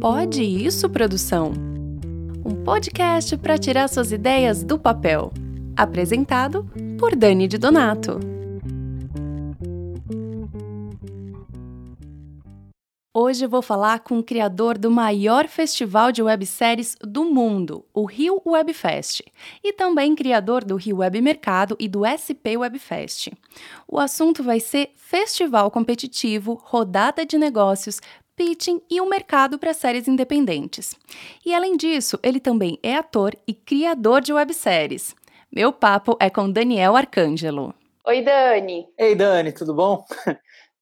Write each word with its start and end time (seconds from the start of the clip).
Pode 0.00 0.42
isso, 0.42 0.88
produção? 0.88 1.52
Um 2.44 2.64
podcast 2.64 3.36
para 3.36 3.58
tirar 3.58 3.88
suas 3.88 4.12
ideias 4.12 4.62
do 4.62 4.78
papel. 4.78 5.32
Apresentado 5.76 6.66
por 6.98 7.14
Dani 7.14 7.46
de 7.48 7.58
Donato. 7.58 8.37
Hoje 13.28 13.44
eu 13.44 13.48
vou 13.50 13.60
falar 13.60 14.00
com 14.00 14.18
o 14.18 14.22
criador 14.22 14.78
do 14.78 14.90
maior 14.90 15.48
festival 15.48 16.10
de 16.10 16.22
webséries 16.22 16.96
do 17.02 17.26
mundo, 17.26 17.84
o 17.92 18.06
Rio 18.06 18.40
Webfest, 18.42 19.20
e 19.62 19.70
também 19.70 20.14
criador 20.14 20.64
do 20.64 20.76
Rio 20.76 20.96
Web 20.96 21.20
Mercado 21.20 21.76
e 21.78 21.86
do 21.86 22.06
SP 22.08 22.56
Webfest. 22.56 23.28
O 23.86 23.98
assunto 23.98 24.42
vai 24.42 24.60
ser 24.60 24.92
festival 24.96 25.70
competitivo, 25.70 26.58
rodada 26.64 27.26
de 27.26 27.36
negócios, 27.36 28.00
pitching 28.34 28.80
e 28.88 28.98
um 28.98 29.10
mercado 29.10 29.58
para 29.58 29.74
séries 29.74 30.08
independentes. 30.08 30.94
E 31.44 31.54
além 31.54 31.76
disso, 31.76 32.18
ele 32.22 32.40
também 32.40 32.78
é 32.82 32.94
ator 32.94 33.36
e 33.46 33.52
criador 33.52 34.22
de 34.22 34.32
webséries. 34.32 35.14
Meu 35.52 35.70
papo 35.70 36.16
é 36.18 36.30
com 36.30 36.50
Daniel 36.50 36.96
Arcângelo. 36.96 37.74
Oi, 38.06 38.22
Dani. 38.22 38.88
Ei, 38.96 39.14
Dani, 39.14 39.52
tudo 39.52 39.74
bom? 39.74 40.02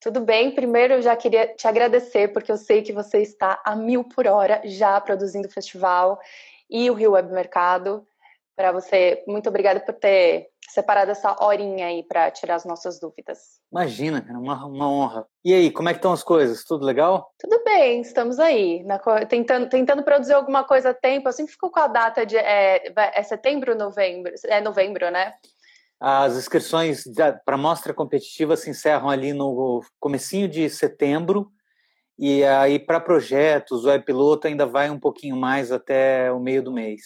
Tudo 0.01 0.21
bem? 0.21 0.51
Primeiro, 0.51 0.95
eu 0.95 1.03
já 1.03 1.17
queria 1.17 1.49
te 1.49 1.67
agradecer, 1.67 2.33
porque 2.33 2.53
eu 2.53 2.57
sei 2.57 2.83
que 2.83 2.93
você 2.93 3.23
está 3.23 3.61
a 3.65 3.75
mil 3.75 4.05
por 4.05 4.27
hora 4.27 4.61
já 4.65 5.01
produzindo 5.01 5.49
o 5.49 5.51
festival 5.51 6.21
e 6.69 6.91
o 6.91 6.95
Rio 6.95 7.13
Web 7.13 7.33
Mercado. 7.33 8.07
Para 8.55 8.73
você, 8.73 9.23
muito 9.27 9.49
obrigada 9.49 9.81
por 9.81 9.95
ter 9.95 10.49
separado 10.69 11.11
essa 11.11 11.37
horinha 11.45 11.87
aí 11.87 12.03
para 12.03 12.31
tirar 12.31 12.55
as 12.55 12.65
nossas 12.65 12.99
dúvidas. 12.99 13.61
Imagina, 13.71 14.25
é 14.29 14.33
uma, 14.33 14.65
uma 14.65 14.91
honra. 14.91 15.27
E 15.45 15.53
aí, 15.53 15.71
como 15.71 15.89
é 15.89 15.93
que 15.93 15.99
estão 15.99 16.13
as 16.13 16.23
coisas? 16.23 16.65
Tudo 16.65 16.85
legal? 16.85 17.31
Tudo 17.39 17.63
bem, 17.65 18.01
estamos 18.01 18.39
aí, 18.39 18.83
na, 18.85 18.99
tentando, 19.27 19.69
tentando 19.69 20.03
produzir 20.03 20.33
alguma 20.33 20.65
coisa 20.65 20.91
a 20.91 20.95
tempo. 20.95 21.29
Eu 21.29 21.33
sempre 21.33 21.53
fico 21.53 21.71
com 21.71 21.81
a 21.81 21.87
data 21.87 22.25
de. 22.25 22.37
É, 22.37 22.93
é 22.97 23.23
setembro 23.23 23.73
ou 23.73 23.79
novembro? 23.79 24.33
É 24.47 24.61
novembro, 24.61 25.11
né? 25.11 25.35
As 25.99 26.37
inscrições 26.37 27.05
para 27.45 27.55
a 27.55 27.59
mostra 27.59 27.95
competitiva 27.95 28.57
se 28.57 28.69
encerram 28.69 29.09
ali 29.09 29.33
no 29.33 29.83
comecinho 29.99 30.49
de 30.49 30.69
setembro 30.69 31.51
e 32.19 32.45
aí 32.45 32.79
para 32.79 32.99
projetos, 33.01 33.85
o 33.85 34.03
piloto 34.03 34.47
ainda 34.47 34.65
vai 34.65 34.89
um 34.91 34.99
pouquinho 34.99 35.37
mais 35.37 35.71
até 35.71 36.33
o 36.33 36.41
meio 36.41 36.63
do 36.63 36.73
mês. 36.73 37.03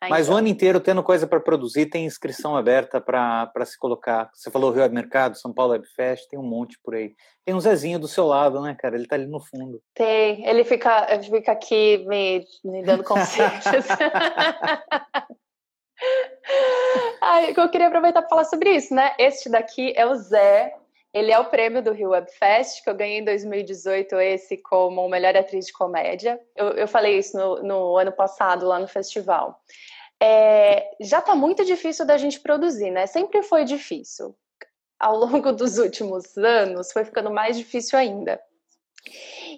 Ah, 0.00 0.08
Mas 0.08 0.26
então. 0.26 0.34
o 0.34 0.38
ano 0.38 0.48
inteiro 0.48 0.80
tendo 0.80 1.02
coisa 1.02 1.28
para 1.28 1.40
produzir, 1.40 1.86
tem 1.86 2.04
inscrição 2.04 2.56
aberta 2.56 3.00
para 3.00 3.64
se 3.64 3.78
colocar. 3.78 4.30
Você 4.34 4.50
falou 4.50 4.72
Rio 4.72 4.82
Web 4.82 4.94
Mercado, 4.94 5.38
São 5.38 5.52
Paulo 5.52 5.72
Web 5.72 5.86
Fest, 5.94 6.28
tem 6.28 6.38
um 6.38 6.42
monte 6.42 6.76
por 6.82 6.94
aí. 6.94 7.14
Tem 7.44 7.54
um 7.54 7.60
Zezinho 7.60 8.00
do 8.00 8.08
seu 8.08 8.26
lado, 8.26 8.60
né, 8.60 8.76
cara? 8.78 8.96
Ele 8.96 9.06
tá 9.06 9.14
ali 9.14 9.26
no 9.26 9.40
fundo. 9.40 9.80
Tem, 9.94 10.44
ele 10.46 10.64
fica, 10.64 11.06
ele 11.12 11.22
fica 11.22 11.52
aqui 11.52 12.04
me, 12.06 12.44
me 12.64 12.82
dando 12.82 13.04
conselhos. 13.04 13.64
Ai, 17.20 17.54
eu 17.56 17.68
queria 17.68 17.88
aproveitar 17.88 18.22
para 18.22 18.28
falar 18.28 18.44
sobre 18.44 18.70
isso, 18.70 18.94
né? 18.94 19.14
Este 19.18 19.48
daqui 19.48 19.92
é 19.96 20.06
o 20.06 20.14
Zé. 20.14 20.74
Ele 21.12 21.30
é 21.30 21.38
o 21.38 21.44
prêmio 21.44 21.82
do 21.82 21.92
Rio 21.92 22.10
Web 22.10 22.30
Fest, 22.32 22.82
que 22.82 22.88
eu 22.88 22.94
ganhei 22.94 23.18
em 23.18 23.24
2018, 23.24 24.16
esse 24.16 24.56
como 24.56 25.06
melhor 25.08 25.36
atriz 25.36 25.66
de 25.66 25.72
comédia. 25.72 26.40
Eu, 26.56 26.70
eu 26.70 26.88
falei 26.88 27.18
isso 27.18 27.36
no, 27.36 27.62
no, 27.62 27.96
ano 27.98 28.12
passado, 28.12 28.66
lá 28.66 28.78
no 28.78 28.88
festival. 28.88 29.60
É, 30.20 30.88
já 31.00 31.18
está 31.18 31.34
muito 31.34 31.64
difícil 31.64 32.06
da 32.06 32.16
gente 32.16 32.40
produzir, 32.40 32.90
né? 32.90 33.06
Sempre 33.06 33.42
foi 33.42 33.64
difícil. 33.64 34.34
Ao 34.98 35.16
longo 35.16 35.52
dos 35.52 35.76
últimos 35.76 36.36
anos, 36.38 36.90
foi 36.92 37.04
ficando 37.04 37.30
mais 37.30 37.58
difícil 37.58 37.98
ainda. 37.98 38.40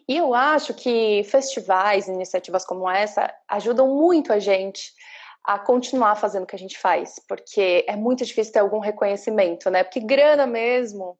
E 0.08 0.16
eu 0.16 0.34
acho 0.34 0.74
que 0.74 1.22
festivais, 1.24 2.08
iniciativas 2.08 2.64
como 2.64 2.90
essa, 2.90 3.32
ajudam 3.48 3.94
muito 3.94 4.32
a 4.32 4.38
gente 4.38 4.92
a 5.44 5.58
continuar 5.58 6.16
fazendo 6.16 6.44
o 6.44 6.46
que 6.46 6.56
a 6.56 6.58
gente 6.58 6.78
faz, 6.78 7.20
porque 7.28 7.84
é 7.86 7.94
muito 7.94 8.24
difícil 8.24 8.52
ter 8.52 8.60
algum 8.60 8.78
reconhecimento, 8.78 9.68
né? 9.68 9.84
Porque 9.84 10.00
grana 10.00 10.46
mesmo 10.46 11.18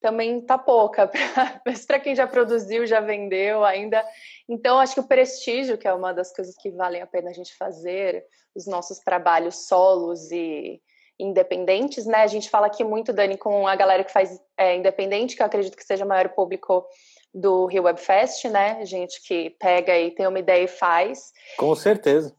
também 0.00 0.40
tá 0.40 0.58
pouca, 0.58 1.10
mas 1.64 1.86
para 1.86 2.00
quem 2.00 2.14
já 2.14 2.26
produziu, 2.26 2.86
já 2.86 3.00
vendeu 3.00 3.64
ainda. 3.64 4.04
Então, 4.48 4.78
acho 4.78 4.94
que 4.94 5.00
o 5.00 5.08
prestígio, 5.08 5.78
que 5.78 5.88
é 5.88 5.94
uma 5.94 6.12
das 6.12 6.34
coisas 6.34 6.54
que 6.56 6.70
valem 6.70 7.00
a 7.00 7.06
pena 7.06 7.30
a 7.30 7.32
gente 7.32 7.56
fazer, 7.56 8.24
os 8.54 8.66
nossos 8.66 8.98
trabalhos 8.98 9.66
solos 9.66 10.30
e 10.30 10.82
independentes, 11.18 12.06
né? 12.06 12.18
A 12.18 12.26
gente 12.26 12.50
fala 12.50 12.66
aqui 12.66 12.82
muito, 12.82 13.12
Dani, 13.12 13.38
com 13.38 13.68
a 13.68 13.76
galera 13.76 14.04
que 14.04 14.12
faz 14.12 14.38
é, 14.58 14.76
independente, 14.76 15.36
que 15.36 15.42
eu 15.42 15.46
acredito 15.46 15.76
que 15.76 15.84
seja 15.84 16.04
o 16.04 16.08
maior 16.08 16.28
público 16.30 16.84
do 17.32 17.66
Rio 17.66 17.84
Web 17.84 18.00
Fest, 18.00 18.44
né? 18.46 18.84
Gente 18.84 19.22
que 19.22 19.50
pega 19.58 19.96
e 19.96 20.10
tem 20.10 20.26
uma 20.26 20.38
ideia 20.38 20.64
e 20.64 20.68
faz. 20.68 21.32
Com 21.56 21.74
certeza. 21.74 22.34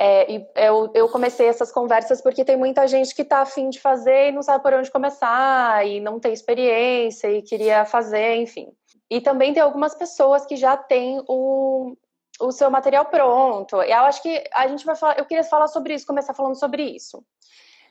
É, 0.00 0.32
e 0.32 0.46
eu, 0.54 0.90
eu 0.94 1.08
comecei 1.08 1.48
essas 1.48 1.72
conversas 1.72 2.20
porque 2.20 2.44
tem 2.44 2.56
muita 2.56 2.86
gente 2.86 3.12
que 3.12 3.22
está 3.22 3.40
afim 3.40 3.68
de 3.68 3.80
fazer 3.80 4.28
e 4.28 4.32
não 4.32 4.42
sabe 4.42 4.62
por 4.62 4.72
onde 4.72 4.90
começar, 4.92 5.84
e 5.84 6.00
não 6.00 6.20
tem 6.20 6.32
experiência 6.32 7.28
e 7.28 7.42
queria 7.42 7.84
fazer, 7.84 8.36
enfim. 8.36 8.68
E 9.10 9.20
também 9.20 9.52
tem 9.52 9.62
algumas 9.62 9.96
pessoas 9.96 10.46
que 10.46 10.54
já 10.54 10.76
têm 10.76 11.20
o, 11.26 11.96
o 12.40 12.52
seu 12.52 12.70
material 12.70 13.06
pronto. 13.06 13.82
E 13.82 13.90
eu 13.90 14.02
acho 14.02 14.22
que 14.22 14.44
a 14.54 14.68
gente 14.68 14.86
vai 14.86 14.94
falar, 14.94 15.18
eu 15.18 15.24
queria 15.24 15.42
falar 15.42 15.66
sobre 15.66 15.94
isso, 15.94 16.06
começar 16.06 16.32
falando 16.32 16.58
sobre 16.58 16.82
isso. 16.84 17.24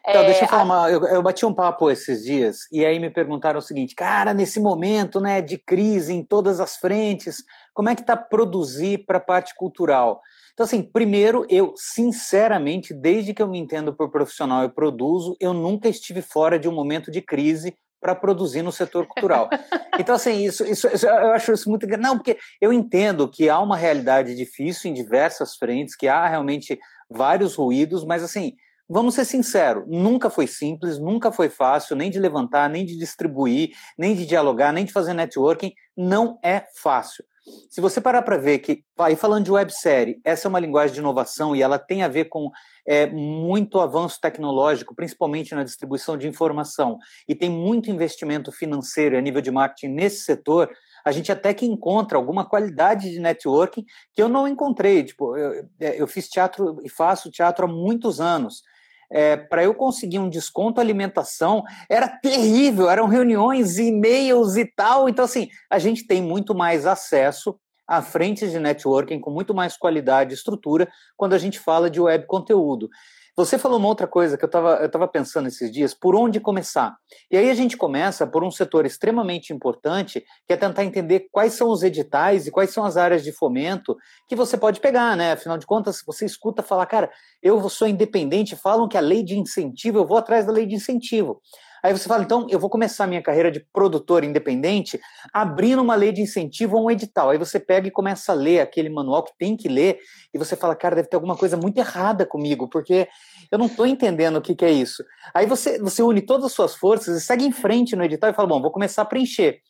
Então, 0.08 0.22
é, 0.22 0.26
deixa 0.26 0.46
eu 0.46 0.48
falar, 0.48 0.64
uma, 0.64 0.90
eu, 0.90 1.04
eu, 1.08 1.22
bati 1.22 1.46
um 1.46 1.54
papo 1.54 1.92
esses 1.92 2.24
dias 2.24 2.60
e 2.72 2.86
aí 2.86 2.98
me 2.98 3.10
perguntaram 3.10 3.60
o 3.60 3.62
seguinte, 3.62 3.94
cara, 3.94 4.34
nesse 4.34 4.58
momento, 4.58 5.20
né, 5.20 5.42
de 5.42 5.58
crise 5.58 6.14
em 6.14 6.24
todas 6.24 6.62
as 6.62 6.78
frentes, 6.78 7.44
como 7.74 7.90
é 7.90 7.96
que 7.96 8.04
tá 8.04 8.16
produzir 8.16 9.00
para 9.06 9.18
a 9.18 9.22
parte 9.22 9.54
cultural? 9.54 10.22
Então, 10.58 10.66
assim, 10.66 10.82
primeiro, 10.82 11.46
eu, 11.52 11.76
sinceramente, 11.78 12.92
desde 12.92 13.32
que 13.32 13.44
eu 13.44 13.48
me 13.48 13.60
entendo 13.60 13.94
por 13.94 14.10
profissional 14.10 14.64
e 14.64 14.70
produzo, 14.70 15.38
eu 15.40 15.54
nunca 15.54 15.88
estive 15.88 16.20
fora 16.20 16.58
de 16.58 16.68
um 16.68 16.72
momento 16.72 17.12
de 17.12 17.22
crise 17.22 17.76
para 18.02 18.16
produzir 18.16 18.64
no 18.64 18.72
setor 18.72 19.06
cultural. 19.06 19.50
Então, 20.00 20.14
assim, 20.14 20.46
isso, 20.46 20.64
isso, 20.64 20.88
isso, 20.88 21.08
eu 21.08 21.32
acho 21.32 21.52
isso 21.52 21.68
muito. 21.68 21.88
Não, 21.98 22.18
porque 22.18 22.38
eu 22.62 22.72
entendo 22.72 23.28
que 23.28 23.50
há 23.50 23.60
uma 23.60 23.76
realidade 23.76 24.36
difícil 24.36 24.92
em 24.92 24.94
diversas 24.94 25.56
frentes, 25.56 25.96
que 25.96 26.08
há 26.08 26.28
realmente 26.28 26.78
vários 27.10 27.56
ruídos, 27.56 28.06
mas, 28.06 28.22
assim, 28.22 28.54
vamos 28.88 29.16
ser 29.16 29.26
sinceros, 29.26 29.86
nunca 29.88 30.30
foi 30.30 30.46
simples, 30.46 31.00
nunca 31.00 31.32
foi 31.32 31.50
fácil, 31.50 31.96
nem 31.96 32.12
de 32.12 32.20
levantar, 32.20 32.70
nem 32.70 32.86
de 32.86 32.96
distribuir, 32.96 33.72
nem 33.98 34.16
de 34.16 34.24
dialogar, 34.24 34.72
nem 34.72 34.86
de 34.86 34.94
fazer 34.94 35.14
networking. 35.14 35.74
Não 35.98 36.38
é 36.44 36.64
fácil. 36.76 37.26
Se 37.70 37.80
você 37.80 38.02
parar 38.02 38.22
para 38.22 38.38
ver 38.38 38.60
que, 38.60 38.84
aí 38.98 39.16
falando 39.16 39.46
de 39.46 39.52
websérie, 39.52 40.20
essa 40.24 40.48
é 40.48 40.50
uma 40.50 40.60
linguagem 40.60 40.94
de 40.94 41.00
inovação 41.00 41.56
e 41.56 41.62
ela 41.62 41.80
tem 41.80 42.04
a 42.04 42.08
ver 42.08 42.26
com 42.26 42.50
é, 42.86 43.06
muito 43.08 43.80
avanço 43.80 44.20
tecnológico, 44.20 44.96
principalmente 44.96 45.54
na 45.54 45.64
distribuição 45.64 46.18
de 46.18 46.28
informação, 46.28 46.98
e 47.28 47.36
tem 47.36 47.50
muito 47.50 47.90
investimento 47.90 48.52
financeiro 48.52 49.18
a 49.18 49.22
nível 49.22 49.42
de 49.42 49.52
marketing 49.52 49.94
nesse 49.94 50.24
setor, 50.24 50.70
a 51.06 51.12
gente 51.12 51.32
até 51.32 51.54
que 51.54 51.66
encontra 51.66 52.18
alguma 52.18 52.48
qualidade 52.48 53.10
de 53.12 53.20
networking 53.20 53.86
que 54.14 54.22
eu 54.22 54.28
não 54.28 54.48
encontrei. 54.48 55.04
Tipo, 55.04 55.38
eu, 55.38 55.66
é, 55.80 56.02
eu 56.02 56.08
fiz 56.08 56.28
teatro 56.28 56.80
e 56.84 56.90
faço 56.90 57.32
teatro 57.32 57.66
há 57.66 57.68
muitos 57.68 58.20
anos 58.20 58.62
é, 59.10 59.38
para 59.38 59.64
eu 59.64 59.74
conseguir 59.74 60.20
um 60.20 60.30
desconto 60.30 60.82
alimentação 60.82 61.64
era 61.90 62.08
terrível, 62.08 62.90
eram 62.90 63.08
reuniões, 63.08 63.78
e-mails 63.78 64.58
e 64.58 64.66
tal. 64.66 65.08
Então, 65.08 65.26
assim, 65.26 65.48
a 65.70 65.80
gente 65.80 66.06
tem 66.06 66.22
muito 66.22 66.54
mais 66.54 66.86
acesso 66.86 67.58
a 67.88 68.02
frentes 68.02 68.52
de 68.52 68.60
networking 68.60 69.20
com 69.20 69.32
muito 69.32 69.54
mais 69.54 69.78
qualidade 69.78 70.32
e 70.32 70.36
estrutura 70.36 70.90
quando 71.16 71.34
a 71.34 71.38
gente 71.38 71.58
fala 71.58 71.90
de 71.90 72.02
web 72.02 72.26
conteúdo. 72.26 72.90
Você 73.38 73.60
falou 73.60 73.78
uma 73.78 73.88
outra 73.88 74.08
coisa 74.08 74.36
que 74.36 74.44
eu 74.44 74.48
estava 74.48 74.78
eu 74.78 74.90
tava 74.90 75.08
pensando 75.08 75.48
esses 75.48 75.72
dias, 75.72 75.94
por 75.94 76.16
onde 76.16 76.40
começar? 76.40 76.98
E 77.30 77.38
aí 77.38 77.52
a 77.52 77.54
gente 77.54 77.78
começa 77.78 78.26
por 78.26 78.44
um 78.44 78.50
setor 78.50 78.84
extremamente 78.84 79.54
importante, 79.54 80.26
que 80.48 80.54
é 80.54 80.58
tentar 80.58 80.84
entender 80.84 81.28
quais 81.32 81.54
são 81.54 81.70
os 81.70 81.84
editais 81.84 82.48
e 82.48 82.52
quais 82.52 82.72
são 82.72 82.84
as 82.84 82.98
áreas 82.98 83.24
de 83.24 83.32
fomento 83.32 83.96
que 84.28 84.36
você 84.36 84.58
pode 84.58 84.80
pegar, 84.80 85.16
né? 85.16 85.34
Afinal 85.34 85.60
de 85.60 85.68
contas, 85.68 86.02
você 86.04 86.26
escuta 86.26 86.64
falar, 86.64 86.88
cara, 86.88 87.12
eu 87.40 87.70
sou 87.70 87.88
independente, 87.88 88.56
falam 88.56 88.88
que 88.88 88.98
a 88.98 89.02
lei 89.02 89.22
de 89.22 89.38
incentivo, 89.38 90.00
eu 90.00 90.08
vou 90.08 90.18
atrás 90.18 90.48
da 90.48 90.52
lei 90.52 90.66
de 90.66 90.74
incentivo. 90.74 91.40
Aí 91.88 91.94
você 91.94 92.06
fala, 92.06 92.22
então, 92.22 92.46
eu 92.50 92.60
vou 92.60 92.70
começar 92.70 93.06
a 93.06 93.08
minha 93.08 93.22
carreira 93.22 93.50
de 93.50 93.62
produtor 93.62 94.22
independente 94.22 95.00
abrindo 95.34 95.82
uma 95.82 95.96
lei 95.96 96.12
de 96.12 96.22
incentivo 96.22 96.76
ou 96.76 96.88
um 96.88 96.92
edital. 96.92 97.30
Aí 97.30 97.38
você 97.38 97.62
pega 97.62 97.88
e 97.88 97.92
começa 97.92 98.34
a 98.34 98.36
ler 98.36 98.60
aquele 98.60 98.90
manual 98.90 99.24
que 99.24 99.32
tem 99.40 99.56
que 99.56 99.70
ler, 99.70 99.98
e 100.34 100.38
você 100.38 100.58
fala, 100.58 100.76
cara, 100.76 100.98
deve 100.98 101.08
ter 101.08 101.16
alguma 101.16 101.38
coisa 101.38 101.56
muito 101.56 101.78
errada 101.78 102.26
comigo, 102.26 102.68
porque 102.68 103.08
eu 103.50 103.58
não 103.58 103.68
estou 103.68 103.86
entendendo 103.86 104.36
o 104.36 104.42
que, 104.42 104.54
que, 104.54 104.66
é 104.66 104.70
isso. 104.70 105.02
Aí 105.34 105.46
você, 105.46 105.80
você 105.80 106.04
une 106.04 106.22
todas 106.22 106.48
as 106.48 106.52
suas 106.52 106.76
forças 106.76 107.16
e 107.16 107.26
segue 107.26 107.46
em 107.46 107.54
frente 107.54 107.96
no 107.96 108.04
edital 108.04 108.32
e 108.32 108.34
fala, 108.34 108.50
bom, 108.50 108.62
vou 108.62 108.72
começar 108.72 109.04
a 109.04 109.06
preencher. 109.06 109.62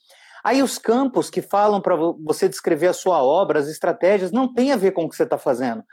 Aí 0.44 0.64
os 0.64 0.80
campos 0.80 1.30
que 1.30 1.44
falam 1.44 1.80
para 1.80 1.96
você 1.96 2.50
descrever 2.50 2.88
a 2.88 2.94
sua 2.94 3.22
obra, 3.22 3.60
as 3.60 3.68
estratégias, 3.68 4.32
não 4.32 4.52
tem 4.52 4.72
a 4.72 4.76
ver 4.76 4.90
com 4.90 5.06
o 5.06 5.10
que 5.10 5.16
você 5.16 5.22
está 5.22 5.38
fazendo. 5.38 5.84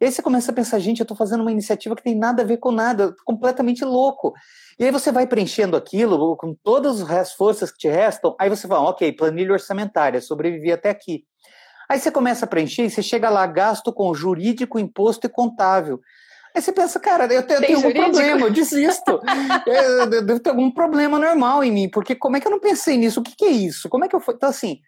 E 0.00 0.04
aí 0.04 0.12
você 0.12 0.22
começa 0.22 0.52
a 0.52 0.54
pensar, 0.54 0.78
gente, 0.78 1.00
eu 1.00 1.04
estou 1.04 1.16
fazendo 1.16 1.40
uma 1.40 1.50
iniciativa 1.50 1.96
que 1.96 2.02
tem 2.02 2.16
nada 2.16 2.42
a 2.42 2.46
ver 2.46 2.58
com 2.58 2.70
nada, 2.70 3.14
completamente 3.24 3.84
louco. 3.84 4.32
E 4.78 4.84
aí 4.84 4.92
você 4.92 5.10
vai 5.10 5.26
preenchendo 5.26 5.76
aquilo 5.76 6.36
com 6.36 6.54
todas 6.54 7.02
as 7.10 7.32
forças 7.32 7.72
que 7.72 7.78
te 7.78 7.88
restam, 7.88 8.36
aí 8.38 8.48
você 8.48 8.68
fala, 8.68 8.90
ok, 8.90 9.12
planilha 9.12 9.52
orçamentária, 9.52 10.20
sobrevivi 10.20 10.70
até 10.70 10.90
aqui. 10.90 11.24
Aí 11.88 11.98
você 11.98 12.10
começa 12.10 12.44
a 12.44 12.48
preencher 12.48 12.84
e 12.84 12.90
você 12.90 13.02
chega 13.02 13.28
lá, 13.28 13.46
gasto 13.46 13.92
com 13.92 14.14
jurídico, 14.14 14.78
imposto 14.78 15.26
e 15.26 15.30
contável. 15.30 16.00
Aí 16.54 16.62
você 16.62 16.70
pensa, 16.70 17.00
cara, 17.00 17.24
eu 17.32 17.42
tenho, 17.42 17.60
tenho 17.60 17.76
algum 17.76 17.92
problema, 17.92 18.46
eu 18.46 18.50
desisto. 18.50 19.20
eu, 19.66 20.12
eu, 20.12 20.24
devo 20.24 20.40
ter 20.40 20.50
algum 20.50 20.70
problema 20.70 21.18
normal 21.18 21.64
em 21.64 21.72
mim, 21.72 21.90
porque 21.90 22.14
como 22.14 22.36
é 22.36 22.40
que 22.40 22.46
eu 22.46 22.50
não 22.50 22.60
pensei 22.60 22.96
nisso? 22.96 23.20
O 23.20 23.22
que, 23.22 23.34
que 23.34 23.44
é 23.44 23.50
isso? 23.50 23.88
Como 23.88 24.04
é 24.04 24.08
que 24.08 24.14
eu 24.14 24.20
fui? 24.20 24.34
Então, 24.34 24.48
assim, 24.48 24.80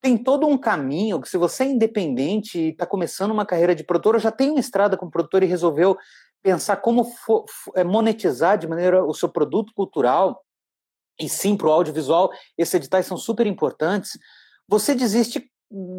tem 0.00 0.16
todo 0.16 0.46
um 0.46 0.56
caminho 0.56 1.20
que 1.20 1.28
se 1.28 1.36
você 1.36 1.64
é 1.64 1.66
independente 1.66 2.58
e 2.58 2.68
está 2.70 2.86
começando 2.86 3.30
uma 3.30 3.46
carreira 3.46 3.74
de 3.74 3.84
produtor, 3.84 4.14
ou 4.14 4.20
já 4.20 4.30
tem 4.30 4.50
uma 4.50 4.60
estrada 4.60 4.96
como 4.96 5.10
produtor 5.10 5.42
e 5.42 5.46
resolveu 5.46 5.96
pensar 6.42 6.76
como 6.76 7.06
é, 7.74 7.82
monetizar 7.82 8.56
de 8.56 8.68
maneira 8.68 9.04
o 9.04 9.12
seu 9.12 9.28
produto 9.28 9.72
cultural, 9.74 10.40
e 11.20 11.28
sim 11.28 11.56
para 11.56 11.66
o 11.66 11.72
audiovisual, 11.72 12.30
esses 12.56 12.74
editais 12.74 13.06
são 13.06 13.16
super 13.16 13.46
importantes, 13.46 14.18
você 14.68 14.94
desiste 14.94 15.50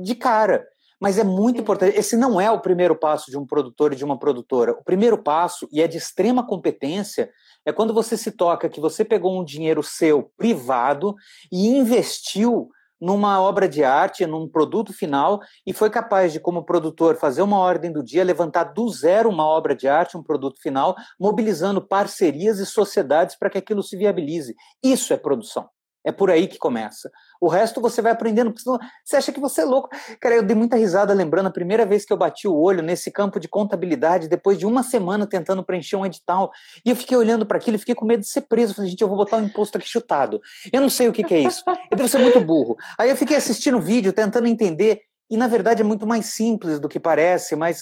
de 0.02 0.16
cara. 0.16 0.66
Mas 1.02 1.18
é 1.18 1.24
muito 1.24 1.62
importante. 1.62 1.98
Esse 1.98 2.18
não 2.18 2.42
é 2.42 2.52
o 2.52 2.60
primeiro 2.60 2.94
passo 2.94 3.32
de 3.32 3.38
um 3.38 3.46
produtor 3.46 3.94
e 3.94 3.96
de 3.96 4.04
uma 4.04 4.20
produtora. 4.20 4.74
O 4.74 4.84
primeiro 4.84 5.18
passo, 5.18 5.68
e 5.72 5.82
é 5.82 5.88
de 5.88 5.98
extrema 5.98 6.46
competência, 6.46 7.32
é 7.66 7.72
quando 7.72 7.94
você 7.94 8.18
se 8.18 8.32
toca 8.32 8.68
que 8.68 8.82
você 8.82 9.06
pegou 9.06 9.40
um 9.40 9.46
dinheiro 9.46 9.82
seu 9.82 10.30
privado 10.38 11.16
e 11.50 11.70
investiu 11.70 12.70
numa 13.00 13.42
obra 13.42 13.68
de 13.68 13.84
arte, 13.84 14.26
num 14.26 14.48
produto 14.48 14.94
final, 14.94 15.40
e 15.66 15.74
foi 15.74 15.90
capaz 15.90 16.34
de, 16.34 16.40
como 16.40 16.66
produtor, 16.66 17.16
fazer 17.16 17.42
uma 17.42 17.58
ordem 17.58 17.92
do 17.92 18.04
dia, 18.04 18.24
levantar 18.24 18.66
do 18.66 18.90
zero 18.90 19.30
uma 19.30 19.46
obra 19.46 19.76
de 19.76 19.88
arte, 19.88 20.18
um 20.18 20.24
produto 20.24 20.62
final, 20.62 20.96
mobilizando 21.20 21.82
parcerias 21.82 22.60
e 22.60 22.66
sociedades 22.66 23.38
para 23.38 23.50
que 23.50 23.58
aquilo 23.58 23.84
se 23.84 23.96
viabilize. 23.98 24.56
Isso 24.84 25.14
é 25.14 25.18
produção. 25.18 25.70
É 26.06 26.12
por 26.12 26.32
aí 26.32 26.48
que 26.48 26.58
começa. 26.58 27.12
O 27.42 27.48
resto 27.48 27.82
você 27.82 28.02
vai 28.02 28.12
aprendendo, 28.12 28.52
porque 28.52 28.64
senão 28.64 28.80
você 29.04 29.18
acha 29.18 29.32
que 29.32 29.40
você 29.40 29.62
é 29.62 29.66
louco. 29.66 29.90
Cara, 30.20 30.36
eu 30.36 30.44
dei 30.44 30.56
muita 30.56 30.78
risada 30.78 31.14
lembrando 31.14 31.48
a 31.48 31.52
primeira 31.52 31.86
vez 31.86 32.06
que 32.06 32.14
eu 32.14 32.18
bati 32.18 32.48
o 32.48 32.56
olho 32.56 32.82
nesse 32.82 33.12
campo 33.12 33.40
de 33.40 33.48
contabilidade, 33.48 34.28
depois 34.28 34.58
de 34.58 34.66
uma 34.66 34.82
semana 34.82 35.28
tentando 35.28 35.64
preencher 35.64 35.98
um 35.98 36.06
edital. 36.06 36.52
E 36.86 36.90
eu 36.90 36.96
fiquei 36.96 37.18
olhando 37.18 37.46
para 37.46 37.58
aquilo 37.58 37.76
e 37.76 37.80
fiquei 37.80 37.96
com 37.96 38.06
medo 38.06 38.22
de 38.22 38.28
ser 38.28 38.42
preso. 38.42 38.74
Falei, 38.74 38.90
gente, 38.90 39.02
eu 39.02 39.08
vou 39.08 39.18
botar 39.18 39.38
um 39.38 39.46
imposto 39.46 39.78
aqui 39.78 39.88
chutado. 39.88 40.42
Eu 40.72 40.82
não 40.82 40.90
sei 40.90 41.10
o 41.10 41.14
que, 41.14 41.24
que 41.24 41.34
é 41.34 41.40
isso. 41.40 41.64
Eu 41.92 41.98
devo 41.98 42.08
ser 42.08 42.20
muito 42.20 42.40
burro. 42.40 42.78
Aí 42.98 43.10
eu 43.10 43.18
fiquei 43.18 43.36
assistindo 43.36 43.78
o 43.78 43.82
vídeo, 43.82 44.14
tentando 44.14 44.48
entender. 44.48 45.02
E 45.30 45.38
na 45.38 45.48
verdade 45.48 45.82
é 45.82 45.86
muito 45.86 46.08
mais 46.08 46.28
simples 46.28 46.80
do 46.80 46.90
que 46.90 47.00
parece, 47.00 47.56
mas 47.56 47.82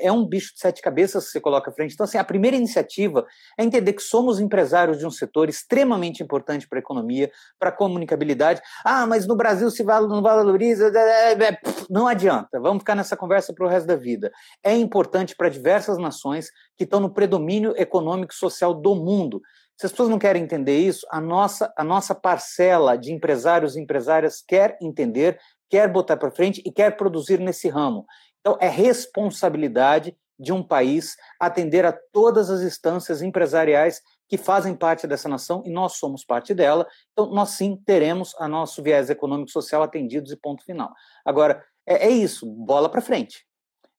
é 0.00 0.12
um 0.12 0.26
bicho 0.26 0.52
de 0.52 0.60
sete 0.60 0.82
cabeças 0.82 1.24
que 1.24 1.30
você 1.30 1.40
coloca 1.40 1.70
à 1.70 1.72
frente. 1.72 1.94
Então, 1.94 2.04
assim, 2.04 2.18
a 2.18 2.24
primeira 2.24 2.56
iniciativa 2.56 3.26
é 3.58 3.64
entender 3.64 3.94
que 3.94 4.02
somos 4.02 4.38
empresários 4.38 4.98
de 4.98 5.06
um 5.06 5.10
setor 5.10 5.48
extremamente 5.48 6.22
importante 6.22 6.68
para 6.68 6.78
a 6.78 6.80
economia, 6.80 7.30
para 7.58 7.70
a 7.70 7.72
comunicabilidade. 7.72 8.60
Ah, 8.84 9.06
mas 9.06 9.26
no 9.26 9.34
Brasil 9.34 9.70
se 9.70 9.82
não 9.82 10.20
valoriza. 10.20 10.92
É, 10.94 11.32
é, 11.32 11.42
é, 11.44 11.58
não 11.88 12.06
adianta, 12.06 12.60
vamos 12.60 12.80
ficar 12.80 12.94
nessa 12.94 13.16
conversa 13.16 13.54
para 13.54 13.66
o 13.66 13.68
resto 13.68 13.86
da 13.86 13.96
vida. 13.96 14.30
É 14.62 14.76
importante 14.76 15.34
para 15.34 15.48
diversas 15.48 15.96
nações 15.96 16.48
que 16.76 16.84
estão 16.84 17.00
no 17.00 17.12
predomínio 17.12 17.72
econômico 17.76 18.32
e 18.32 18.36
social 18.36 18.74
do 18.74 18.94
mundo. 18.94 19.40
Se 19.78 19.86
as 19.86 19.92
pessoas 19.92 20.10
não 20.10 20.18
querem 20.18 20.42
entender 20.42 20.78
isso, 20.78 21.06
a 21.10 21.20
nossa, 21.20 21.72
a 21.76 21.82
nossa 21.82 22.14
parcela 22.14 22.96
de 22.96 23.12
empresários 23.12 23.74
e 23.74 23.80
empresárias 23.80 24.42
quer 24.46 24.76
entender 24.80 25.38
quer 25.72 25.88
botar 25.88 26.18
para 26.18 26.30
frente 26.30 26.62
e 26.66 26.70
quer 26.70 26.98
produzir 26.98 27.40
nesse 27.40 27.66
ramo. 27.66 28.04
Então, 28.40 28.58
é 28.60 28.68
responsabilidade 28.68 30.14
de 30.38 30.52
um 30.52 30.62
país 30.62 31.16
atender 31.40 31.86
a 31.86 31.98
todas 32.12 32.50
as 32.50 32.60
instâncias 32.60 33.22
empresariais 33.22 34.02
que 34.28 34.36
fazem 34.36 34.74
parte 34.74 35.06
dessa 35.06 35.30
nação 35.30 35.62
e 35.64 35.70
nós 35.70 35.94
somos 35.94 36.26
parte 36.26 36.52
dela. 36.52 36.86
Então, 37.12 37.32
nós 37.32 37.50
sim 37.50 37.74
teremos 37.86 38.34
a 38.38 38.46
nosso 38.46 38.82
viés 38.82 39.08
econômico 39.08 39.48
e 39.48 39.52
social 39.52 39.82
atendidos 39.82 40.30
e 40.30 40.36
ponto 40.36 40.62
final. 40.62 40.92
Agora, 41.24 41.64
é, 41.88 42.08
é 42.08 42.10
isso, 42.10 42.44
bola 42.44 42.90
para 42.90 43.00
frente. 43.00 43.46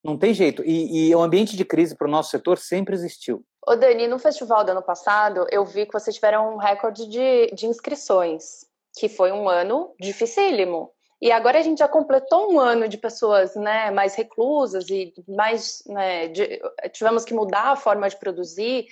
Não 0.04 0.16
tem 0.16 0.32
jeito. 0.32 0.62
E, 0.64 1.10
e 1.10 1.16
o 1.16 1.24
ambiente 1.24 1.58
de 1.58 1.66
crise 1.66 1.98
para 1.98 2.08
o 2.08 2.12
nosso 2.12 2.30
setor 2.30 2.60
sempre 2.60 2.94
existiu. 2.94 3.44
Ô 3.66 3.76
Dani, 3.76 4.08
no 4.08 4.20
festival 4.20 4.64
do 4.64 4.74
ano 4.74 4.84
passado, 4.84 5.48
eu 5.50 5.66
vi 5.66 5.88
que 5.88 5.94
vocês 5.94 6.16
tiveram 6.16 6.54
um 6.54 6.58
recorde 6.58 7.08
de, 7.08 7.48
de 7.48 7.66
inscrições, 7.66 8.68
que 8.96 9.10
foi 9.10 9.32
um 9.32 9.50
ano 9.50 9.96
dificílimo. 10.00 10.93
E 11.24 11.32
agora 11.32 11.58
a 11.58 11.62
gente 11.62 11.80
já 11.80 11.88
completou 11.88 12.52
um 12.52 12.60
ano 12.60 12.86
de 12.86 12.98
pessoas 12.98 13.56
né, 13.56 13.90
mais 13.92 14.14
reclusas 14.14 14.90
e 14.90 15.14
mais 15.26 15.82
né, 15.88 16.28
de, 16.28 16.62
tivemos 16.92 17.24
que 17.24 17.34
mudar 17.34 17.72
a 17.72 17.76
forma 17.78 18.10
de 18.10 18.18
produzir. 18.18 18.88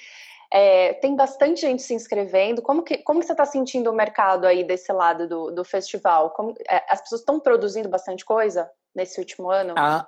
É, 0.50 0.94
tem 0.94 1.14
bastante 1.14 1.60
gente 1.60 1.82
se 1.82 1.94
inscrevendo. 1.94 2.62
Como 2.62 2.84
que, 2.84 3.00
como 3.00 3.20
que 3.20 3.26
você 3.26 3.34
está 3.34 3.46
sentindo 3.46 3.92
o 3.92 3.94
mercado 3.94 4.48
aí 4.48 4.64
desse 4.64 4.94
lado 4.94 5.28
do, 5.28 5.52
do 5.52 5.66
festival? 5.66 6.30
Como, 6.30 6.56
é, 6.70 6.82
as 6.88 7.02
pessoas 7.02 7.20
estão 7.20 7.38
produzindo 7.38 7.90
bastante 7.90 8.24
coisa 8.24 8.72
nesse 8.96 9.20
último 9.20 9.52
ano? 9.52 9.74
Ah, 9.78 10.08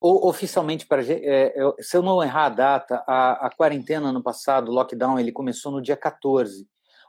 oficialmente, 0.00 0.86
para 0.86 1.02
é, 1.02 1.52
eu, 1.56 1.74
se 1.80 1.96
eu 1.96 2.02
não 2.02 2.22
errar 2.22 2.46
a 2.46 2.50
data, 2.50 3.04
a, 3.08 3.48
a 3.48 3.50
quarentena 3.50 4.10
ano 4.10 4.22
passado, 4.22 4.68
o 4.70 4.74
lockdown, 4.74 5.18
ele 5.18 5.32
começou 5.32 5.72
no 5.72 5.82
dia 5.82 5.96
14. 5.96 6.64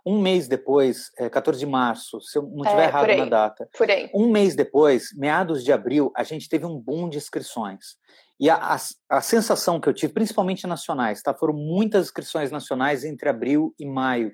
Um 0.06 0.20
mês 0.22 0.48
depois, 0.48 1.12
é, 1.18 1.30
14 1.30 1.60
de 1.60 1.66
março, 1.66 2.20
se 2.22 2.38
eu 2.38 2.44
não 2.44 2.64
estiver 2.64 2.84
é, 2.84 2.88
errado 2.88 3.16
na 3.18 3.26
data, 3.26 3.70
um 4.14 4.30
mês 4.30 4.56
depois, 4.56 5.10
meados 5.16 5.64
de 5.64 5.72
abril, 5.72 6.12
a 6.16 6.24
gente 6.24 6.50
teve 6.50 6.66
um 6.66 6.78
boom 6.78 7.08
de 7.10 7.18
inscrições. 7.18 7.98
E 8.40 8.50
a, 8.50 8.56
a, 8.56 8.78
a, 9.18 9.22
sensação 9.22 9.80
que 9.80 9.88
eu 9.88 9.94
tive, 9.94 10.14
principalmente 10.14 10.66
nacionais, 10.66 11.22
tá? 11.22 11.32
foram 11.32 11.54
muitas 11.54 12.08
inscrições 12.08 12.50
nacionais 12.50 13.04
entre 13.04 13.30
abril 13.30 13.76
e 13.78 13.86
maio. 13.86 14.32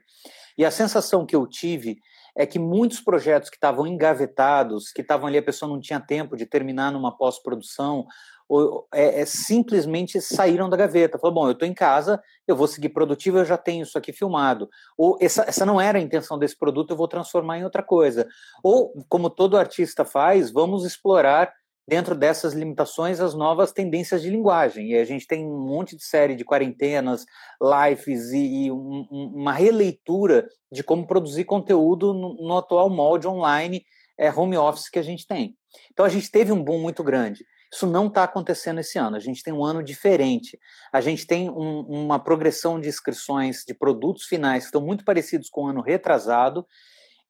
E 0.58 0.64
a 0.64 0.72
sensação 0.72 1.26
que 1.26 1.36
eu 1.36 1.46
tive 1.46 2.00
é 2.38 2.46
que 2.46 2.58
muitos 2.58 3.02
projetos 3.02 3.50
que 3.50 3.58
estavam 3.58 3.86
engavetados, 3.86 4.92
que 4.92 5.02
estavam 5.02 5.28
ali, 5.28 5.40
a 5.40 5.44
pessoa 5.44 5.68
não 5.68 5.80
tinha 5.80 6.00
tempo 6.00 6.38
de 6.38 6.46
terminar 6.46 6.92
numa 6.92 7.18
pós-produção, 7.18 8.06
ou, 8.48 8.88
é, 8.94 9.22
é, 9.22 9.26
simplesmente 9.26 10.22
saíram 10.22 10.70
da 10.70 10.78
gaveta. 10.78 11.20
Falou, 11.20 11.34
bom, 11.34 11.48
eu 11.48 11.52
estou 11.52 11.68
em 11.68 11.74
casa, 11.74 12.22
eu 12.48 12.56
vou 12.56 12.68
seguir 12.68 12.90
produtivo, 12.90 13.40
eu 13.40 13.46
já 13.46 13.58
tenho 13.58 13.84
isso 13.84 13.98
aqui 13.98 14.14
filmado. 14.14 14.70
Ou 14.98 15.18
essa, 15.20 15.44
essa 15.48 15.66
não 15.66 15.80
era 15.80 15.98
a 15.98 16.02
intenção 16.02 16.38
desse 16.40 16.58
produto, 16.58 16.92
eu 16.92 16.98
vou 16.98 17.08
transformar 17.08 17.60
em 17.60 17.64
outra 17.64 17.84
coisa. 17.84 18.28
Ou, 18.64 18.94
como 19.10 19.30
todo 19.30 19.58
artista 19.58 20.06
faz, 20.06 20.52
vamos 20.52 20.86
explorar 20.86 21.52
dentro 21.88 22.14
dessas 22.14 22.54
limitações 22.54 23.22
as 23.22 23.34
novas 23.34 23.72
tendências 23.72 24.22
de 24.22 24.30
linguagem. 24.30 24.92
E 24.92 24.98
a 24.98 25.06
gente 25.06 25.26
tem 25.26 25.46
um 25.46 25.66
monte 25.66 25.96
de 25.96 26.04
série 26.04 26.36
de 26.36 26.44
quarentenas, 26.44 27.26
lives 27.62 28.32
e, 28.32 28.66
e 28.66 28.72
um, 28.72 29.08
uma 29.12 29.54
releitura 29.54 30.48
de 30.72 30.84
como 30.84 31.08
produzir 31.08 31.46
conteúdo 31.46 32.14
no, 32.14 32.34
no 32.36 32.58
atual 32.58 32.90
molde 32.90 33.28
online, 33.28 33.86
é, 34.20 34.30
home 34.30 34.58
office 34.58 34.90
que 34.90 35.00
a 35.00 35.04
gente 35.04 35.26
tem. 35.26 35.56
Então 35.92 36.06
a 36.06 36.10
gente 36.10 36.30
teve 36.30 36.52
um 36.52 36.62
boom 36.62 36.80
muito 36.80 37.04
grande. 37.04 37.46
Isso 37.72 37.86
não 37.86 38.08
está 38.08 38.24
acontecendo 38.24 38.80
esse 38.80 38.98
ano. 38.98 39.16
A 39.16 39.20
gente 39.20 39.44
tem 39.44 39.54
um 39.54 39.64
ano 39.64 39.84
diferente. 39.84 40.58
A 40.92 41.02
gente 41.02 41.26
tem 41.26 41.50
um, 41.50 41.82
uma 41.82 42.20
progressão 42.20 42.80
de 42.80 42.88
inscrições 42.88 43.64
de 43.66 43.74
produtos 43.74 44.26
finais 44.26 44.64
que 44.64 44.68
estão 44.68 44.82
muito 44.82 45.04
parecidos 45.04 45.50
com 45.50 45.64
o 45.64 45.68
ano 45.68 45.82
retrasado. 45.82 46.66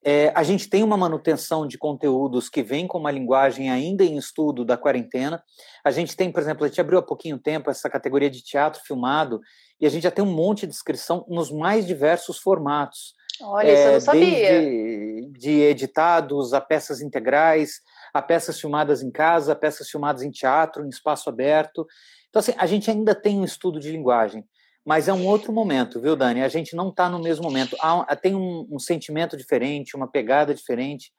É, 0.03 0.32
a 0.36 0.44
gente 0.44 0.70
tem 0.70 0.84
uma 0.84 0.96
manutenção 0.96 1.67
de 1.67 1.77
conteúdos 1.77 2.50
que 2.50 2.62
vem 2.62 2.88
com 2.88 2.98
uma 2.98 3.12
linguagem 3.12 3.70
ainda 3.70 4.03
em 4.03 4.15
estudo 4.15 4.63
da 4.63 4.77
quarentena. 4.77 5.44
A 5.84 5.91
gente 5.91 6.15
tem, 6.15 6.32
por 6.32 6.41
exemplo, 6.41 6.63
a 6.63 6.67
gente 6.67 6.79
abriu 6.79 7.00
há 7.00 7.03
pouquinho 7.03 7.38
tempo 7.38 7.70
essa 7.70 7.89
categoria 7.89 8.29
de 8.29 8.44
teatro 8.44 8.82
filmado 8.86 9.41
e 9.82 9.86
a 9.86 9.89
gente 9.89 10.03
já 10.03 10.12
tem 10.12 10.24
um 10.24 10.32
monte 10.32 10.67
de 10.67 10.74
inscrição 10.74 11.25
nos 11.27 11.51
mais 11.51 11.86
diversos 11.86 12.38
formatos. 12.38 13.15
Olha, 13.41 13.67
é, 13.67 13.74
isso 13.74 13.88
eu 13.88 13.91
não 13.94 14.00
sabia. 14.00 14.62
Desde 14.62 15.08
de 15.38 15.62
editados 15.62 16.53
a 16.53 16.62
peças 16.62 17.01
integrais, 17.01 17.82
a 18.17 18.21
peças 18.21 18.59
filmadas 18.59 19.01
em 19.01 19.12
casa, 19.12 19.53
a 19.53 19.55
peças 19.55 19.89
filmadas 19.89 20.24
em 20.24 20.31
teatro, 20.31 20.86
em 20.86 20.89
espaço 20.89 21.29
aberto. 21.29 21.86
Então, 22.29 22.39
assim, 22.39 22.53
a 22.57 22.65
gente 22.65 22.89
ainda 22.89 23.13
tem 23.13 23.39
um 23.39 23.43
estudo 23.43 23.79
de 23.79 23.91
linguagem, 23.91 24.43
mas 24.86 25.07
é 25.07 25.13
um 25.13 25.25
outro 25.25 25.53
momento, 25.53 26.01
viu, 26.01 26.15
Dani? 26.15 26.41
A 26.41 26.47
gente 26.47 26.75
não 26.75 26.89
está 26.89 27.09
no 27.09 27.19
mesmo 27.19 27.43
momento. 27.43 27.75
Há, 27.79 28.15
tem 28.15 28.36
um, 28.36 28.67
um, 28.71 28.79
sentimento 28.79 29.36
diferente, 29.36 29.95
uma 29.95 30.09
pegada 30.09 30.53
diferente. 30.53 31.12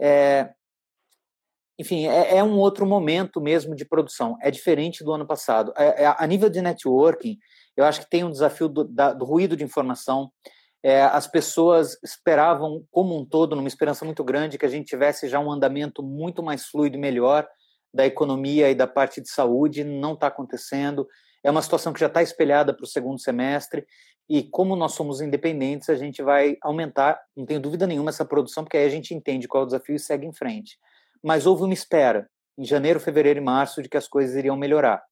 É, 0.00 0.50
enfim, 1.78 2.06
é, 2.06 2.36
é, 2.36 2.44
um 2.44 2.58
outro 2.58 2.86
momento 2.86 3.40
mesmo 3.40 3.74
de 3.74 3.84
produção. 3.84 4.36
É 4.40 4.50
diferente 4.50 5.02
do 5.02 5.12
ano 5.12 5.26
passado. 5.26 5.72
É, 5.76 6.04
é, 6.04 6.14
a 6.16 6.26
nível 6.26 6.48
de 6.48 6.62
networking, 6.62 7.38
eu 7.76 7.84
acho 7.84 8.00
que 8.00 8.10
tem 8.10 8.24
um 8.24 8.30
desafio 8.30 8.68
do, 8.68 8.84
da, 8.84 9.12
do 9.12 9.24
ruído 9.24 9.56
de 9.56 9.64
informação 9.64 10.30
é, 10.82 11.02
as 11.02 11.26
pessoas 11.26 11.96
esperavam, 12.02 12.84
como 12.90 13.16
um 13.16 13.24
todo, 13.24 13.54
numa 13.54 13.68
esperança 13.68 14.04
muito 14.04 14.24
grande, 14.24 14.58
que 14.58 14.66
a 14.66 14.68
gente 14.68 14.86
tivesse 14.86 15.28
já 15.28 15.38
um 15.38 15.50
andamento 15.50 16.02
muito 16.02 16.42
mais 16.42 16.66
fluido 16.66 16.96
e 16.96 17.00
melhor 17.00 17.46
da 17.94 18.04
economia 18.04 18.70
e 18.70 18.74
da 18.74 18.86
parte 18.86 19.20
de 19.20 19.30
saúde. 19.30 19.84
Não 19.84 20.14
está 20.14 20.26
acontecendo. 20.26 21.06
É 21.44 21.50
uma 21.50 21.62
situação 21.62 21.92
que 21.92 22.00
já 22.00 22.06
está 22.06 22.22
espelhada 22.22 22.74
para 22.74 22.84
o 22.84 22.88
segundo 22.88 23.20
semestre. 23.20 23.86
E 24.28 24.42
como 24.42 24.74
nós 24.74 24.92
somos 24.92 25.20
independentes, 25.20 25.88
a 25.88 25.94
gente 25.94 26.22
vai 26.22 26.56
aumentar, 26.62 27.20
não 27.36 27.44
tenho 27.44 27.60
dúvida 27.60 27.86
nenhuma, 27.86 28.10
essa 28.10 28.24
produção, 28.24 28.64
porque 28.64 28.76
aí 28.76 28.86
a 28.86 28.90
gente 28.90 29.14
entende 29.14 29.46
qual 29.46 29.62
é 29.62 29.64
o 29.64 29.66
desafio 29.66 29.96
e 29.96 30.00
segue 30.00 30.26
em 30.26 30.32
frente. 30.32 30.78
Mas 31.22 31.46
houve 31.46 31.62
uma 31.62 31.74
espera, 31.74 32.28
em 32.58 32.64
janeiro, 32.64 32.98
fevereiro 32.98 33.38
e 33.38 33.42
março, 33.42 33.82
de 33.82 33.88
que 33.88 33.96
as 33.96 34.08
coisas 34.08 34.34
iriam 34.34 34.56
melhorar. 34.56 35.02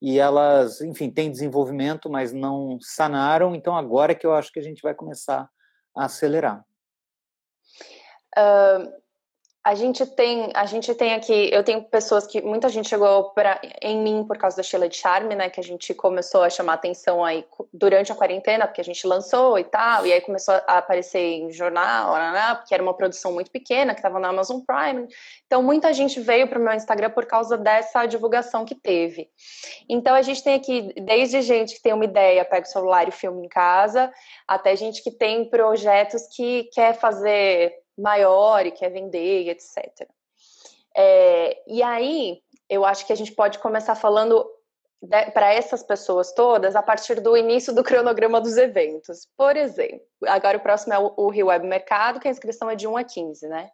E 0.00 0.18
elas, 0.18 0.80
enfim, 0.80 1.10
têm 1.10 1.30
desenvolvimento, 1.30 2.08
mas 2.08 2.32
não 2.32 2.78
sanaram. 2.80 3.54
Então 3.54 3.76
agora 3.76 4.12
é 4.12 4.14
que 4.14 4.26
eu 4.26 4.34
acho 4.34 4.52
que 4.52 4.58
a 4.58 4.62
gente 4.62 4.82
vai 4.82 4.94
começar 4.94 5.48
a 5.96 6.04
acelerar. 6.04 6.64
Uh, 8.36 8.99
a 9.62 9.74
gente 9.74 10.06
tem, 10.06 10.50
a 10.54 10.64
gente 10.64 10.94
tem 10.94 11.12
aqui, 11.12 11.50
eu 11.52 11.62
tenho 11.62 11.82
pessoas 11.82 12.26
que 12.26 12.40
muita 12.40 12.70
gente 12.70 12.88
chegou 12.88 13.30
pra, 13.30 13.60
em 13.82 14.02
mim 14.02 14.24
por 14.26 14.38
causa 14.38 14.56
da 14.56 14.62
Sheila 14.62 14.88
de 14.88 14.96
Charme, 14.96 15.34
né, 15.34 15.50
que 15.50 15.60
a 15.60 15.62
gente 15.62 15.92
começou 15.92 16.42
a 16.42 16.48
chamar 16.48 16.74
atenção 16.74 17.22
aí 17.22 17.44
durante 17.70 18.10
a 18.10 18.14
quarentena, 18.14 18.66
porque 18.66 18.80
a 18.80 18.84
gente 18.84 19.06
lançou 19.06 19.58
e 19.58 19.64
tal, 19.64 20.06
e 20.06 20.14
aí 20.14 20.20
começou 20.22 20.54
a 20.66 20.78
aparecer 20.78 21.20
em 21.20 21.52
jornal, 21.52 22.14
porque 22.56 22.72
era 22.72 22.82
uma 22.82 22.94
produção 22.94 23.32
muito 23.32 23.50
pequena 23.50 23.92
que 23.92 24.00
estava 24.00 24.18
na 24.18 24.28
Amazon 24.28 24.60
Prime. 24.60 25.06
Então 25.46 25.62
muita 25.62 25.92
gente 25.92 26.20
veio 26.20 26.48
para 26.48 26.58
o 26.58 26.62
meu 26.62 26.72
Instagram 26.72 27.10
por 27.10 27.26
causa 27.26 27.58
dessa 27.58 28.06
divulgação 28.06 28.64
que 28.64 28.74
teve. 28.74 29.28
Então 29.90 30.14
a 30.14 30.22
gente 30.22 30.42
tem 30.42 30.54
aqui 30.54 30.94
desde 31.02 31.42
gente 31.42 31.74
que 31.74 31.82
tem 31.82 31.92
uma 31.92 32.06
ideia, 32.06 32.46
pega 32.46 32.66
o 32.66 32.70
celular 32.70 33.06
e 33.06 33.12
filma 33.12 33.44
em 33.44 33.48
casa, 33.48 34.10
até 34.48 34.74
gente 34.74 35.02
que 35.02 35.10
tem 35.10 35.50
projetos 35.50 36.22
que 36.34 36.64
quer 36.72 36.94
fazer 36.94 37.74
maior 37.96 38.66
e 38.66 38.70
quer 38.70 38.90
vender, 38.90 39.48
etc. 39.48 40.08
É, 40.96 41.62
e 41.66 41.82
aí, 41.82 42.42
eu 42.68 42.84
acho 42.84 43.06
que 43.06 43.12
a 43.12 43.16
gente 43.16 43.32
pode 43.32 43.58
começar 43.58 43.94
falando 43.94 44.44
para 45.32 45.52
essas 45.54 45.82
pessoas 45.82 46.32
todas 46.32 46.76
a 46.76 46.82
partir 46.82 47.20
do 47.20 47.36
início 47.36 47.74
do 47.74 47.82
cronograma 47.82 48.40
dos 48.40 48.56
eventos. 48.56 49.26
Por 49.36 49.56
exemplo, 49.56 50.06
agora 50.26 50.58
o 50.58 50.60
próximo 50.60 50.92
é 50.92 50.98
o, 50.98 51.30
Rio 51.30 51.46
Web 51.46 51.66
Mercado, 51.66 52.20
que 52.20 52.28
a 52.28 52.30
inscrição 52.30 52.68
é 52.68 52.76
de 52.76 52.86
1 52.86 52.96
a 52.96 53.04
15, 53.04 53.48
né? 53.48 53.70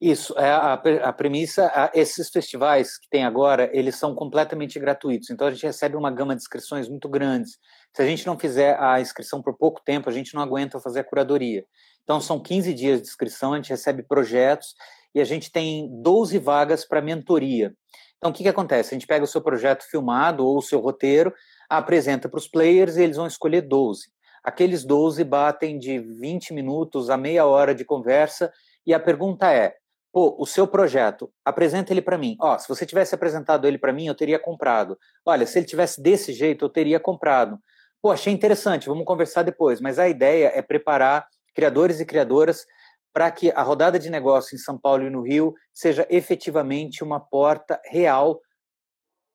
Isso, 0.00 0.38
é 0.38 0.50
a, 0.50 0.74
a 0.74 1.12
premissa, 1.12 1.70
a, 1.74 1.90
esses 1.94 2.28
festivais 2.28 2.98
que 2.98 3.08
tem 3.08 3.24
agora, 3.24 3.70
eles 3.72 3.96
são 3.96 4.14
completamente 4.14 4.78
gratuitos, 4.78 5.30
então 5.30 5.46
a 5.46 5.50
gente 5.50 5.64
recebe 5.64 5.96
uma 5.96 6.10
gama 6.10 6.34
de 6.34 6.42
inscrições 6.42 6.88
muito 6.88 7.08
grandes. 7.08 7.58
Se 7.94 8.02
a 8.02 8.06
gente 8.06 8.26
não 8.26 8.36
fizer 8.36 8.76
a 8.80 9.00
inscrição 9.00 9.40
por 9.40 9.56
pouco 9.56 9.80
tempo, 9.84 10.10
a 10.10 10.12
gente 10.12 10.34
não 10.34 10.42
aguenta 10.42 10.80
fazer 10.80 11.00
a 11.00 11.04
curadoria. 11.04 11.64
Então, 12.02 12.20
são 12.20 12.40
15 12.40 12.74
dias 12.74 13.00
de 13.00 13.06
inscrição, 13.06 13.52
a 13.52 13.56
gente 13.56 13.70
recebe 13.70 14.02
projetos 14.02 14.74
e 15.14 15.20
a 15.20 15.24
gente 15.24 15.50
tem 15.50 15.88
12 16.02 16.38
vagas 16.38 16.84
para 16.84 17.00
mentoria. 17.00 17.72
Então, 18.18 18.32
o 18.32 18.34
que, 18.34 18.42
que 18.42 18.48
acontece? 18.48 18.92
A 18.92 18.98
gente 18.98 19.06
pega 19.06 19.24
o 19.24 19.28
seu 19.28 19.40
projeto 19.40 19.84
filmado 19.88 20.44
ou 20.44 20.58
o 20.58 20.62
seu 20.62 20.80
roteiro, 20.80 21.32
apresenta 21.68 22.28
para 22.28 22.38
os 22.38 22.48
players 22.48 22.96
e 22.96 23.02
eles 23.02 23.16
vão 23.16 23.28
escolher 23.28 23.62
12. 23.62 24.08
Aqueles 24.42 24.84
12 24.84 25.22
batem 25.22 25.78
de 25.78 25.98
20 26.00 26.52
minutos 26.52 27.08
a 27.10 27.16
meia 27.16 27.46
hora 27.46 27.74
de 27.74 27.84
conversa 27.84 28.52
e 28.84 28.92
a 28.92 28.98
pergunta 28.98 29.52
é: 29.52 29.76
pô, 30.12 30.34
o 30.38 30.46
seu 30.46 30.66
projeto, 30.66 31.30
apresenta 31.44 31.92
ele 31.92 32.02
para 32.02 32.18
mim. 32.18 32.36
Ó, 32.40 32.58
se 32.58 32.68
você 32.68 32.84
tivesse 32.84 33.14
apresentado 33.14 33.68
ele 33.68 33.78
para 33.78 33.92
mim, 33.92 34.06
eu 34.06 34.14
teria 34.14 34.38
comprado. 34.38 34.98
Olha, 35.24 35.46
se 35.46 35.58
ele 35.58 35.66
tivesse 35.66 36.02
desse 36.02 36.32
jeito, 36.32 36.64
eu 36.64 36.68
teria 36.68 36.98
comprado. 36.98 37.58
Pô, 38.04 38.10
achei 38.10 38.34
interessante, 38.34 38.86
vamos 38.86 39.06
conversar 39.06 39.44
depois. 39.44 39.80
Mas 39.80 39.98
a 39.98 40.06
ideia 40.06 40.52
é 40.54 40.60
preparar 40.60 41.26
criadores 41.54 42.00
e 42.00 42.04
criadoras, 42.04 42.66
para 43.14 43.30
que 43.30 43.50
a 43.50 43.62
rodada 43.62 43.98
de 43.98 44.10
negócio 44.10 44.54
em 44.54 44.58
São 44.58 44.76
Paulo 44.76 45.06
e 45.06 45.08
no 45.08 45.22
Rio 45.22 45.54
seja 45.72 46.06
efetivamente 46.10 47.02
uma 47.02 47.18
porta 47.18 47.80
real 47.86 48.42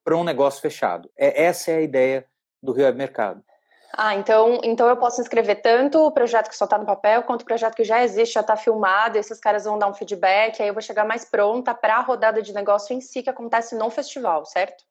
para 0.04 0.16
um 0.16 0.24
negócio 0.24 0.62
fechado. 0.62 1.10
É, 1.18 1.46
essa 1.46 1.72
é 1.72 1.78
a 1.78 1.82
ideia 1.82 2.28
do 2.62 2.72
Rio 2.72 2.86
Web 2.86 2.96
Mercado. 2.96 3.44
Ah, 3.92 4.14
então, 4.14 4.62
então 4.64 4.88
eu 4.88 4.98
posso 4.98 5.20
inscrever 5.20 5.64
tanto 5.64 6.06
o 6.06 6.12
projeto 6.12 6.48
que 6.48 6.56
só 6.56 6.66
está 6.66 6.78
no 6.78 6.86
papel, 6.86 7.24
quanto 7.24 7.42
o 7.42 7.46
projeto 7.46 7.74
que 7.74 7.84
já 7.84 8.04
existe, 8.04 8.36
já 8.36 8.42
está 8.42 8.56
filmado, 8.56 9.18
esses 9.18 9.40
caras 9.40 9.64
vão 9.64 9.80
dar 9.80 9.88
um 9.88 9.96
feedback, 9.96 10.62
aí 10.62 10.68
eu 10.68 10.76
vou 10.76 10.84
chegar 10.84 11.06
mais 11.06 11.26
pronta 11.26 11.74
para 11.74 11.96
a 11.96 12.02
rodada 12.02 12.40
de 12.40 12.54
negócio 12.54 12.96
em 12.96 13.02
si, 13.02 13.24
que 13.24 13.32
acontece 13.32 13.74
no 13.74 13.90
festival, 13.90 14.46
certo? 14.46 14.84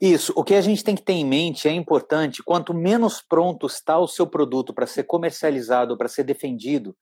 Isso. 0.00 0.32
O 0.34 0.42
que 0.42 0.54
a 0.54 0.60
gente 0.62 0.82
tem 0.82 0.94
que 0.94 1.02
ter 1.02 1.12
em 1.12 1.26
mente 1.26 1.68
é 1.68 1.72
importante: 1.72 2.42
quanto 2.42 2.72
menos 2.72 3.20
pronto 3.20 3.66
está 3.66 3.98
o 3.98 4.08
seu 4.08 4.26
produto 4.26 4.72
para 4.72 4.86
ser 4.86 5.04
comercializado, 5.04 5.96
para 5.98 6.08
ser 6.08 6.24
defendido, 6.24 6.96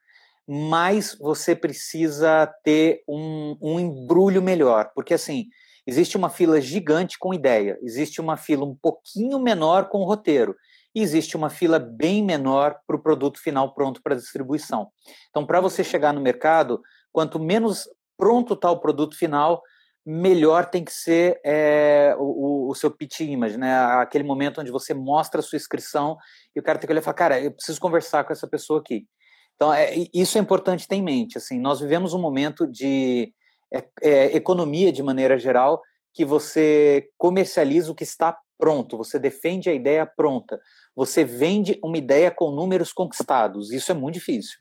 mais 0.47 1.17
você 1.21 1.55
precisa 1.55 2.47
ter 2.64 3.02
um, 3.07 3.57
um 3.62 3.78
embrulho 3.78 4.43
melhor. 4.43 4.90
Porque, 4.95 5.14
assim, 5.14 5.47
existe 5.87 6.17
uma 6.17 6.28
fila 6.28 6.61
gigante 6.61 7.19
com 7.19 7.33
ideia, 7.33 7.78
existe 7.83 8.21
uma 8.21 8.37
fila 8.37 8.64
um 8.64 8.75
pouquinho 8.75 9.38
menor 9.38 9.88
com 9.88 10.02
roteiro, 10.05 10.57
e 10.95 11.00
existe 11.00 11.37
uma 11.37 11.50
fila 11.50 11.78
bem 11.78 12.25
menor 12.25 12.76
para 12.87 12.97
o 12.97 13.02
produto 13.02 13.38
final 13.38 13.75
pronto 13.75 14.02
para 14.02 14.17
distribuição. 14.17 14.88
Então, 15.31 15.47
para 15.47 15.61
você 15.61 15.85
chegar 15.85 16.12
no 16.12 16.21
mercado, 16.21 16.81
quanto 17.12 17.38
menos 17.38 17.88
pronto 18.17 18.55
está 18.55 18.71
o 18.71 18.81
produto 18.81 19.17
final, 19.17 19.62
melhor 20.11 20.65
tem 20.65 20.83
que 20.83 20.91
ser 20.91 21.38
é, 21.45 22.17
o, 22.19 22.71
o, 22.71 22.75
seu 22.75 22.91
pitch 22.91 23.21
image, 23.21 23.59
né? 23.59 23.75
Aquele 24.00 24.25
momento 24.25 24.59
onde 24.59 24.71
você 24.71 24.95
mostra 24.95 25.41
a 25.41 25.43
sua 25.43 25.59
inscrição 25.59 26.17
e 26.57 26.61
o 26.61 26.62
cara 26.62 26.79
tem 26.79 26.87
que 26.87 26.93
olhar 26.93 27.03
e 27.03 27.05
falar, 27.05 27.15
cara, 27.15 27.38
eu 27.38 27.53
preciso 27.53 27.79
conversar 27.79 28.25
com 28.25 28.33
essa 28.33 28.49
pessoa 28.49 28.81
aqui. 28.81 29.07
Então, 29.55 29.71
é, 29.71 29.93
isso 30.15 30.38
é 30.38 30.41
importante 30.41 30.88
ter 30.88 30.97
em 30.97 31.03
mente. 31.03 31.37
Assim, 31.37 31.61
nós 31.61 31.81
vivemos 31.81 32.15
um 32.15 32.19
momento 32.19 32.67
de 32.67 33.35
é, 33.71 33.85
é, 34.00 34.37
economia 34.37 34.91
de 34.91 35.03
maneira 35.03 35.38
geral, 35.38 35.83
que 36.15 36.25
você 36.25 37.11
comercializa 37.19 37.93
o 37.93 37.95
que 37.95 38.05
está 38.05 38.35
pronto, 38.59 38.97
você 38.97 39.19
defende 39.19 39.69
a 39.69 39.75
ideia 39.75 40.07
pronta, 40.07 40.59
você 40.97 41.23
vende 41.23 41.79
uma 41.85 41.99
ideia 41.99 42.31
com 42.31 42.50
números 42.50 42.95
conquistados. 42.95 43.73
Isso 43.73 43.93
é 43.93 43.95
muito 43.95 44.15
difícil 44.15 44.59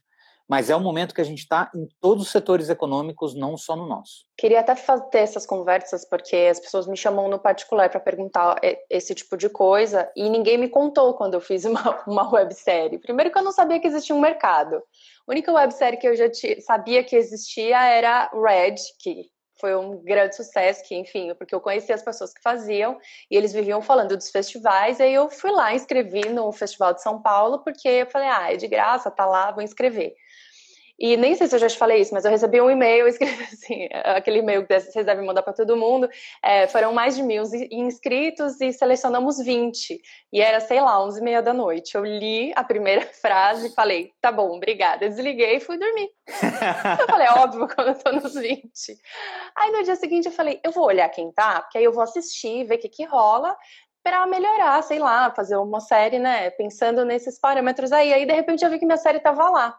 mas 0.47 0.69
é 0.69 0.75
um 0.75 0.79
momento 0.79 1.13
que 1.13 1.21
a 1.21 1.25
gente 1.25 1.39
está 1.39 1.69
em 1.75 1.87
todos 1.99 2.23
os 2.23 2.31
setores 2.31 2.69
econômicos, 2.69 3.35
não 3.35 3.57
só 3.57 3.75
no 3.75 3.85
nosso. 3.85 4.25
Queria 4.37 4.61
até 4.61 4.73
ter 5.11 5.19
essas 5.19 5.45
conversas, 5.45 6.07
porque 6.07 6.35
as 6.35 6.59
pessoas 6.59 6.87
me 6.87 6.95
chamam 6.95 7.27
no 7.27 7.37
particular 7.37 7.89
para 7.89 7.99
perguntar 7.99 8.59
esse 8.89 9.13
tipo 9.13 9.35
de 9.35 9.49
coisa, 9.49 10.09
e 10.15 10.29
ninguém 10.29 10.57
me 10.57 10.69
contou 10.69 11.13
quando 11.15 11.33
eu 11.33 11.41
fiz 11.41 11.65
uma, 11.65 12.03
uma 12.07 12.31
websérie. 12.31 12.99
Primeiro 12.99 13.31
que 13.31 13.37
eu 13.37 13.43
não 13.43 13.51
sabia 13.51 13.79
que 13.79 13.87
existia 13.87 14.15
um 14.15 14.21
mercado. 14.21 14.75
A 14.75 15.31
única 15.31 15.51
websérie 15.51 15.99
que 15.99 16.07
eu 16.07 16.15
já 16.15 16.25
sabia 16.61 17.03
que 17.03 17.15
existia 17.15 17.83
era 17.83 18.31
Red, 18.33 18.75
que 18.99 19.29
foi 19.59 19.75
um 19.75 20.01
grande 20.03 20.35
sucesso, 20.35 20.83
que 20.83 20.95
enfim, 20.95 21.33
porque 21.35 21.53
eu 21.53 21.59
conheci 21.59 21.91
as 21.91 22.03
pessoas 22.03 22.33
que 22.33 22.41
faziam 22.41 22.97
e 23.29 23.35
eles 23.35 23.53
viviam 23.53 23.81
falando 23.81 24.15
dos 24.15 24.29
festivais, 24.29 25.01
aí 25.01 25.13
eu 25.13 25.29
fui 25.29 25.51
lá, 25.51 25.73
inscrevi 25.73 26.29
no 26.29 26.51
Festival 26.51 26.93
de 26.93 27.01
São 27.01 27.21
Paulo, 27.21 27.59
porque 27.63 27.87
eu 27.87 28.07
falei, 28.07 28.27
ah, 28.27 28.53
é 28.53 28.55
de 28.55 28.67
graça, 28.67 29.11
tá 29.11 29.25
lá, 29.25 29.51
vou 29.51 29.63
inscrever. 29.63 30.13
E 30.99 31.15
nem 31.15 31.35
sei 31.35 31.47
se 31.47 31.55
eu 31.55 31.59
já 31.59 31.67
te 31.67 31.77
falei 31.77 32.01
isso, 32.01 32.13
mas 32.13 32.25
eu 32.25 32.31
recebi 32.31 32.59
um 32.59 32.69
e-mail, 32.69 33.07
escrevi 33.07 33.43
assim, 33.53 33.87
aquele 34.03 34.39
e-mail 34.39 34.65
que 34.65 34.79
vocês 34.79 35.05
devem 35.05 35.25
mandar 35.25 35.43
para 35.43 35.53
todo 35.53 35.77
mundo. 35.77 36.09
É, 36.43 36.67
foram 36.67 36.91
mais 36.91 37.15
de 37.15 37.21
mil 37.21 37.43
inscritos 37.71 38.59
e 38.59 38.73
selecionamos 38.73 39.37
20. 39.37 40.01
E 40.33 40.41
era, 40.41 40.59
sei 40.59 40.81
lá, 40.81 41.03
11 41.03 41.19
e 41.19 41.23
meia 41.23 41.41
da 41.41 41.53
noite. 41.53 41.95
Eu 41.95 42.03
li 42.03 42.51
a 42.55 42.63
primeira 42.63 43.01
frase 43.21 43.67
e 43.67 43.73
falei, 43.73 44.11
tá 44.19 44.31
bom, 44.31 44.55
obrigada. 44.55 45.07
Desliguei 45.07 45.57
e 45.57 45.59
fui 45.59 45.77
dormir. 45.77 46.09
eu 46.99 47.07
falei, 47.07 47.27
óbvio, 47.29 47.67
quando 47.73 47.89
eu 47.89 47.95
tô 47.95 48.11
nos 48.13 48.33
20. 48.33 48.61
Aí 49.55 49.71
no 49.71 49.83
dia 49.83 49.95
seguinte 49.95 50.25
eu 50.25 50.31
falei, 50.31 50.59
eu 50.63 50.71
vou 50.71 50.85
olhar 50.85 51.09
quem 51.09 51.31
tá, 51.31 51.61
porque 51.61 51.77
aí 51.77 51.83
eu 51.83 51.93
vou 51.93 52.03
assistir, 52.03 52.65
ver 52.65 52.75
o 52.75 52.79
que 52.79 52.89
que 52.89 53.05
rola 53.05 53.55
para 54.03 54.25
melhorar, 54.25 54.81
sei 54.83 54.99
lá, 54.99 55.29
fazer 55.31 55.57
uma 55.57 55.81
série, 55.81 56.17
né, 56.17 56.49
pensando 56.51 57.03
nesses 57.03 57.37
parâmetros 57.37 57.91
aí. 57.91 58.13
Aí 58.13 58.25
de 58.25 58.33
repente 58.33 58.63
eu 58.63 58.71
vi 58.71 58.79
que 58.79 58.85
minha 58.85 58.97
série 58.97 59.19
tava 59.19 59.49
lá. 59.49 59.77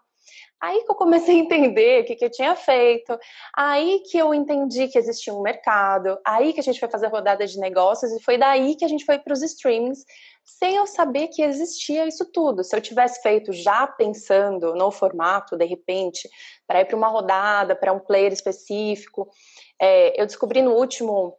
Aí 0.61 0.83
que 0.85 0.91
eu 0.91 0.95
comecei 0.97 1.37
a 1.37 1.39
entender 1.39 2.03
o 2.03 2.05
que, 2.05 2.17
que 2.17 2.25
eu 2.25 2.31
tinha 2.31 2.57
feito, 2.57 3.17
aí 3.57 4.03
que 4.11 4.19
eu 4.19 4.35
entendi 4.35 4.89
que 4.89 4.99
existia 4.99 5.33
um 5.33 5.41
mercado, 5.41 6.19
aí 6.25 6.53
que 6.53 6.59
a 6.61 6.63
gente 6.63 6.81
foi 6.81 6.89
fazer 6.89 7.07
rodada 7.07 7.47
de 7.47 7.59
negócios 7.59 8.11
e 8.13 8.23
foi 8.23 8.37
daí 8.37 8.75
que 8.75 8.85
a 8.85 8.89
gente 8.89 9.05
foi 9.05 9.19
para 9.19 9.33
os 9.33 9.43
streamings, 9.43 10.05
sem 10.45 10.77
eu 10.77 10.87
saber 10.87 11.29
que 11.29 11.43
existia 11.43 12.07
isso 12.07 12.25
tudo. 12.33 12.65
Se 12.65 12.75
eu 12.75 12.81
tivesse 12.81 13.23
feito 13.23 13.53
já 13.53 13.87
pensando 13.87 14.75
no 14.75 14.91
formato, 14.91 15.57
de 15.57 15.65
repente, 15.65 16.29
para 16.67 16.81
ir 16.81 16.87
para 16.87 16.97
uma 16.97 17.09
rodada, 17.09 17.77
para 17.77 17.93
um 17.93 18.01
player 18.01 18.33
específico, 18.33 19.29
é, 19.81 20.21
eu 20.21 20.27
descobri 20.27 20.61
no 20.63 20.73
último 20.73 21.37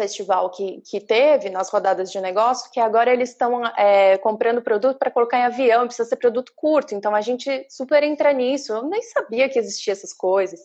festival 0.00 0.48
que, 0.48 0.80
que 0.80 0.98
teve 0.98 1.50
nas 1.50 1.68
rodadas 1.68 2.10
de 2.10 2.18
negócio, 2.20 2.70
que 2.70 2.80
agora 2.80 3.12
eles 3.12 3.28
estão 3.28 3.66
é, 3.76 4.16
comprando 4.18 4.62
produto 4.62 4.98
para 4.98 5.10
colocar 5.10 5.38
em 5.38 5.44
avião, 5.44 5.86
precisa 5.86 6.08
ser 6.08 6.16
produto 6.16 6.52
curto, 6.56 6.94
então 6.94 7.14
a 7.14 7.20
gente 7.20 7.66
super 7.68 8.02
entra 8.02 8.32
nisso. 8.32 8.72
Eu 8.72 8.84
nem 8.84 9.02
sabia 9.02 9.46
que 9.48 9.58
existia 9.58 9.92
essas 9.92 10.14
coisas. 10.14 10.60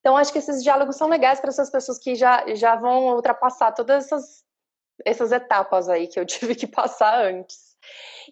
Então, 0.00 0.16
acho 0.16 0.32
que 0.32 0.38
esses 0.38 0.62
diálogos 0.62 0.96
são 0.96 1.06
legais 1.06 1.38
para 1.38 1.50
essas 1.50 1.70
pessoas 1.70 1.98
que 1.98 2.14
já, 2.14 2.44
já 2.54 2.74
vão 2.74 3.14
ultrapassar 3.14 3.72
todas 3.72 4.06
essas, 4.06 4.42
essas 5.04 5.32
etapas 5.32 5.90
aí 5.90 6.06
que 6.06 6.18
eu 6.18 6.24
tive 6.26 6.54
que 6.54 6.66
passar 6.66 7.26
antes. 7.26 7.76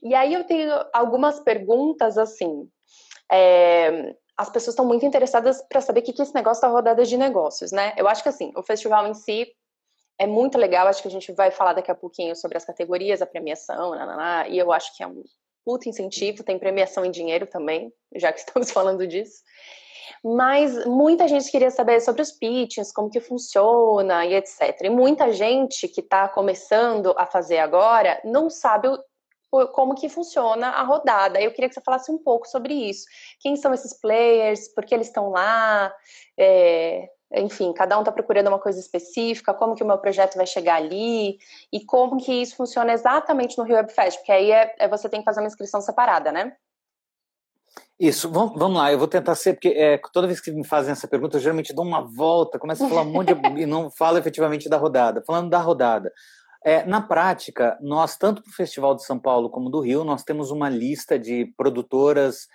E 0.03 0.15
aí 0.15 0.33
eu 0.33 0.45
tenho 0.45 0.73
algumas 0.91 1.39
perguntas 1.41 2.17
assim. 2.17 2.67
É, 3.31 4.15
as 4.39 4.49
pessoas 4.49 4.73
estão 4.73 4.87
muito 4.87 5.05
interessadas 5.05 5.63
para 5.69 5.83
saber 5.83 6.01
o 6.01 6.03
que, 6.03 6.15
que 6.15 6.23
é 6.23 6.25
esse 6.25 6.35
negócio 6.35 6.63
da 6.63 6.69
rodada 6.69 7.05
de 7.05 7.17
negócios, 7.19 7.73
né? 7.73 7.93
Eu 7.99 8.09
acho 8.09 8.23
que 8.23 8.31
assim, 8.31 8.53
o 8.57 8.63
festival 8.63 9.07
em 9.07 9.13
si 9.13 9.47
é 10.21 10.27
muito 10.27 10.59
legal, 10.59 10.87
acho 10.87 11.01
que 11.01 11.09
a 11.09 11.11
gente 11.11 11.33
vai 11.33 11.51
falar 11.51 11.73
daqui 11.73 11.91
a 11.91 11.95
pouquinho 11.95 12.37
sobre 12.37 12.59
as 12.59 12.65
categorias, 12.65 13.23
a 13.23 13.27
premiação, 13.27 13.95
nananá, 13.95 14.47
e 14.47 14.59
eu 14.59 14.71
acho 14.71 14.95
que 14.95 15.03
é 15.03 15.07
um 15.07 15.25
puto 15.65 15.89
incentivo, 15.89 16.45
tem 16.45 16.59
premiação 16.59 17.07
em 17.07 17.11
dinheiro 17.11 17.47
também, 17.47 17.91
já 18.15 18.31
que 18.31 18.41
estamos 18.45 18.71
falando 18.71 19.07
disso. 19.07 19.43
Mas 20.23 20.85
muita 20.85 21.27
gente 21.27 21.51
queria 21.51 21.71
saber 21.71 22.03
sobre 22.03 22.21
os 22.21 22.33
pitches, 22.33 22.93
como 22.93 23.09
que 23.09 23.19
funciona 23.19 24.27
e 24.27 24.35
etc. 24.35 24.79
E 24.83 24.91
muita 24.91 25.33
gente 25.33 25.89
que 25.89 26.03
está 26.03 26.29
começando 26.29 27.15
a 27.17 27.25
fazer 27.25 27.57
agora 27.57 28.21
não 28.23 28.51
sabe 28.51 28.89
como 29.73 29.95
que 29.95 30.11
funciona 30.11 30.69
a 30.69 30.83
rodada. 30.83 31.41
Eu 31.41 31.51
queria 31.51 31.69
que 31.69 31.75
você 31.75 31.81
falasse 31.81 32.13
um 32.13 32.19
pouco 32.19 32.47
sobre 32.47 32.75
isso. 32.75 33.07
Quem 33.41 33.57
são 33.57 33.73
esses 33.73 33.99
players? 33.99 34.69
Por 34.75 34.85
que 34.85 34.95
eles 34.95 35.07
estão 35.07 35.31
lá? 35.31 35.91
É, 36.39 37.09
enfim, 37.33 37.73
cada 37.73 37.97
um 37.97 38.01
está 38.01 38.11
procurando 38.11 38.49
uma 38.49 38.59
coisa 38.59 38.81
específica, 38.81 39.55
como 39.55 39.75
que 39.75 39.83
o 39.83 39.87
meu 39.87 39.99
projeto 39.99 40.37
vai 40.37 40.47
chegar 40.47 40.77
ali 40.77 41.39
e 41.73 41.85
como 41.85 42.17
que 42.17 42.33
isso 42.33 42.57
funciona 42.57 42.93
exatamente 42.93 43.57
no 43.57 43.65
Rio 43.65 43.77
Web 43.77 43.93
Fest, 43.93 44.19
porque 44.19 44.33
aí 44.33 44.51
é, 44.51 44.75
é 44.79 44.89
você 44.89 45.09
tem 45.09 45.21
que 45.21 45.25
fazer 45.25 45.41
uma 45.41 45.47
inscrição 45.47 45.81
separada, 45.81 46.33
né? 46.33 46.53
Isso, 47.99 48.31
vamos, 48.31 48.59
vamos 48.59 48.79
lá, 48.79 48.91
eu 48.91 48.99
vou 48.99 49.07
tentar 49.07 49.35
ser, 49.35 49.53
porque 49.53 49.69
é, 49.69 50.01
toda 50.13 50.27
vez 50.27 50.41
que 50.41 50.51
me 50.51 50.65
fazem 50.65 50.91
essa 50.91 51.07
pergunta, 51.07 51.37
eu 51.37 51.41
geralmente 51.41 51.75
dou 51.75 51.85
uma 51.85 52.01
volta, 52.01 52.59
começo 52.59 52.85
a 52.85 52.89
falar 52.89 53.03
um 53.03 53.13
monte 53.13 53.35
de, 53.35 53.41
e 53.61 53.67
não 53.67 53.91
falo 53.91 54.17
efetivamente 54.17 54.69
da 54.69 54.79
rodada. 54.79 55.23
Falando 55.25 55.51
da 55.51 55.59
rodada, 55.59 56.11
é, 56.65 56.85
na 56.85 57.01
prática, 57.01 57.79
nós, 57.81 58.17
tanto 58.17 58.43
para 58.43 58.51
o 58.51 58.55
Festival 58.55 58.95
de 58.95 59.05
São 59.05 59.19
Paulo 59.19 59.51
como 59.51 59.71
do 59.71 59.81
Rio, 59.81 60.03
nós 60.03 60.23
temos 60.25 60.51
uma 60.51 60.69
lista 60.69 61.19
de 61.19 61.53
produtoras, 61.57 62.49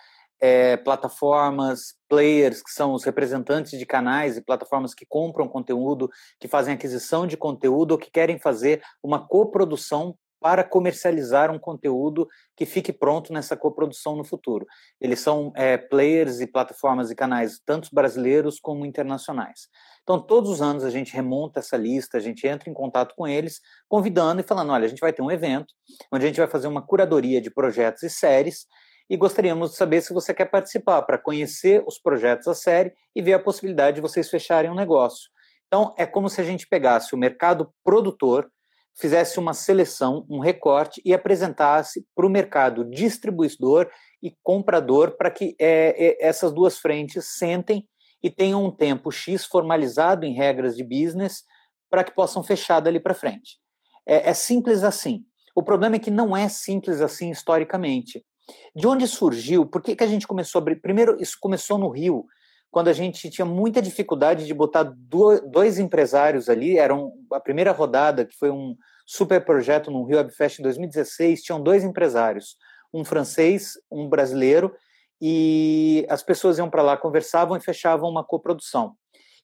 é, 0.45 0.77
plataformas, 0.77 1.95
players, 2.07 2.61
que 2.61 2.69
são 2.69 2.93
os 2.93 3.03
representantes 3.03 3.79
de 3.79 3.83
canais 3.83 4.37
e 4.37 4.43
plataformas 4.43 4.93
que 4.93 5.03
compram 5.03 5.47
conteúdo, 5.47 6.07
que 6.39 6.47
fazem 6.47 6.75
aquisição 6.75 7.25
de 7.25 7.35
conteúdo 7.35 7.93
ou 7.93 7.97
que 7.97 8.11
querem 8.11 8.37
fazer 8.37 8.79
uma 9.01 9.27
coprodução 9.27 10.15
para 10.39 10.63
comercializar 10.63 11.49
um 11.49 11.57
conteúdo 11.57 12.27
que 12.55 12.67
fique 12.67 12.93
pronto 12.93 13.33
nessa 13.33 13.57
coprodução 13.57 14.15
no 14.15 14.23
futuro. 14.23 14.67
Eles 15.01 15.19
são 15.19 15.51
é, 15.55 15.79
players 15.79 16.39
e 16.39 16.45
plataformas 16.45 17.09
e 17.09 17.15
canais, 17.15 17.59
tanto 17.65 17.89
brasileiros 17.91 18.59
como 18.59 18.85
internacionais. 18.85 19.61
Então, 20.03 20.21
todos 20.21 20.51
os 20.51 20.61
anos 20.61 20.83
a 20.83 20.91
gente 20.91 21.11
remonta 21.11 21.59
essa 21.59 21.75
lista, 21.75 22.17
a 22.17 22.21
gente 22.21 22.45
entra 22.45 22.69
em 22.69 22.73
contato 22.75 23.15
com 23.17 23.27
eles, 23.27 23.59
convidando 23.89 24.41
e 24.41 24.43
falando: 24.43 24.71
olha, 24.71 24.85
a 24.85 24.87
gente 24.87 24.99
vai 24.99 25.11
ter 25.11 25.23
um 25.23 25.31
evento 25.31 25.73
onde 26.13 26.23
a 26.23 26.27
gente 26.27 26.37
vai 26.37 26.47
fazer 26.47 26.67
uma 26.67 26.85
curadoria 26.85 27.41
de 27.41 27.49
projetos 27.49 28.03
e 28.03 28.09
séries 28.11 28.67
e 29.09 29.15
gostaríamos 29.15 29.71
de 29.71 29.77
saber 29.77 30.01
se 30.01 30.13
você 30.13 30.33
quer 30.33 30.45
participar 30.45 31.01
para 31.03 31.17
conhecer 31.17 31.83
os 31.85 31.99
projetos 31.99 32.45
da 32.45 32.55
série 32.55 32.93
e 33.15 33.21
ver 33.21 33.33
a 33.33 33.39
possibilidade 33.39 33.95
de 33.95 34.01
vocês 34.01 34.29
fecharem 34.29 34.71
um 34.71 34.75
negócio. 34.75 35.29
Então, 35.67 35.93
é 35.97 36.05
como 36.05 36.29
se 36.29 36.41
a 36.41 36.43
gente 36.43 36.67
pegasse 36.67 37.13
o 37.13 37.17
mercado 37.17 37.71
produtor, 37.83 38.49
fizesse 38.97 39.39
uma 39.39 39.53
seleção, 39.53 40.25
um 40.29 40.39
recorte 40.39 41.01
e 41.03 41.13
apresentasse 41.13 42.05
para 42.15 42.25
o 42.25 42.29
mercado 42.29 42.85
distribuidor 42.89 43.89
e 44.23 44.33
comprador 44.41 45.17
para 45.17 45.29
que 45.29 45.55
é, 45.59 45.95
é, 45.97 46.27
essas 46.27 46.53
duas 46.53 46.79
frentes 46.79 47.25
sentem 47.37 47.87
e 48.23 48.29
tenham 48.29 48.63
um 48.63 48.71
tempo 48.71 49.11
X 49.11 49.45
formalizado 49.45 50.25
em 50.25 50.33
regras 50.33 50.75
de 50.75 50.83
business 50.83 51.43
para 51.89 52.03
que 52.03 52.15
possam 52.15 52.41
fechar 52.41 52.79
dali 52.79 52.99
para 52.99 53.13
frente. 53.13 53.59
É, 54.05 54.29
é 54.29 54.33
simples 54.33 54.83
assim. 54.83 55.25
O 55.55 55.61
problema 55.61 55.97
é 55.97 55.99
que 55.99 56.11
não 56.11 56.35
é 56.35 56.47
simples 56.47 57.01
assim 57.01 57.29
historicamente. 57.29 58.25
De 58.75 58.87
onde 58.87 59.07
surgiu? 59.07 59.65
Por 59.65 59.81
que, 59.81 59.95
que 59.95 60.03
a 60.03 60.07
gente 60.07 60.27
começou 60.27 60.59
a 60.59 60.61
abrir? 60.61 60.75
Primeiro, 60.77 61.21
isso 61.21 61.37
começou 61.39 61.77
no 61.77 61.89
Rio, 61.89 62.25
quando 62.69 62.89
a 62.89 62.93
gente 62.93 63.29
tinha 63.29 63.45
muita 63.45 63.81
dificuldade 63.81 64.45
de 64.45 64.53
botar 64.53 64.83
dois 64.83 65.79
empresários 65.79 66.49
ali. 66.49 66.77
Era 66.77 66.93
a 67.31 67.39
primeira 67.39 67.71
rodada, 67.71 68.25
que 68.25 68.35
foi 68.37 68.51
um 68.51 68.75
super 69.05 69.43
projeto 69.45 69.91
no 69.91 70.03
Rio 70.03 70.17
Webfest 70.17 70.59
em 70.59 70.63
2016, 70.63 71.43
tinham 71.43 71.61
dois 71.61 71.83
empresários, 71.83 72.57
um 72.93 73.05
francês, 73.05 73.73
um 73.91 74.09
brasileiro, 74.09 74.73
e 75.21 76.05
as 76.09 76.23
pessoas 76.23 76.57
iam 76.57 76.69
para 76.69 76.81
lá, 76.81 76.97
conversavam 76.97 77.55
e 77.55 77.61
fechavam 77.61 78.09
uma 78.09 78.23
coprodução. 78.23 78.95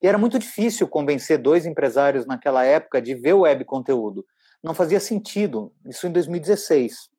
E 0.01 0.07
era 0.07 0.17
muito 0.17 0.39
difícil 0.39 0.87
convencer 0.87 1.37
dois 1.37 1.65
empresários 1.65 2.25
naquela 2.25 2.65
época 2.65 3.01
de 3.01 3.13
ver 3.13 3.33
o 3.33 3.41
web 3.41 3.63
conteúdo. 3.65 4.25
Não 4.63 4.73
fazia 4.73 4.99
sentido, 4.99 5.71
isso 5.85 6.07
em 6.07 6.11
2016. 6.11 7.10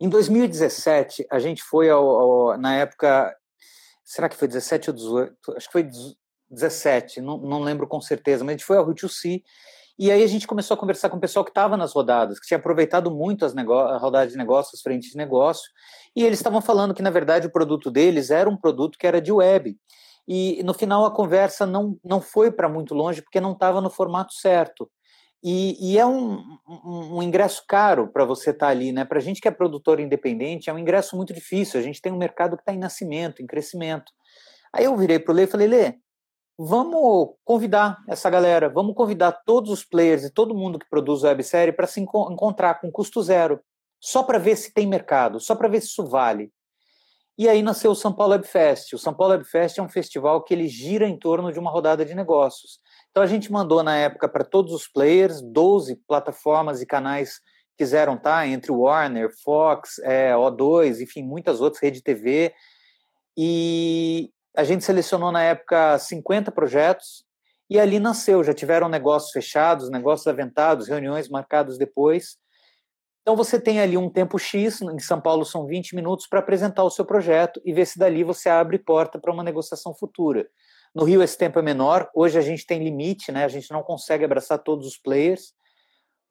Em 0.00 0.08
2017, 0.08 1.26
a 1.30 1.38
gente 1.38 1.62
foi 1.62 1.90
ao, 1.90 2.08
ao, 2.08 2.58
na 2.58 2.74
época, 2.76 3.34
será 4.04 4.28
que 4.28 4.36
foi 4.36 4.48
17 4.48 4.90
ou 4.90 4.96
18? 4.96 5.36
Acho 5.56 5.66
que 5.66 5.72
foi 5.72 5.88
17, 6.50 7.20
não, 7.20 7.38
não 7.38 7.60
lembro 7.60 7.86
com 7.86 8.00
certeza, 8.00 8.42
mas 8.42 8.50
a 8.50 8.56
gente 8.56 8.64
foi 8.64 8.78
ao 8.78 8.86
Rio 8.86 9.08
C 9.08 9.42
e 10.02 10.10
aí 10.10 10.22
a 10.22 10.26
gente 10.26 10.46
começou 10.46 10.74
a 10.74 10.78
conversar 10.78 11.10
com 11.10 11.18
o 11.18 11.20
pessoal 11.20 11.44
que 11.44 11.50
estava 11.50 11.76
nas 11.76 11.92
rodadas, 11.92 12.40
que 12.40 12.46
tinha 12.46 12.56
aproveitado 12.56 13.10
muito 13.10 13.44
as 13.44 13.52
rodadas 14.00 14.32
de 14.32 14.38
negócios, 14.38 14.78
as 14.78 14.80
frentes 14.80 15.10
de 15.10 15.16
negócio, 15.18 15.70
e 16.16 16.24
eles 16.24 16.38
estavam 16.38 16.62
falando 16.62 16.94
que, 16.94 17.02
na 17.02 17.10
verdade, 17.10 17.46
o 17.46 17.52
produto 17.52 17.90
deles 17.90 18.30
era 18.30 18.48
um 18.48 18.56
produto 18.56 18.96
que 18.98 19.06
era 19.06 19.20
de 19.20 19.30
web. 19.30 19.76
E 20.26 20.62
no 20.62 20.72
final 20.72 21.04
a 21.04 21.14
conversa 21.14 21.66
não, 21.66 21.98
não 22.02 22.18
foi 22.18 22.50
para 22.50 22.66
muito 22.66 22.94
longe, 22.94 23.20
porque 23.20 23.42
não 23.42 23.52
estava 23.52 23.78
no 23.82 23.90
formato 23.90 24.32
certo. 24.32 24.90
E, 25.42 25.92
e 25.92 25.98
é 25.98 26.04
um, 26.04 26.38
um, 26.68 27.16
um, 27.16 27.22
ingresso 27.22 27.64
caro 27.66 28.08
para 28.08 28.26
você 28.26 28.50
estar 28.50 28.66
tá 28.66 28.72
ali, 28.72 28.92
né? 28.92 29.04
Para 29.06 29.18
a 29.18 29.22
gente 29.22 29.40
que 29.40 29.48
é 29.48 29.50
produtor 29.50 29.98
independente, 29.98 30.68
é 30.68 30.72
um 30.72 30.78
ingresso 30.78 31.16
muito 31.16 31.32
difícil. 31.32 31.80
A 31.80 31.82
gente 31.82 32.02
tem 32.02 32.12
um 32.12 32.18
mercado 32.18 32.56
que 32.56 32.62
está 32.62 32.74
em 32.74 32.78
nascimento, 32.78 33.42
em 33.42 33.46
crescimento. 33.46 34.12
Aí 34.72 34.84
eu 34.84 34.96
virei 34.96 35.18
para 35.18 35.32
o 35.32 35.34
Lê 35.34 35.44
e 35.44 35.46
falei: 35.46 35.66
Lê, 35.66 35.94
vamos 36.58 37.30
convidar 37.42 37.96
essa 38.06 38.28
galera, 38.28 38.68
vamos 38.68 38.94
convidar 38.94 39.32
todos 39.46 39.70
os 39.70 39.82
players 39.82 40.24
e 40.24 40.30
todo 40.30 40.54
mundo 40.54 40.78
que 40.78 40.88
produz 40.90 41.22
websérie 41.22 41.72
para 41.72 41.86
se 41.86 42.00
encontrar 42.00 42.74
com 42.78 42.92
custo 42.92 43.22
zero, 43.22 43.60
só 43.98 44.22
para 44.22 44.38
ver 44.38 44.56
se 44.56 44.74
tem 44.74 44.86
mercado, 44.86 45.40
só 45.40 45.54
para 45.54 45.68
ver 45.68 45.80
se 45.80 45.88
isso 45.88 46.06
vale. 46.06 46.52
E 47.38 47.48
aí 47.48 47.62
nasceu 47.62 47.92
o 47.92 47.96
São 47.96 48.12
Paulo 48.12 48.32
Web 48.32 48.46
Fest. 48.46 48.92
O 48.92 48.98
São 48.98 49.14
Paulo 49.14 49.32
Web 49.32 49.46
Fest 49.46 49.78
é 49.78 49.82
um 49.82 49.88
festival 49.88 50.44
que 50.44 50.52
ele 50.52 50.68
gira 50.68 51.08
em 51.08 51.18
torno 51.18 51.50
de 51.50 51.58
uma 51.58 51.70
rodada 51.70 52.04
de 52.04 52.14
negócios. 52.14 52.78
Então 53.10 53.22
a 53.22 53.26
gente 53.26 53.50
mandou 53.50 53.82
na 53.82 53.96
época 53.96 54.28
para 54.28 54.44
todos 54.44 54.72
os 54.72 54.86
players, 54.86 55.40
12 55.40 55.96
plataformas 56.06 56.80
e 56.80 56.86
canais 56.86 57.40
quiseram 57.76 58.14
estar, 58.14 58.40
tá, 58.40 58.46
entre 58.46 58.70
Warner, 58.70 59.30
Fox, 59.42 59.98
é, 60.00 60.32
O2, 60.34 61.00
enfim, 61.00 61.22
muitas 61.22 61.60
outras, 61.60 61.82
Rede 61.82 62.02
TV. 62.02 62.52
E 63.36 64.30
a 64.54 64.64
gente 64.64 64.84
selecionou 64.84 65.32
na 65.32 65.42
época 65.42 65.98
50 65.98 66.52
projetos 66.52 67.24
e 67.70 67.80
ali 67.80 67.98
nasceu. 67.98 68.44
Já 68.44 68.52
tiveram 68.52 68.88
negócios 68.88 69.32
fechados, 69.32 69.90
negócios 69.90 70.26
aventados, 70.26 70.88
reuniões 70.88 71.28
marcadas 71.28 71.78
depois. 71.78 72.36
Então 73.22 73.34
você 73.34 73.58
tem 73.58 73.80
ali 73.80 73.96
um 73.96 74.10
tempo 74.10 74.38
X, 74.38 74.82
em 74.82 74.98
São 74.98 75.20
Paulo 75.20 75.44
são 75.44 75.66
20 75.66 75.94
minutos 75.94 76.26
para 76.26 76.40
apresentar 76.40 76.84
o 76.84 76.90
seu 76.90 77.04
projeto 77.04 77.60
e 77.64 77.72
ver 77.72 77.86
se 77.86 77.98
dali 77.98 78.22
você 78.22 78.48
abre 78.48 78.78
porta 78.78 79.18
para 79.18 79.32
uma 79.32 79.42
negociação 79.42 79.94
futura. 79.94 80.46
No 80.94 81.04
Rio 81.04 81.22
esse 81.22 81.38
tempo 81.38 81.58
é 81.58 81.62
menor, 81.62 82.10
hoje 82.14 82.38
a 82.38 82.42
gente 82.42 82.66
tem 82.66 82.82
limite, 82.82 83.30
né? 83.30 83.44
A 83.44 83.48
gente 83.48 83.70
não 83.70 83.82
consegue 83.82 84.24
abraçar 84.24 84.58
todos 84.58 84.86
os 84.86 84.96
players. 84.96 85.54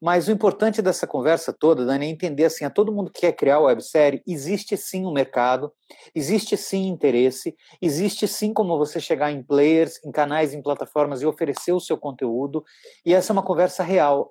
Mas 0.00 0.28
o 0.28 0.32
importante 0.32 0.80
dessa 0.80 1.06
conversa 1.06 1.52
toda, 1.52 1.84
Dani, 1.84 2.06
é 2.06 2.08
entender 2.08 2.46
assim, 2.46 2.64
a 2.64 2.70
todo 2.70 2.92
mundo 2.92 3.10
que 3.10 3.20
quer 3.20 3.32
criar 3.32 3.60
websérie, 3.60 4.22
existe 4.26 4.74
sim 4.74 5.04
um 5.04 5.12
mercado, 5.12 5.70
existe 6.14 6.56
sim 6.56 6.88
interesse, 6.88 7.54
existe 7.82 8.26
sim 8.26 8.54
como 8.54 8.78
você 8.78 8.98
chegar 8.98 9.30
em 9.30 9.42
players, 9.42 10.02
em 10.02 10.10
canais, 10.10 10.54
em 10.54 10.62
plataformas 10.62 11.20
e 11.20 11.26
oferecer 11.26 11.72
o 11.72 11.80
seu 11.80 11.98
conteúdo, 11.98 12.64
e 13.04 13.12
essa 13.12 13.30
é 13.30 13.34
uma 13.34 13.42
conversa 13.42 13.82
real. 13.82 14.30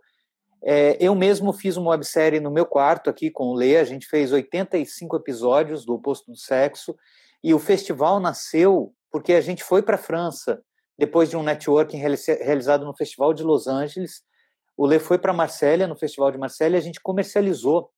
É, 0.63 0.97
eu 0.99 1.13
mesmo 1.13 1.53
fiz 1.53 1.77
uma 1.77 1.91
websérie 1.91 2.39
no 2.39 2.49
meu 2.49 2.65
quarto 2.65 3.07
aqui 3.07 3.29
com 3.29 3.49
o 3.49 3.53
Lê, 3.53 3.77
a 3.77 3.83
gente 3.83 4.07
fez 4.07 4.31
85 4.31 5.17
episódios 5.17 5.85
do 5.85 5.93
Oposto 5.93 6.31
do 6.31 6.37
Sexo, 6.37 6.95
e 7.43 7.53
o 7.53 7.59
festival 7.59 8.19
nasceu 8.19 8.91
porque 9.11 9.33
a 9.33 9.41
gente 9.41 9.63
foi 9.63 9.81
para 9.81 9.95
a 9.95 9.99
França, 9.99 10.61
depois 10.97 11.29
de 11.29 11.37
um 11.37 11.43
networking 11.43 11.97
realizado 11.97 12.85
no 12.85 12.95
Festival 12.95 13.33
de 13.33 13.43
Los 13.43 13.67
Angeles. 13.67 14.21
O 14.77 14.85
Lê 14.85 14.99
foi 14.99 15.17
para 15.17 15.33
Marsella, 15.33 15.87
no 15.87 15.97
Festival 15.97 16.31
de 16.31 16.37
Marsella, 16.37 16.75
e 16.75 16.77
a 16.77 16.81
gente 16.81 16.99
comercializou 17.01 17.89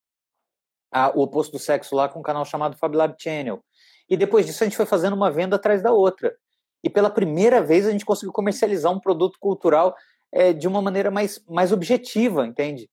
a, 0.92 1.10
o 1.18 1.22
oposto 1.22 1.54
do 1.54 1.60
sexo 1.60 1.96
lá 1.96 2.08
com 2.08 2.20
um 2.20 2.24
canal 2.24 2.46
chamado 2.46 2.78
FabLab 2.78 3.16
Channel. 3.18 3.64
E 4.10 4.18
depois 4.18 4.46
disso 4.46 4.64
a 4.64 4.68
gente 4.68 4.78
foi 4.78 4.86
fazendo 4.86 5.14
uma 5.14 5.32
venda 5.32 5.56
atrás 5.56 5.82
da 5.82 5.92
outra. 5.92 6.36
E 6.84 6.90
pela 6.90 7.10
primeira 7.10 7.62
vez 7.62 7.88
a 7.88 7.92
gente 7.92 8.06
conseguiu 8.06 8.34
comercializar 8.34 8.92
um 8.92 9.00
produto 9.00 9.38
cultural 9.40 9.96
é, 10.32 10.54
de 10.54 10.68
uma 10.68 10.82
maneira 10.82 11.10
mais, 11.10 11.44
mais 11.48 11.72
objetiva, 11.72 12.46
entende? 12.46 12.90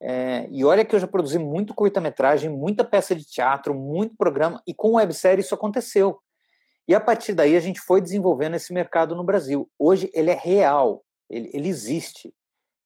É, 0.00 0.48
e 0.50 0.64
olha 0.64 0.84
que 0.84 0.94
eu 0.94 0.98
já 0.98 1.06
produzi 1.06 1.38
muito 1.38 1.74
curta-metragem, 1.74 2.50
muita 2.50 2.84
peça 2.84 3.14
de 3.14 3.24
teatro, 3.24 3.74
muito 3.74 4.16
programa, 4.16 4.60
e 4.66 4.74
com 4.74 4.94
websérie 4.94 5.42
isso 5.42 5.54
aconteceu. 5.54 6.18
E 6.92 6.94
a 6.94 7.00
partir 7.00 7.32
daí 7.32 7.56
a 7.56 7.60
gente 7.60 7.80
foi 7.80 8.02
desenvolvendo 8.02 8.54
esse 8.54 8.70
mercado 8.70 9.16
no 9.16 9.24
Brasil. 9.24 9.66
Hoje 9.78 10.10
ele 10.12 10.30
é 10.30 10.34
real, 10.34 11.02
ele, 11.30 11.50
ele 11.54 11.66
existe. 11.66 12.34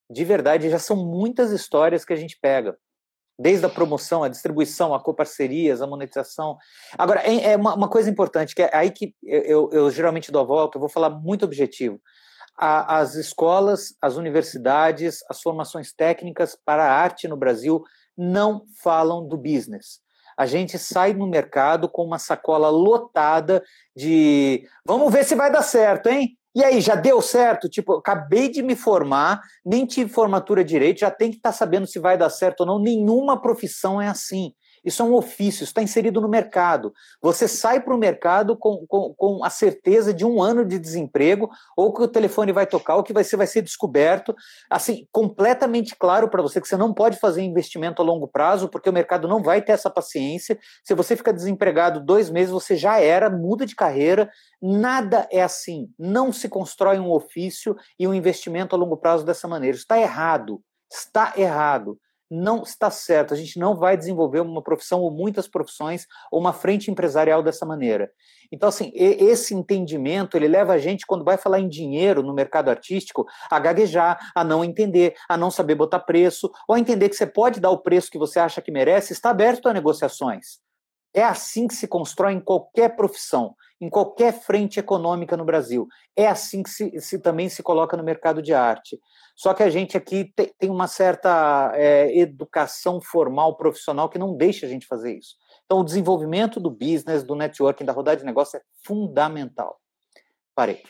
De 0.08 0.24
verdade, 0.24 0.70
já 0.70 0.78
são 0.78 0.94
muitas 0.94 1.50
histórias 1.50 2.04
que 2.04 2.12
a 2.12 2.16
gente 2.16 2.38
pega. 2.40 2.78
Desde 3.36 3.66
a 3.66 3.68
promoção, 3.68 4.22
a 4.22 4.28
distribuição, 4.28 4.94
a 4.94 5.02
coparcerias, 5.02 5.82
a 5.82 5.88
monetização. 5.88 6.56
Agora, 6.96 7.20
é, 7.26 7.50
é 7.50 7.56
uma, 7.56 7.74
uma, 7.74 7.88
coisa 7.88 8.08
importante, 8.08 8.54
que 8.54 8.62
é 8.62 8.70
aí 8.72 8.92
que 8.92 9.12
eu, 9.24 9.42
eu, 9.42 9.70
eu 9.72 9.90
geralmente 9.90 10.30
dou 10.30 10.42
a 10.42 10.46
volta, 10.46 10.76
eu 10.76 10.80
vou 10.80 10.88
falar 10.88 11.10
muito 11.10 11.44
objetivo. 11.44 12.00
As 12.56 13.16
escolas, 13.16 13.96
as 14.00 14.14
universidades, 14.14 15.18
as 15.28 15.42
formações 15.42 15.92
técnicas 15.92 16.56
para 16.64 16.84
a 16.84 16.92
arte 16.92 17.26
no 17.26 17.36
Brasil 17.36 17.82
não 18.16 18.62
falam 18.80 19.26
do 19.26 19.36
business 19.36 20.05
A 20.36 20.46
gente 20.46 20.78
sai 20.78 21.14
no 21.14 21.26
mercado 21.26 21.88
com 21.88 22.04
uma 22.04 22.18
sacola 22.18 22.68
lotada 22.68 23.62
de 23.94 24.66
vamos 24.84 25.12
ver 25.12 25.24
se 25.24 25.34
vai 25.34 25.50
dar 25.50 25.62
certo, 25.62 26.08
hein? 26.08 26.36
E 26.54 26.64
aí, 26.64 26.80
já 26.80 26.94
deu 26.94 27.20
certo? 27.20 27.68
Tipo, 27.68 27.94
acabei 27.94 28.48
de 28.48 28.62
me 28.62 28.74
formar, 28.74 29.42
nem 29.62 29.84
tive 29.84 30.10
formatura 30.10 30.64
direito, 30.64 31.00
já 31.00 31.10
tem 31.10 31.30
que 31.30 31.36
estar 31.36 31.50
tá 31.50 31.56
sabendo 31.56 31.86
se 31.86 31.98
vai 31.98 32.16
dar 32.16 32.30
certo 32.30 32.60
ou 32.60 32.66
não. 32.66 32.78
Nenhuma 32.78 33.40
profissão 33.40 34.00
é 34.00 34.08
assim. 34.08 34.52
Isso 34.86 35.02
é 35.02 35.04
um 35.04 35.14
ofício, 35.14 35.64
está 35.64 35.82
inserido 35.82 36.20
no 36.20 36.28
mercado. 36.28 36.94
Você 37.20 37.48
sai 37.48 37.80
para 37.80 37.92
o 37.92 37.98
mercado 37.98 38.56
com, 38.56 38.86
com, 38.86 39.12
com, 39.14 39.44
a 39.44 39.50
certeza 39.50 40.14
de 40.14 40.24
um 40.24 40.40
ano 40.40 40.64
de 40.64 40.78
desemprego, 40.78 41.50
ou 41.76 41.92
que 41.92 42.02
o 42.02 42.06
telefone 42.06 42.52
vai 42.52 42.68
tocar, 42.68 42.94
ou 42.94 43.02
que 43.02 43.12
vai 43.12 43.24
ser, 43.24 43.36
vai 43.36 43.48
ser 43.48 43.62
descoberto. 43.62 44.32
Assim, 44.70 45.08
completamente 45.10 45.96
claro 45.96 46.30
para 46.30 46.40
você 46.40 46.60
que 46.60 46.68
você 46.68 46.76
não 46.76 46.94
pode 46.94 47.18
fazer 47.18 47.42
investimento 47.42 48.00
a 48.00 48.04
longo 48.04 48.28
prazo, 48.28 48.68
porque 48.68 48.88
o 48.88 48.92
mercado 48.92 49.26
não 49.26 49.42
vai 49.42 49.60
ter 49.60 49.72
essa 49.72 49.90
paciência. 49.90 50.56
Se 50.84 50.94
você 50.94 51.16
ficar 51.16 51.32
desempregado 51.32 51.98
dois 51.98 52.30
meses, 52.30 52.52
você 52.52 52.76
já 52.76 53.00
era, 53.00 53.28
muda 53.28 53.66
de 53.66 53.74
carreira. 53.74 54.30
Nada 54.62 55.26
é 55.32 55.42
assim. 55.42 55.88
Não 55.98 56.32
se 56.32 56.48
constrói 56.48 57.00
um 57.00 57.10
ofício 57.10 57.74
e 57.98 58.06
um 58.06 58.14
investimento 58.14 58.76
a 58.76 58.78
longo 58.78 58.96
prazo 58.96 59.26
dessa 59.26 59.48
maneira. 59.48 59.76
Está 59.76 59.98
errado. 59.98 60.62
Está 60.88 61.32
errado 61.36 61.98
não 62.30 62.62
está 62.62 62.90
certo. 62.90 63.32
A 63.32 63.36
gente 63.36 63.58
não 63.58 63.76
vai 63.76 63.96
desenvolver 63.96 64.40
uma 64.40 64.62
profissão 64.62 65.00
ou 65.00 65.10
muitas 65.10 65.46
profissões 65.46 66.06
ou 66.30 66.40
uma 66.40 66.52
frente 66.52 66.90
empresarial 66.90 67.42
dessa 67.42 67.64
maneira. 67.64 68.10
Então, 68.52 68.68
assim, 68.68 68.92
esse 68.94 69.54
entendimento 69.54 70.36
ele 70.36 70.48
leva 70.48 70.72
a 70.72 70.78
gente, 70.78 71.06
quando 71.06 71.24
vai 71.24 71.36
falar 71.36 71.60
em 71.60 71.68
dinheiro 71.68 72.22
no 72.22 72.34
mercado 72.34 72.68
artístico, 72.68 73.26
a 73.50 73.58
gaguejar, 73.58 74.30
a 74.34 74.44
não 74.44 74.64
entender, 74.64 75.14
a 75.28 75.36
não 75.36 75.50
saber 75.50 75.74
botar 75.74 76.00
preço, 76.00 76.50
ou 76.68 76.74
a 76.74 76.78
entender 76.78 77.08
que 77.08 77.16
você 77.16 77.26
pode 77.26 77.60
dar 77.60 77.70
o 77.70 77.78
preço 77.78 78.10
que 78.10 78.18
você 78.18 78.38
acha 78.38 78.62
que 78.62 78.70
merece, 78.70 79.12
está 79.12 79.30
aberto 79.30 79.68
a 79.68 79.72
negociações. 79.72 80.58
É 81.14 81.24
assim 81.24 81.66
que 81.66 81.74
se 81.74 81.88
constrói 81.88 82.34
em 82.34 82.40
qualquer 82.40 82.94
profissão, 82.94 83.54
em 83.80 83.88
qualquer 83.88 84.32
frente 84.32 84.78
econômica 84.78 85.36
no 85.36 85.46
Brasil. 85.46 85.88
É 86.14 86.28
assim 86.28 86.62
que 86.62 86.68
se, 86.68 87.00
se 87.00 87.18
também 87.18 87.48
se 87.48 87.62
coloca 87.62 87.96
no 87.96 88.04
mercado 88.04 88.42
de 88.42 88.52
arte. 88.52 88.98
Só 89.36 89.52
que 89.52 89.62
a 89.62 89.68
gente 89.68 89.98
aqui 89.98 90.24
te, 90.24 90.54
tem 90.58 90.70
uma 90.70 90.88
certa 90.88 91.70
é, 91.74 92.18
educação 92.18 93.02
formal, 93.02 93.54
profissional, 93.54 94.08
que 94.08 94.18
não 94.18 94.34
deixa 94.34 94.64
a 94.64 94.68
gente 94.68 94.86
fazer 94.86 95.14
isso. 95.14 95.36
Então, 95.66 95.80
o 95.80 95.84
desenvolvimento 95.84 96.58
do 96.58 96.70
business, 96.70 97.22
do 97.22 97.34
networking, 97.34 97.84
da 97.84 97.92
rodada 97.92 98.16
de 98.16 98.24
negócio 98.24 98.56
é 98.56 98.62
fundamental. 98.82 99.78
Parei. 100.54 100.82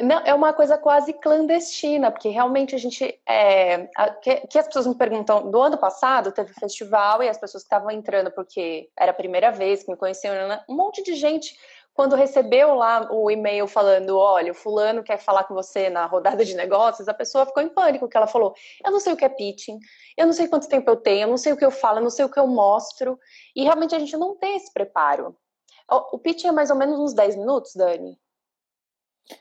Não, 0.00 0.20
é 0.20 0.32
uma 0.32 0.52
coisa 0.52 0.78
quase 0.78 1.12
clandestina, 1.12 2.10
porque 2.10 2.30
realmente 2.30 2.74
a 2.74 2.78
gente. 2.78 3.20
É, 3.28 3.86
que, 4.22 4.36
que, 4.46 4.58
as 4.58 4.66
pessoas 4.66 4.86
me 4.86 4.94
perguntam, 4.94 5.50
do 5.50 5.60
ano 5.60 5.76
passado 5.76 6.32
teve 6.32 6.54
festival 6.54 7.22
e 7.22 7.28
as 7.28 7.36
pessoas 7.36 7.64
que 7.64 7.66
estavam 7.66 7.90
entrando 7.90 8.30
porque 8.30 8.88
era 8.98 9.10
a 9.10 9.14
primeira 9.14 9.50
vez 9.50 9.82
que 9.82 9.90
me 9.90 9.96
conheciam, 9.96 10.34
né, 10.48 10.64
um 10.68 10.74
monte 10.74 11.02
de 11.02 11.14
gente, 11.14 11.54
quando 11.98 12.14
recebeu 12.14 12.76
lá 12.76 13.08
o 13.10 13.28
e-mail 13.28 13.66
falando: 13.66 14.16
olha, 14.16 14.52
o 14.52 14.54
fulano 14.54 15.02
quer 15.02 15.18
falar 15.18 15.42
com 15.42 15.52
você 15.52 15.90
na 15.90 16.06
rodada 16.06 16.44
de 16.44 16.54
negócios, 16.54 17.08
a 17.08 17.12
pessoa 17.12 17.44
ficou 17.44 17.60
em 17.60 17.68
pânico, 17.68 18.04
porque 18.04 18.16
ela 18.16 18.28
falou: 18.28 18.54
eu 18.86 18.92
não 18.92 19.00
sei 19.00 19.14
o 19.14 19.16
que 19.16 19.24
é 19.24 19.28
pitching, 19.28 19.80
eu 20.16 20.24
não 20.24 20.32
sei 20.32 20.46
quanto 20.46 20.68
tempo 20.68 20.88
eu 20.88 20.94
tenho, 20.94 21.22
eu 21.22 21.28
não 21.28 21.36
sei 21.36 21.52
o 21.52 21.56
que 21.56 21.64
eu 21.64 21.72
falo, 21.72 21.98
eu 21.98 22.04
não 22.04 22.10
sei 22.10 22.24
o 22.24 22.28
que 22.28 22.38
eu 22.38 22.46
mostro, 22.46 23.18
e 23.52 23.64
realmente 23.64 23.96
a 23.96 23.98
gente 23.98 24.16
não 24.16 24.36
tem 24.36 24.56
esse 24.56 24.72
preparo. 24.72 25.36
O, 25.90 26.20
pitching 26.20 26.46
é 26.46 26.52
mais 26.52 26.70
ou 26.70 26.76
menos 26.76 27.00
uns 27.00 27.14
10 27.14 27.34
minutos, 27.34 27.72
Dani? 27.74 28.16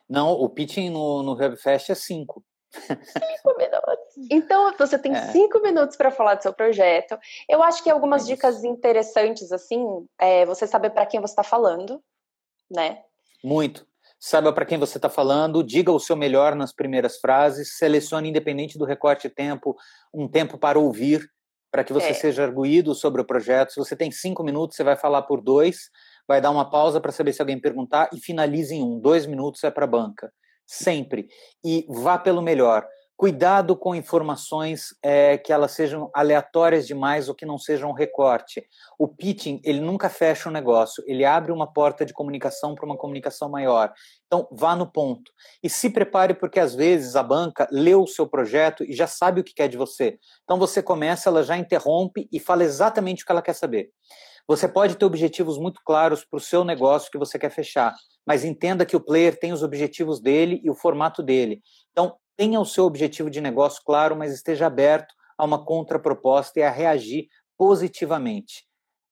Não, 0.09 0.31
o 0.31 0.49
pitching 0.49 0.89
no, 0.89 1.21
no 1.21 1.33
Hubfest 1.33 1.91
é 1.91 1.95
cinco. 1.95 2.43
Cinco 2.73 3.53
minutos. 3.55 4.31
Então, 4.31 4.73
você 4.75 4.97
tem 4.97 5.13
é. 5.13 5.31
cinco 5.31 5.59
minutos 5.59 5.95
para 5.95 6.09
falar 6.09 6.33
do 6.33 6.41
seu 6.41 6.53
projeto. 6.53 7.19
Eu 7.47 7.61
acho 7.61 7.83
que 7.83 7.89
algumas 7.91 8.23
é 8.23 8.33
dicas 8.33 8.63
interessantes, 8.63 9.51
assim, 9.51 10.07
é 10.17 10.43
você 10.43 10.65
saber 10.65 10.89
para 10.89 11.05
quem 11.05 11.19
você 11.19 11.33
está 11.33 11.43
falando, 11.43 12.01
né? 12.69 12.99
Muito. 13.43 13.86
Saiba 14.19 14.51
para 14.51 14.65
quem 14.65 14.77
você 14.77 14.97
está 14.97 15.10
falando, 15.10 15.63
diga 15.63 15.91
o 15.91 15.99
seu 15.99 16.15
melhor 16.15 16.56
nas 16.56 16.73
primeiras 16.73 17.17
frases, 17.17 17.77
selecione, 17.77 18.30
independente 18.30 18.77
do 18.77 18.86
recorte 18.86 19.27
de 19.27 19.34
tempo, 19.34 19.75
um 20.13 20.27
tempo 20.27 20.58
para 20.58 20.80
ouvir, 20.80 21.30
para 21.71 21.84
que 21.84 21.93
você 21.93 22.08
é. 22.08 22.13
seja 22.13 22.43
arguído 22.43 22.95
sobre 22.95 23.21
o 23.21 23.25
projeto. 23.25 23.73
Se 23.73 23.80
você 23.80 23.95
tem 23.95 24.12
cinco 24.12 24.43
minutos, 24.43 24.75
você 24.75 24.84
vai 24.84 24.95
falar 24.95 25.21
por 25.23 25.41
dois 25.41 25.89
vai 26.27 26.41
dar 26.41 26.51
uma 26.51 26.69
pausa 26.69 26.99
para 26.99 27.12
saber 27.12 27.32
se 27.32 27.41
alguém 27.41 27.60
perguntar 27.60 28.10
e 28.13 28.19
finalize 28.19 28.75
em 28.75 28.84
um. 28.84 28.99
Dois 28.99 29.25
minutos 29.25 29.63
é 29.63 29.71
para 29.71 29.86
a 29.86 29.88
banca. 29.88 30.32
Sempre. 30.65 31.30
E 31.63 31.86
vá 31.88 32.17
pelo 32.17 32.41
melhor. 32.41 32.86
Cuidado 33.17 33.75
com 33.75 33.95
informações 33.95 34.89
é, 35.01 35.39
que 35.39 35.51
elas 35.51 35.71
sejam 35.71 36.08
aleatórias 36.13 36.86
demais 36.86 37.27
ou 37.27 37.34
que 37.34 37.47
não 37.47 37.58
sejam 37.58 37.91
recorte. 37.91 38.63
O 38.95 39.08
pitching, 39.08 39.60
ele 39.63 39.80
nunca 39.80 40.08
fecha 40.08 40.47
um 40.47 40.51
negócio, 40.51 41.03
ele 41.08 41.25
abre 41.25 41.51
uma 41.51 41.65
porta 41.65 42.06
de 42.06 42.13
comunicação 42.13 42.75
para 42.75 42.86
uma 42.86 42.95
comunicação 42.95 43.49
maior. 43.49 43.91
Então, 44.27 44.47
vá 44.51 44.75
no 44.75 44.86
ponto. 44.86 45.32
E 45.63 45.69
se 45.69 45.89
prepare, 45.89 46.36
porque 46.36 46.60
às 46.60 46.75
vezes 46.75 47.15
a 47.15 47.23
banca 47.23 47.67
leu 47.71 48.03
o 48.03 48.08
seu 48.08 48.27
projeto 48.27 48.84
e 48.84 48.93
já 48.93 49.08
sabe 49.08 49.41
o 49.41 49.43
que 49.43 49.56
quer 49.56 49.67
de 49.67 49.77
você. 49.77 50.19
Então, 50.43 50.60
você 50.60 50.84
começa, 50.84 51.27
ela 51.27 51.41
já 51.41 51.58
interrompe 51.58 52.30
e 52.32 52.39
fala 52.39 52.63
exatamente 52.63 53.23
o 53.23 53.25
que 53.25 53.32
ela 53.32 53.41
quer 53.41 53.53
saber. 53.53 53.89
Você 54.47 54.67
pode 54.67 54.95
ter 54.95 55.06
objetivos 55.06 55.58
muito 55.58 55.82
claros 55.84 56.23
para 56.23 56.38
o 56.38 56.39
seu 56.41 56.63
negócio 56.63 57.10
que 57.10 57.17
você 57.17 57.39
quer 57.39 57.49
fechar, 57.49 57.95
mas 58.27 58.45
entenda 58.45 58.86
que 58.86 58.95
o 58.95 59.03
player 59.03 59.39
tem 59.39 59.51
os 59.51 59.63
objetivos 59.63 60.21
dele 60.21 60.62
e 60.63 60.69
o 60.69 60.75
formato 60.75 61.23
dele. 61.23 61.62
Então, 61.91 62.15
tenha 62.38 62.60
o 62.60 62.65
seu 62.65 62.86
objetivo 62.86 63.30
de 63.30 63.41
negócio 63.41 63.82
claro, 63.84 64.15
mas 64.15 64.32
esteja 64.32 64.67
aberto 64.67 65.13
a 65.38 65.43
uma 65.43 65.63
contraproposta 65.65 66.60
e 66.60 66.63
a 66.63 66.71
reagir 66.71 67.28
positivamente. 67.58 68.65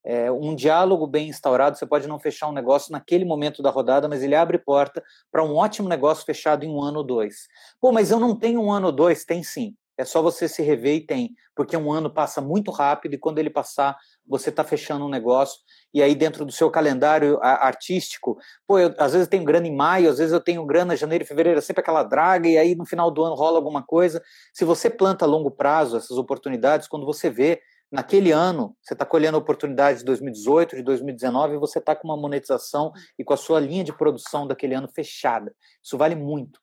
É, 0.08 0.32
um 0.32 0.54
diálogo 0.54 1.08
bem 1.08 1.30
instaurado, 1.30 1.78
você 1.78 1.86
pode 1.86 2.08
não 2.08 2.20
fechar 2.20 2.48
um 2.48 2.54
negócio 2.54 2.92
naquele 2.92 3.26
momento 3.26 3.64
da 3.64 3.72
rodada, 3.72 4.08
mas 4.08 4.22
ele 4.22 4.36
abre 4.36 4.60
porta 4.60 5.04
para 5.32 5.44
um 5.44 5.56
ótimo 5.56 5.90
negócio 5.90 6.24
fechado 6.24 6.64
em 6.64 6.70
um 6.70 6.80
ano 6.80 7.00
ou 7.00 7.04
dois. 7.04 7.48
Pô, 7.82 7.92
mas 7.92 8.12
eu 8.12 8.20
não 8.20 8.36
tenho 8.36 8.62
um 8.62 8.72
ano 8.72 8.88
ou 8.88 8.92
dois? 8.92 9.26
Tem 9.26 9.42
sim. 9.42 9.76
É 9.98 10.04
só 10.04 10.22
você 10.22 10.48
se 10.48 10.62
rever 10.62 10.96
e 10.96 11.06
tem, 11.06 11.34
porque 11.56 11.76
um 11.78 11.92
ano 11.92 12.10
passa 12.10 12.42
muito 12.42 12.70
rápido 12.70 13.14
e 13.14 13.18
quando 13.18 13.40
ele 13.40 13.50
passar, 13.50 13.98
você 14.28 14.50
está 14.50 14.64
fechando 14.64 15.06
um 15.06 15.10
negócio. 15.10 15.60
E 15.94 16.02
aí, 16.02 16.14
dentro 16.14 16.46
do 16.46 16.52
seu 16.52 16.70
calendário 16.70 17.40
artístico, 17.42 18.38
pô, 18.68 18.78
eu, 18.78 18.94
às 18.98 19.14
vezes 19.14 19.28
eu 19.28 19.30
tenho 19.30 19.46
grana 19.46 19.68
em 19.68 19.76
maio, 19.76 20.10
às 20.10 20.18
vezes 20.18 20.34
eu 20.34 20.42
tenho 20.42 20.66
grana 20.66 20.94
em 20.94 20.98
janeiro 20.98 21.24
e 21.24 21.28
fevereiro, 21.28 21.60
é 21.60 21.62
sempre 21.62 21.82
aquela 21.82 22.04
draga, 22.04 22.48
e 22.48 22.58
aí 22.58 22.76
no 22.76 22.86
final 22.86 23.10
do 23.10 23.24
ano 23.24 23.36
rola 23.36 23.58
alguma 23.58 23.82
coisa. 23.82 24.22
Se 24.54 24.66
você 24.66 24.90
planta 24.90 25.24
a 25.24 25.28
longo 25.28 25.50
prazo 25.50 25.96
essas 25.96 26.18
oportunidades, 26.18 26.88
quando 26.88 27.06
você 27.06 27.30
vê, 27.30 27.62
naquele 27.90 28.32
ano, 28.32 28.76
você 28.82 28.94
está 28.94 29.06
colhendo 29.06 29.38
oportunidades 29.38 30.00
de 30.00 30.06
2018, 30.06 30.76
de 30.76 30.84
2019, 30.84 31.56
e 31.56 31.58
você 31.58 31.80
está 31.80 31.96
com 31.96 32.08
uma 32.08 32.18
monetização 32.18 32.92
e 33.18 33.24
com 33.24 33.34
a 33.34 33.38
sua 33.38 33.62
linha 33.62 33.84
de 33.84 33.96
produção 33.96 34.46
daquele 34.46 34.74
ano 34.74 34.90
fechada. 34.94 35.56
Isso 35.82 35.98
vale 35.98 36.16
muito. 36.16 36.60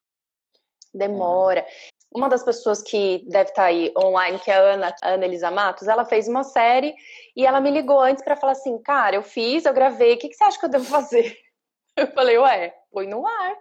Demora 0.92 1.64
uma 2.14 2.29
das 2.29 2.42
pessoas 2.42 2.83
que 2.83 3.25
deve 3.29 3.51
estar 3.51 3.62
tá 3.62 3.68
aí 3.68 3.92
online, 3.96 4.38
que 4.38 4.51
é 4.51 4.55
a 4.55 4.61
Ana, 4.61 4.94
a 5.03 5.11
Ana 5.11 5.25
Elisa 5.25 5.51
Matos, 5.51 5.88
ela 5.88 6.05
fez 6.05 6.29
uma 6.29 6.44
série 6.44 6.94
e 7.37 7.46
ela 7.46 7.61
me 7.61 7.70
ligou 7.70 8.01
antes 8.01 8.22
para 8.22 8.37
falar 8.37 8.53
assim, 8.53 8.81
cara, 8.83 9.16
eu 9.16 9.22
fiz, 9.22 9.64
eu 9.64 9.72
gravei, 9.72 10.14
o 10.14 10.18
que, 10.18 10.29
que 10.29 10.35
você 10.35 10.44
acha 10.44 10.59
que 10.59 10.64
eu 10.66 10.70
devo 10.70 10.85
fazer? 10.85 11.37
Eu 11.94 12.07
falei, 12.12 12.38
ué, 12.38 12.75
põe 12.90 13.07
no 13.07 13.27
ar. 13.27 13.55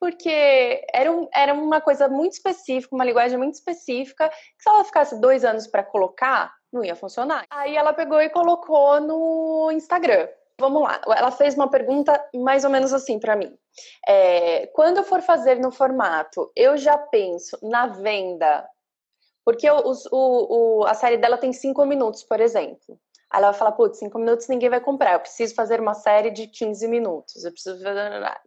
Porque 0.00 0.86
era, 0.94 1.12
um, 1.12 1.28
era 1.34 1.52
uma 1.52 1.82
coisa 1.82 2.08
muito 2.08 2.32
específica, 2.32 2.94
uma 2.94 3.04
linguagem 3.04 3.36
muito 3.36 3.56
específica, 3.56 4.30
que 4.30 4.62
se 4.62 4.70
ela 4.70 4.84
ficasse 4.84 5.20
dois 5.20 5.44
anos 5.44 5.66
para 5.66 5.82
colocar, 5.82 6.50
não 6.72 6.82
ia 6.82 6.96
funcionar. 6.96 7.44
Aí 7.50 7.76
ela 7.76 7.92
pegou 7.92 8.22
e 8.22 8.30
colocou 8.30 9.02
no 9.02 9.70
Instagram. 9.70 10.28
Vamos 10.60 10.82
lá, 10.82 11.00
ela 11.06 11.30
fez 11.30 11.54
uma 11.54 11.70
pergunta 11.70 12.20
mais 12.34 12.64
ou 12.64 12.70
menos 12.70 12.92
assim 12.92 13.18
para 13.18 13.36
mim. 13.36 13.56
É, 14.06 14.66
quando 14.68 14.96
eu 14.96 15.04
for 15.04 15.22
fazer 15.22 15.56
no 15.60 15.70
formato, 15.70 16.50
eu 16.56 16.76
já 16.76 16.98
penso 16.98 17.56
na 17.62 17.86
venda, 17.86 18.68
porque 19.44 19.70
o, 19.70 19.92
o, 20.10 20.80
o, 20.80 20.84
a 20.84 20.94
série 20.94 21.16
dela 21.16 21.38
tem 21.38 21.52
cinco 21.52 21.86
minutos, 21.86 22.24
por 22.24 22.40
exemplo. 22.40 22.98
Aí 23.30 23.38
ela 23.38 23.50
vai 23.50 23.58
falar, 23.58 23.72
putz, 23.72 23.98
cinco 23.98 24.18
minutos 24.18 24.48
ninguém 24.48 24.68
vai 24.68 24.80
comprar, 24.80 25.12
eu 25.12 25.20
preciso 25.20 25.54
fazer 25.54 25.80
uma 25.80 25.94
série 25.94 26.30
de 26.30 26.46
15 26.48 26.88
minutos, 26.88 27.44
eu 27.44 27.52
preciso 27.52 27.78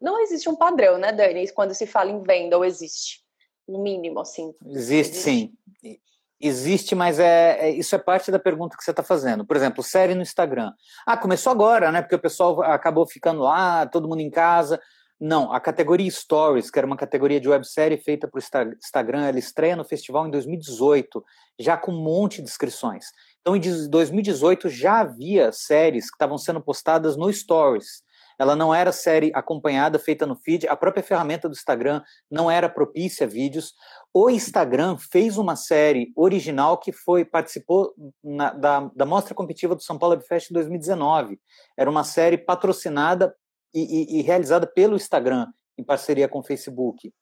Não 0.01 0.19
existe 0.19 0.49
um 0.49 0.55
padrão, 0.55 0.97
né, 0.97 1.11
Dani, 1.11 1.49
quando 1.53 1.73
se 1.73 1.87
fala 1.87 2.09
em 2.09 2.21
venda, 2.21 2.57
ou 2.57 2.65
existe? 2.65 3.23
No 3.67 3.79
mínimo, 3.79 4.19
assim. 4.19 4.53
Existe, 4.65 5.17
existe. 5.17 5.57
sim. 5.81 5.99
Existe, 6.43 6.95
mas 6.95 7.19
é, 7.19 7.67
é, 7.67 7.69
isso 7.69 7.93
é 7.93 7.99
parte 7.99 8.31
da 8.31 8.39
pergunta 8.39 8.75
que 8.75 8.83
você 8.83 8.89
está 8.91 9.03
fazendo. 9.03 9.45
Por 9.45 9.55
exemplo, 9.55 9.83
série 9.83 10.15
no 10.15 10.23
Instagram. 10.23 10.71
Ah, 11.05 11.15
começou 11.15 11.51
agora, 11.51 11.91
né? 11.91 12.01
Porque 12.01 12.15
o 12.15 12.19
pessoal 12.19 12.63
acabou 12.63 13.05
ficando 13.05 13.41
lá, 13.41 13.85
todo 13.85 14.07
mundo 14.07 14.21
em 14.21 14.29
casa. 14.29 14.79
Não, 15.19 15.53
a 15.53 15.59
categoria 15.59 16.09
Stories, 16.09 16.71
que 16.71 16.79
era 16.79 16.87
uma 16.87 16.97
categoria 16.97 17.39
de 17.39 17.47
websérie 17.47 17.99
feita 17.99 18.27
para 18.27 18.39
o 18.39 18.73
Instagram, 18.73 19.27
ela 19.27 19.37
estreia 19.37 19.75
no 19.75 19.85
festival 19.85 20.25
em 20.25 20.31
2018, 20.31 21.23
já 21.59 21.77
com 21.77 21.91
um 21.91 22.01
monte 22.01 22.37
de 22.37 22.49
inscrições. 22.49 23.05
Então, 23.39 23.55
em 23.55 23.61
2018 23.87 24.67
já 24.67 25.01
havia 25.01 25.51
séries 25.51 26.09
que 26.09 26.15
estavam 26.15 26.39
sendo 26.39 26.59
postadas 26.59 27.15
no 27.15 27.31
Stories. 27.31 28.01
Ela 28.41 28.55
não 28.55 28.73
era 28.73 28.91
série 28.91 29.31
acompanhada, 29.35 29.99
feita 29.99 30.25
no 30.25 30.35
feed, 30.35 30.67
a 30.67 30.75
própria 30.75 31.03
ferramenta 31.03 31.47
do 31.47 31.51
Instagram 31.51 32.01
não 32.29 32.49
era 32.49 32.67
propícia 32.67 33.27
a 33.27 33.29
vídeos. 33.29 33.75
O 34.11 34.31
Instagram 34.31 34.97
fez 34.97 35.37
uma 35.37 35.55
série 35.55 36.11
original 36.15 36.79
que 36.79 36.91
foi 36.91 37.23
participou 37.23 37.93
na, 38.23 38.51
da, 38.51 38.89
da 38.95 39.05
Mostra 39.05 39.35
Competitiva 39.35 39.75
do 39.75 39.83
São 39.83 39.95
Paulo 39.95 40.19
Fest 40.21 40.51
2019. 40.51 41.39
Era 41.77 41.87
uma 41.87 42.03
série 42.03 42.35
patrocinada 42.35 43.31
e, 43.71 44.15
e, 44.17 44.19
e 44.19 44.21
realizada 44.23 44.65
pelo 44.65 44.95
Instagram, 44.95 45.45
em 45.77 45.83
parceria 45.83 46.27
com 46.27 46.39
o 46.39 46.43
Facebook. 46.43 47.13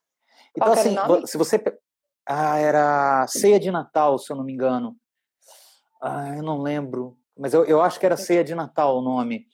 Então, 0.55 0.71
assim, 0.71 0.95
se 1.25 1.37
você. 1.37 1.61
Ah, 2.25 2.57
era 2.59 3.27
Ceia 3.27 3.59
de 3.59 3.69
Natal, 3.69 4.17
se 4.17 4.31
eu 4.31 4.37
não 4.37 4.45
me 4.45 4.53
engano. 4.53 4.95
Ah, 6.01 6.33
eu 6.37 6.43
não 6.43 6.61
lembro. 6.61 7.17
Mas 7.37 7.53
eu, 7.53 7.65
eu 7.65 7.81
acho 7.81 7.99
que 7.99 8.05
era 8.05 8.15
Ceia 8.15 8.41
de 8.41 8.55
Natal 8.55 8.97
o 8.97 9.01
nome. 9.01 9.47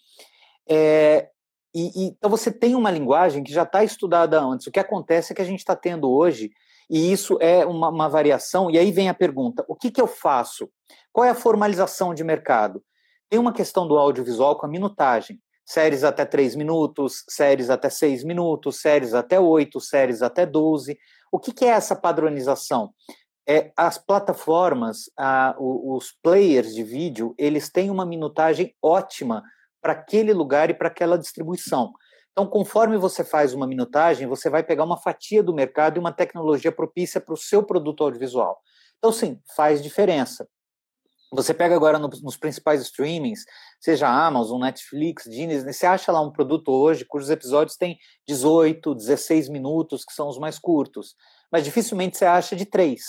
É, 0.70 1.32
e, 1.76 1.92
e, 1.94 2.08
então 2.08 2.30
você 2.30 2.50
tem 2.50 2.74
uma 2.74 2.90
linguagem 2.90 3.44
que 3.44 3.52
já 3.52 3.64
está 3.64 3.84
estudada 3.84 4.40
antes. 4.40 4.66
O 4.66 4.72
que 4.72 4.80
acontece 4.80 5.34
é 5.34 5.36
que 5.36 5.42
a 5.42 5.46
gente 5.46 5.60
está 5.60 5.76
tendo 5.76 6.10
hoje, 6.10 6.50
e 6.90 7.12
isso 7.12 7.38
é 7.42 7.66
uma, 7.66 7.90
uma, 7.90 8.08
variação, 8.08 8.72
e 8.72 8.80
aí 8.80 8.94
vem 8.94 9.10
a 9.10 9.14
pergunta: 9.14 9.66
o 9.68 9.76
que, 9.76 9.92
que 9.92 10.00
eu 10.00 10.08
faço? 10.08 10.70
Qual 11.12 11.26
é 11.26 11.30
a 11.30 11.36
formalização 11.36 12.14
de 12.14 12.24
mercado? 12.24 12.82
Tem 13.30 13.38
uma 13.38 13.52
questão 13.52 13.86
do 13.86 13.98
audiovisual 13.98 14.58
com 14.58 14.66
a 14.66 14.70
minutagem. 14.70 15.38
Séries 15.66 16.04
até 16.04 16.24
3 16.24 16.56
minutos, 16.56 17.26
séries 17.28 17.70
até 17.70 17.90
6 17.90 18.24
minutos, 18.24 18.80
séries 18.80 19.14
até 19.14 19.38
8, 19.38 19.82
séries 19.82 20.22
até 20.22 20.46
12. 20.46 20.98
O 21.32 21.40
que, 21.40 21.52
que 21.52 21.66
é 21.66 21.70
essa 21.70 21.96
padronização? 21.96 22.94
É, 23.48 23.72
as 23.76 23.98
plataformas, 23.98 25.10
ah, 25.18 25.56
os 25.60 26.14
players 26.24 26.74
de 26.74 26.84
vídeo, 26.84 27.34
eles 27.38 27.70
têm 27.70 27.90
uma 27.90 28.06
minutagem 28.06 28.74
ótima 28.82 29.44
para 29.86 29.94
aquele 29.94 30.34
lugar 30.34 30.72
e 30.72 30.74
para 30.74 30.88
aquela 30.88 31.16
distribuição. 31.16 31.94
Então, 32.32 32.48
conforme 32.48 32.98
você 32.98 33.24
faz 33.24 33.54
uma 33.54 33.68
minutagem, 33.68 34.28
você 34.28 34.50
vai 34.50 34.64
pegar 34.64 34.84
uma 34.84 34.98
fatia 34.98 35.44
do 35.44 35.54
mercado 35.54 35.98
e 35.98 36.00
uma 36.00 36.12
tecnologia 36.12 36.72
propícia 36.72 37.22
para 37.22 37.36
o 37.36 37.38
seu 37.38 37.62
produto 37.62 38.04
audiovisual. 38.04 38.60
Então, 38.98 39.12
sim, 39.12 39.40
faz 39.56 39.84
diferença. 39.84 40.50
Você 41.32 41.54
pega 41.54 41.76
agora 41.76 42.00
no, 42.00 42.08
nos 42.24 42.36
principais 42.36 42.82
streamings, 42.82 43.42
seja 43.80 44.10
Amazon, 44.10 44.60
Netflix, 44.60 45.26
Disney, 45.26 45.72
você 45.72 45.86
acha 45.86 46.12
lá 46.12 46.20
um 46.20 46.32
produto 46.32 46.72
hoje 46.72 47.06
cujos 47.06 47.30
episódios 47.30 47.78
têm 47.78 48.00
18, 48.28 48.96
16 48.96 49.50
minutos, 49.50 50.04
que 50.04 50.14
são 50.14 50.28
os 50.28 50.40
mais 50.40 50.58
curtos, 50.58 51.14
mas 51.52 51.64
dificilmente 51.64 52.18
você 52.18 52.26
acha 52.26 52.56
de 52.56 52.66
3. 52.66 53.04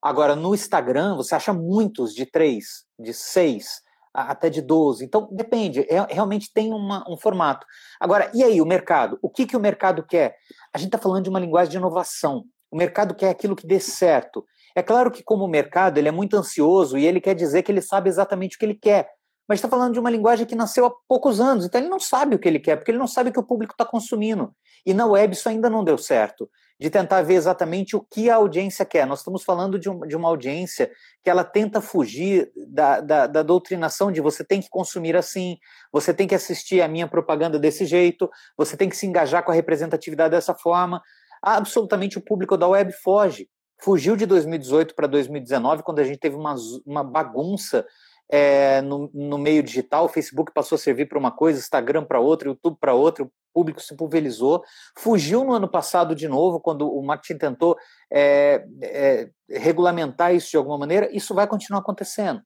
Agora, 0.00 0.36
no 0.36 0.54
Instagram, 0.54 1.16
você 1.16 1.34
acha 1.34 1.52
muitos 1.52 2.14
de 2.14 2.26
3, 2.26 2.64
de 2.96 3.12
6 3.12 3.84
até 4.22 4.48
de 4.48 4.62
12. 4.62 5.04
Então, 5.04 5.28
depende, 5.30 5.80
é, 5.88 6.06
realmente 6.08 6.52
tem 6.52 6.72
uma, 6.72 7.04
um 7.08 7.16
formato. 7.16 7.66
Agora, 8.00 8.30
e 8.34 8.42
aí, 8.42 8.60
o 8.60 8.66
mercado? 8.66 9.18
O 9.20 9.28
que, 9.28 9.46
que 9.46 9.56
o 9.56 9.60
mercado 9.60 10.02
quer? 10.02 10.36
A 10.72 10.78
gente 10.78 10.88
está 10.88 10.98
falando 10.98 11.24
de 11.24 11.30
uma 11.30 11.40
linguagem 11.40 11.70
de 11.70 11.76
inovação. 11.76 12.44
O 12.70 12.76
mercado 12.76 13.14
quer 13.14 13.30
aquilo 13.30 13.56
que 13.56 13.66
dê 13.66 13.78
certo. 13.78 14.44
É 14.74 14.82
claro 14.82 15.10
que, 15.10 15.22
como 15.22 15.46
mercado, 15.48 15.98
ele 15.98 16.08
é 16.08 16.12
muito 16.12 16.36
ansioso 16.36 16.98
e 16.98 17.06
ele 17.06 17.20
quer 17.20 17.34
dizer 17.34 17.62
que 17.62 17.72
ele 17.72 17.80
sabe 17.80 18.08
exatamente 18.08 18.56
o 18.56 18.58
que 18.58 18.64
ele 18.64 18.74
quer. 18.74 19.08
Mas 19.48 19.58
está 19.58 19.68
falando 19.68 19.92
de 19.92 20.00
uma 20.00 20.10
linguagem 20.10 20.46
que 20.46 20.54
nasceu 20.54 20.86
há 20.86 20.92
poucos 21.08 21.40
anos, 21.40 21.64
então 21.64 21.80
ele 21.80 21.90
não 21.90 22.00
sabe 22.00 22.34
o 22.34 22.38
que 22.38 22.48
ele 22.48 22.58
quer, 22.58 22.76
porque 22.76 22.90
ele 22.90 22.98
não 22.98 23.06
sabe 23.06 23.30
o 23.30 23.32
que 23.32 23.38
o 23.38 23.46
público 23.46 23.74
está 23.74 23.84
consumindo. 23.84 24.52
E 24.84 24.92
na 24.92 25.06
web 25.06 25.34
isso 25.34 25.48
ainda 25.48 25.70
não 25.70 25.84
deu 25.84 25.96
certo 25.96 26.48
de 26.78 26.90
tentar 26.90 27.22
ver 27.22 27.34
exatamente 27.34 27.96
o 27.96 28.02
que 28.02 28.28
a 28.28 28.36
audiência 28.36 28.84
quer. 28.84 29.06
Nós 29.06 29.20
estamos 29.20 29.42
falando 29.42 29.78
de, 29.78 29.88
um, 29.88 30.00
de 30.00 30.14
uma 30.14 30.28
audiência 30.28 30.90
que 31.24 31.30
ela 31.30 31.42
tenta 31.42 31.80
fugir 31.80 32.52
da, 32.68 33.00
da, 33.00 33.26
da, 33.26 33.42
doutrinação 33.42 34.12
de 34.12 34.20
você 34.20 34.44
tem 34.44 34.60
que 34.60 34.68
consumir 34.68 35.16
assim, 35.16 35.56
você 35.90 36.12
tem 36.12 36.28
que 36.28 36.34
assistir 36.34 36.82
a 36.82 36.88
minha 36.88 37.08
propaganda 37.08 37.58
desse 37.58 37.86
jeito, 37.86 38.28
você 38.56 38.76
tem 38.76 38.90
que 38.90 38.96
se 38.96 39.06
engajar 39.06 39.42
com 39.42 39.50
a 39.50 39.54
representatividade 39.54 40.32
dessa 40.32 40.54
forma. 40.54 41.00
Absolutamente 41.42 42.18
o 42.18 42.24
público 42.24 42.56
da 42.56 42.68
web 42.68 42.92
foge. 42.92 43.48
Fugiu 43.78 44.16
de 44.16 44.26
2018 44.26 44.94
para 44.94 45.06
2019, 45.06 45.82
quando 45.82 45.98
a 45.98 46.04
gente 46.04 46.18
teve 46.18 46.36
uma, 46.36 46.54
uma 46.84 47.04
bagunça 47.04 47.86
é, 48.28 48.80
no, 48.82 49.10
no, 49.14 49.38
meio 49.38 49.62
digital, 49.62 50.06
o 50.06 50.08
Facebook 50.08 50.52
passou 50.52 50.76
a 50.76 50.78
servir 50.78 51.06
para 51.06 51.18
uma 51.18 51.30
coisa, 51.30 51.60
Instagram 51.60 52.04
para 52.04 52.20
outra, 52.20 52.48
YouTube 52.48 52.76
para 52.80 52.94
outra, 52.94 53.24
o 53.24 53.30
público 53.54 53.80
se 53.80 53.96
pulverizou, 53.96 54.62
fugiu 54.98 55.44
no 55.44 55.52
ano 55.52 55.68
passado 55.68 56.14
de 56.14 56.28
novo, 56.28 56.60
quando 56.60 56.92
o 56.92 57.02
marketing 57.02 57.38
tentou 57.38 57.76
é, 58.12 58.64
é, 58.82 59.30
regulamentar 59.48 60.34
isso 60.34 60.50
de 60.50 60.56
alguma 60.56 60.76
maneira, 60.76 61.08
isso 61.14 61.34
vai 61.34 61.46
continuar 61.46 61.80
acontecendo. 61.80 62.42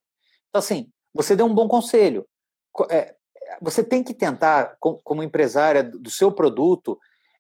Então, 0.49 0.59
assim, 0.59 0.91
você 1.15 1.35
deu 1.35 1.47
um 1.47 1.55
bom 1.55 1.67
conselho. 1.67 2.27
É, 2.91 3.15
você 3.61 3.83
tem 3.83 4.05
que 4.05 4.15
tentar, 4.15 4.77
como 4.79 5.23
empresária 5.23 5.83
do 5.83 6.11
seu 6.11 6.31
produto, 6.31 6.99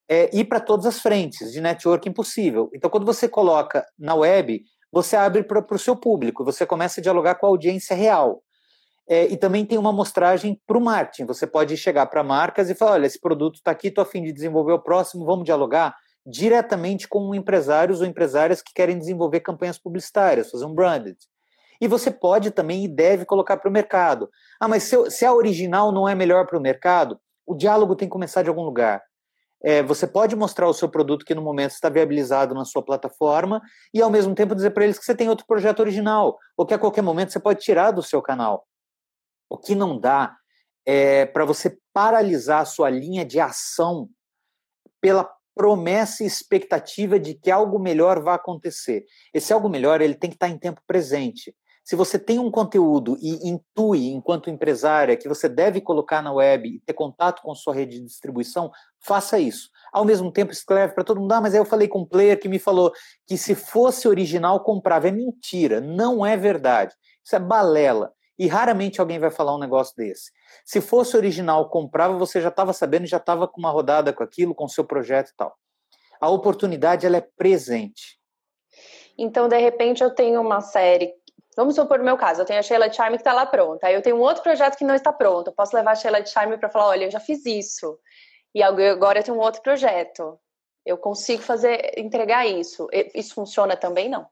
é, 0.09 0.29
ir 0.37 0.47
para 0.47 0.59
todas 0.59 0.87
as 0.87 0.99
frentes 0.99 1.53
de 1.53 1.61
networking 1.61 2.13
possível. 2.13 2.69
Então, 2.75 2.91
quando 2.91 3.07
você 3.07 3.29
coloca 3.29 3.87
na 3.97 4.15
web, 4.15 4.65
você 4.93 5.17
abre 5.17 5.43
para 5.43 5.65
o 5.75 5.79
seu 5.79 5.97
público, 5.97 6.45
você 6.45 6.67
começa 6.67 7.01
a 7.01 7.03
dialogar 7.03 7.37
com 7.37 7.47
a 7.47 7.49
audiência 7.49 7.95
real. 7.95 8.43
É, 9.09 9.27
e 9.27 9.37
também 9.37 9.67
tem 9.67 9.77
uma 9.77 9.91
amostragem 9.91 10.61
para 10.67 10.79
o 10.79 10.81
marketing. 10.81 11.27
Você 11.27 11.45
pode 11.45 11.77
chegar 11.77 12.07
para 12.07 12.23
marcas 12.23 12.71
e 12.71 12.77
falar: 12.77 12.93
olha, 12.93 13.07
esse 13.07 13.21
produto 13.21 13.57
está 13.57 13.73
aqui, 13.73 13.89
estou 13.89 14.03
a 14.03 14.07
fim 14.07 14.23
de 14.23 14.33
desenvolver 14.33 14.73
o 14.73 14.83
próximo, 14.83 15.25
vamos 15.25 15.45
dialogar 15.45 15.97
diretamente 16.25 17.09
com 17.09 17.35
empresários 17.35 18.01
ou 18.01 18.07
empresárias 18.07 18.63
que 18.63 18.73
querem 18.73 18.99
desenvolver 18.99 19.41
campanhas 19.41 19.79
publicitárias, 19.79 20.51
fazer 20.51 20.65
um 20.65 20.75
branded. 20.75 21.17
E 21.81 21.89
você 21.89 22.11
pode 22.11 22.51
também 22.51 22.85
e 22.85 22.89
deve 22.89 23.25
colocar 23.25 23.57
para 23.57 23.69
o 23.69 23.73
mercado. 23.73 24.29
Ah, 24.61 24.69
mas 24.69 24.85
se, 24.85 25.11
se 25.11 25.25
a 25.25 25.33
original 25.33 25.91
não 25.91 26.09
é 26.09 26.15
melhor 26.15 26.47
para 26.47 26.59
o 26.59 26.63
mercado, 26.63 27.19
o 27.47 27.55
diálogo 27.55 27.97
tem 27.97 28.07
que 28.07 28.13
começar 28.13 28.43
de 28.43 28.49
algum 28.49 28.63
lugar. 28.63 29.03
É, 29.63 29.83
você 29.83 30.07
pode 30.07 30.35
mostrar 30.35 30.67
o 30.69 30.73
seu 30.73 30.89
produto 30.89 31.25
que 31.25 31.35
no 31.35 31.43
momento 31.43 31.73
está 31.73 31.89
viabilizado 31.89 32.55
na 32.55 32.65
sua 32.65 32.83
plataforma 32.83 33.61
e 33.93 34.01
ao 34.01 34.11
mesmo 34.11 34.35
tempo 34.35 34.55
dizer 34.55 34.71
para 34.71 34.85
eles 34.85 34.99
que 34.99 35.05
você 35.05 35.15
tem 35.15 35.29
outro 35.29 35.47
projeto 35.47 35.81
original 35.81 36.39
ou 36.57 36.65
que 36.65 36.73
a 36.73 36.79
qualquer 36.79 37.03
momento 37.03 37.33
você 37.33 37.41
pode 37.41 37.61
tirar 37.61 37.91
do 37.91 38.03
seu 38.03 38.23
canal. 38.23 38.67
O 39.51 39.59
que 39.59 39.75
não 39.75 39.99
dá 39.99 40.35
é 40.87 41.27
para 41.27 41.45
você 41.45 41.79
paralisar 41.93 42.63
a 42.63 42.65
sua 42.65 42.89
linha 42.89 43.25
de 43.25 43.39
ação 43.39 44.09
pela 45.01 45.31
promessa 45.55 46.23
e 46.23 46.27
expectativa 46.27 47.19
de 47.19 47.35
que 47.35 47.51
algo 47.51 47.79
melhor 47.79 48.23
vai 48.23 48.35
acontecer. 48.35 49.05
Esse 49.35 49.53
algo 49.53 49.69
melhor 49.69 50.01
ele 50.01 50.15
tem 50.15 50.31
que 50.31 50.37
estar 50.37 50.49
em 50.49 50.59
tempo 50.59 50.81
presente. 50.87 51.55
Se 51.85 51.97
você 51.97 52.19
tem 52.19 52.39
um 52.39 52.51
conteúdo 52.51 53.17
e 53.21 53.49
intui, 53.49 54.09
enquanto 54.09 54.51
empresária, 54.51 55.17
que 55.17 55.29
você 55.29 55.49
deve 55.49 55.81
colocar 55.81 56.23
na 56.23 56.33
web 56.33 56.69
e 56.69 56.81
ter 56.81 56.93
contato 56.93 57.43
com 57.43 57.55
sua 57.55 57.75
rede 57.75 57.99
de 57.99 58.05
distribuição, 58.05 58.71
faça 59.01 59.39
isso. 59.39 59.71
Ao 59.93 60.05
mesmo 60.05 60.31
tempo, 60.31 60.53
escreve 60.53 60.95
para 60.95 61.05
todo 61.05 61.21
mundo: 61.21 61.33
ah, 61.33 61.41
mas 61.41 61.55
aí 61.55 61.61
eu 61.61 61.65
falei 61.65 61.89
com 61.89 62.01
um 62.01 62.07
player 62.07 62.39
que 62.39 62.49
me 62.49 62.59
falou 62.59 62.93
que 63.27 63.37
se 63.37 63.55
fosse 63.55 64.07
original, 64.07 64.63
comprava. 64.63 65.09
É 65.09 65.11
mentira, 65.11 65.81
não 65.81 66.25
é 66.25 66.37
verdade. 66.37 66.95
Isso 67.25 67.35
é 67.35 67.41
balela. 67.41 68.13
E 68.39 68.47
raramente 68.47 69.01
alguém 69.01 69.19
vai 69.19 69.31
falar 69.31 69.55
um 69.55 69.59
negócio 69.59 69.95
desse. 69.97 70.33
Se 70.65 70.81
fosse 70.81 71.17
original, 71.17 71.69
comprava, 71.69 72.17
você 72.17 72.41
já 72.41 72.49
estava 72.49 72.73
sabendo, 72.73 73.07
já 73.07 73.19
estava 73.19 73.47
com 73.47 73.61
uma 73.61 73.71
rodada 73.71 74.13
com 74.13 74.23
aquilo, 74.23 74.55
com 74.55 74.65
o 74.65 74.69
seu 74.69 74.85
projeto 74.85 75.31
e 75.31 75.37
tal. 75.37 75.55
A 76.21 76.29
oportunidade 76.31 77.05
ela 77.05 77.19
é 77.19 77.27
presente. 77.37 78.19
Então, 79.19 79.47
de 79.47 79.59
repente, 79.59 80.03
eu 80.03 80.15
tenho 80.15 80.41
uma 80.41 80.63
série 80.63 81.13
Vamos 81.57 81.75
supor 81.75 81.99
no 81.99 82.05
meu 82.05 82.17
caso, 82.17 82.41
eu 82.41 82.47
tenho 82.47 82.61
a 82.61 82.63
Sheila 82.63 82.93
Charme 82.93 83.17
que 83.17 83.23
está 83.23 83.33
lá 83.33 83.45
pronta. 83.45 83.87
Aí 83.87 83.95
eu 83.95 84.03
tenho 84.03 84.17
um 84.17 84.21
outro 84.21 84.43
projeto 84.43 84.77
que 84.77 84.85
não 84.85 84.95
está 84.95 85.13
pronto. 85.13 85.49
Eu 85.49 85.53
posso 85.53 85.75
levar 85.75 85.93
a 85.93 85.95
Sheila 85.97 86.25
Charme 86.25 86.57
para 86.59 86.71
falar, 86.71 86.87
olha, 86.89 87.05
eu 87.07 87.11
já 87.11 87.21
fiz 87.21 87.45
isso. 87.45 87.99
E 88.55 88.63
agora 88.63 89.19
eu 89.19 89.23
tenho 89.25 89.37
um 89.37 89.41
outro 89.41 89.61
projeto. 89.63 90.39
Eu 90.87 90.97
consigo 90.97 91.43
fazer, 91.43 91.99
entregar 91.99 92.47
isso. 92.47 92.89
Isso 93.15 93.35
funciona 93.35 93.77
também, 93.77 94.09
não? 94.09 94.27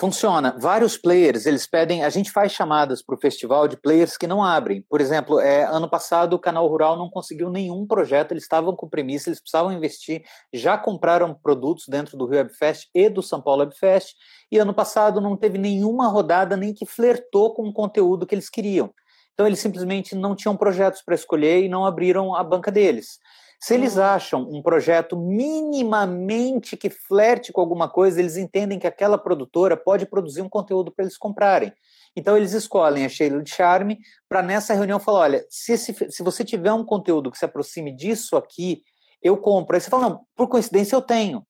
Funciona. 0.00 0.56
Vários 0.58 0.96
players, 0.96 1.44
eles 1.44 1.66
pedem. 1.66 2.02
A 2.02 2.08
gente 2.08 2.32
faz 2.32 2.52
chamadas 2.52 3.02
para 3.02 3.14
o 3.14 3.20
festival 3.20 3.68
de 3.68 3.76
players 3.76 4.16
que 4.16 4.26
não 4.26 4.42
abrem. 4.42 4.82
Por 4.88 4.98
exemplo, 4.98 5.38
é, 5.38 5.64
ano 5.64 5.90
passado 5.90 6.32
o 6.32 6.38
Canal 6.38 6.66
Rural 6.66 6.96
não 6.96 7.10
conseguiu 7.10 7.50
nenhum 7.50 7.86
projeto, 7.86 8.32
eles 8.32 8.44
estavam 8.44 8.74
com 8.74 8.88
premissa, 8.88 9.28
eles 9.28 9.42
precisavam 9.42 9.70
investir, 9.70 10.22
já 10.54 10.78
compraram 10.78 11.34
produtos 11.34 11.84
dentro 11.86 12.16
do 12.16 12.24
Rio 12.24 12.38
Web 12.38 12.54
Fest 12.54 12.88
e 12.94 13.10
do 13.10 13.22
São 13.22 13.42
Paulo 13.42 13.60
Web 13.60 13.76
Fest, 13.76 14.14
e 14.50 14.56
ano 14.56 14.72
passado 14.72 15.20
não 15.20 15.36
teve 15.36 15.58
nenhuma 15.58 16.08
rodada 16.08 16.56
nem 16.56 16.72
que 16.72 16.86
flertou 16.86 17.52
com 17.52 17.68
o 17.68 17.72
conteúdo 17.72 18.26
que 18.26 18.34
eles 18.34 18.48
queriam. 18.48 18.90
Então 19.34 19.46
eles 19.46 19.60
simplesmente 19.60 20.14
não 20.14 20.34
tinham 20.34 20.56
projetos 20.56 21.02
para 21.02 21.14
escolher 21.14 21.62
e 21.62 21.68
não 21.68 21.84
abriram 21.84 22.34
a 22.34 22.42
banca 22.42 22.70
deles. 22.72 23.18
Se 23.62 23.74
eles 23.74 23.96
uhum. 23.96 24.02
acham 24.02 24.42
um 24.42 24.62
projeto 24.62 25.18
minimamente 25.18 26.76
que 26.76 26.88
flerte 26.88 27.52
com 27.52 27.60
alguma 27.60 27.90
coisa, 27.90 28.18
eles 28.18 28.38
entendem 28.38 28.78
que 28.78 28.86
aquela 28.86 29.18
produtora 29.18 29.76
pode 29.76 30.06
produzir 30.06 30.40
um 30.40 30.48
conteúdo 30.48 30.90
para 30.90 31.04
eles 31.04 31.18
comprarem. 31.18 31.70
Então 32.16 32.36
eles 32.36 32.52
escolhem 32.52 33.04
a 33.04 33.08
Sheila 33.08 33.42
de 33.42 33.50
Charme 33.50 33.98
para 34.28 34.42
nessa 34.42 34.72
reunião 34.72 34.98
falar: 34.98 35.20
olha, 35.20 35.46
se, 35.50 35.72
esse, 35.72 35.94
se 36.10 36.22
você 36.22 36.42
tiver 36.42 36.72
um 36.72 36.84
conteúdo 36.84 37.30
que 37.30 37.38
se 37.38 37.44
aproxime 37.44 37.94
disso 37.94 38.34
aqui, 38.36 38.82
eu 39.22 39.36
compro. 39.36 39.76
Aí 39.76 39.80
você 39.80 39.90
fala: 39.90 40.08
não, 40.08 40.20
por 40.34 40.48
coincidência 40.48 40.96
eu 40.96 41.02
tenho. 41.02 41.46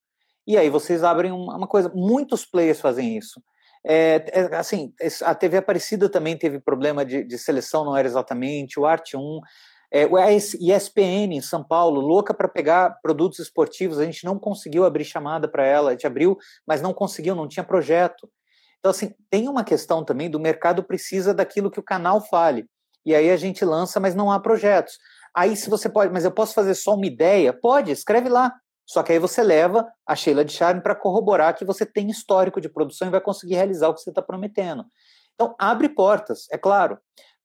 E 0.47 0.59
aí 0.59 0.69
vocês 0.69 1.05
abrem 1.05 1.31
uma, 1.31 1.67
coisa. 1.69 1.91
Muitos 1.95 2.45
players 2.45 2.81
fazem 2.81 3.17
isso. 3.17 3.41
É, 3.87 4.25
é, 4.33 4.57
assim, 4.57 4.93
a 5.23 5.35
TV 5.35 5.59
Aparecida 5.59 6.09
também 6.09 6.37
teve 6.37 6.59
problema 6.59 7.05
de, 7.05 7.25
de, 7.25 7.39
seleção, 7.39 7.85
não 7.85 7.97
era 7.97 8.07
exatamente, 8.07 8.79
o 8.79 8.85
Arte 8.85 9.17
1. 9.17 9.41
É, 9.93 10.05
a 10.05 10.33
ESPN 10.33 11.35
em 11.35 11.41
São 11.41 11.65
Paulo, 11.65 12.01
louca 12.01 12.33
para 12.33 12.49
pegar 12.49 12.99
produtos 13.03 13.41
esportivos, 13.41 13.99
a 13.99 14.05
gente 14.05 14.25
não 14.25 14.39
conseguiu 14.39 14.85
abrir 14.85 15.05
chamada 15.05 15.49
para 15.49 15.67
ela, 15.67 15.91
a 15.91 15.93
gente 15.93 16.07
abriu, 16.07 16.39
mas 16.67 16.81
não 16.81 16.95
conseguiu, 16.95 17.35
não 17.35 17.49
tinha 17.49 17.65
projeto. 17.65 18.31
Então, 18.79 18.91
assim, 18.91 19.13
tem 19.29 19.49
uma 19.49 19.65
questão 19.65 20.05
também 20.05 20.31
do 20.31 20.39
mercado 20.39 20.83
precisa 20.83 21.35
daquilo 21.35 21.71
que 21.71 21.81
o 21.81 21.83
canal 21.83 22.21
fale. 22.21 22.67
E 23.05 23.15
aí 23.15 23.31
a 23.31 23.37
gente 23.37 23.65
lança, 23.65 23.99
mas 23.99 24.15
não 24.15 24.31
há 24.31 24.39
projetos. 24.39 24.99
Aí, 25.35 25.57
se 25.57 25.69
você 25.69 25.89
pode, 25.89 26.13
mas 26.13 26.25
eu 26.25 26.33
posso 26.33 26.55
fazer 26.55 26.75
só 26.75 26.95
uma 26.95 27.07
ideia? 27.07 27.53
Pode, 27.53 27.91
escreve 27.91 28.29
lá. 28.29 28.53
Só 28.87 29.03
que 29.03 29.13
aí 29.13 29.19
você 29.19 29.43
leva 29.43 29.87
a 30.05 30.17
Sheila 30.17 30.45
de 30.45 30.53
Charme 30.53 30.83
para 30.83 30.97
corroborar 30.97 31.55
que 31.55 31.65
você 31.65 31.87
tem 31.87 32.11
histórico 32.11 32.61
de 32.61 32.69
produção 32.69 33.07
e 33.07 33.11
vai 33.11 33.21
conseguir 33.21 33.55
realizar 33.55 33.89
o 33.89 33.95
que 33.95 34.01
você 34.01 34.11
está 34.11 34.21
prometendo. 34.21 34.85
Então, 35.35 35.55
abre 35.59 35.89
portas, 35.89 36.47
é 36.51 36.59
claro. 36.59 36.99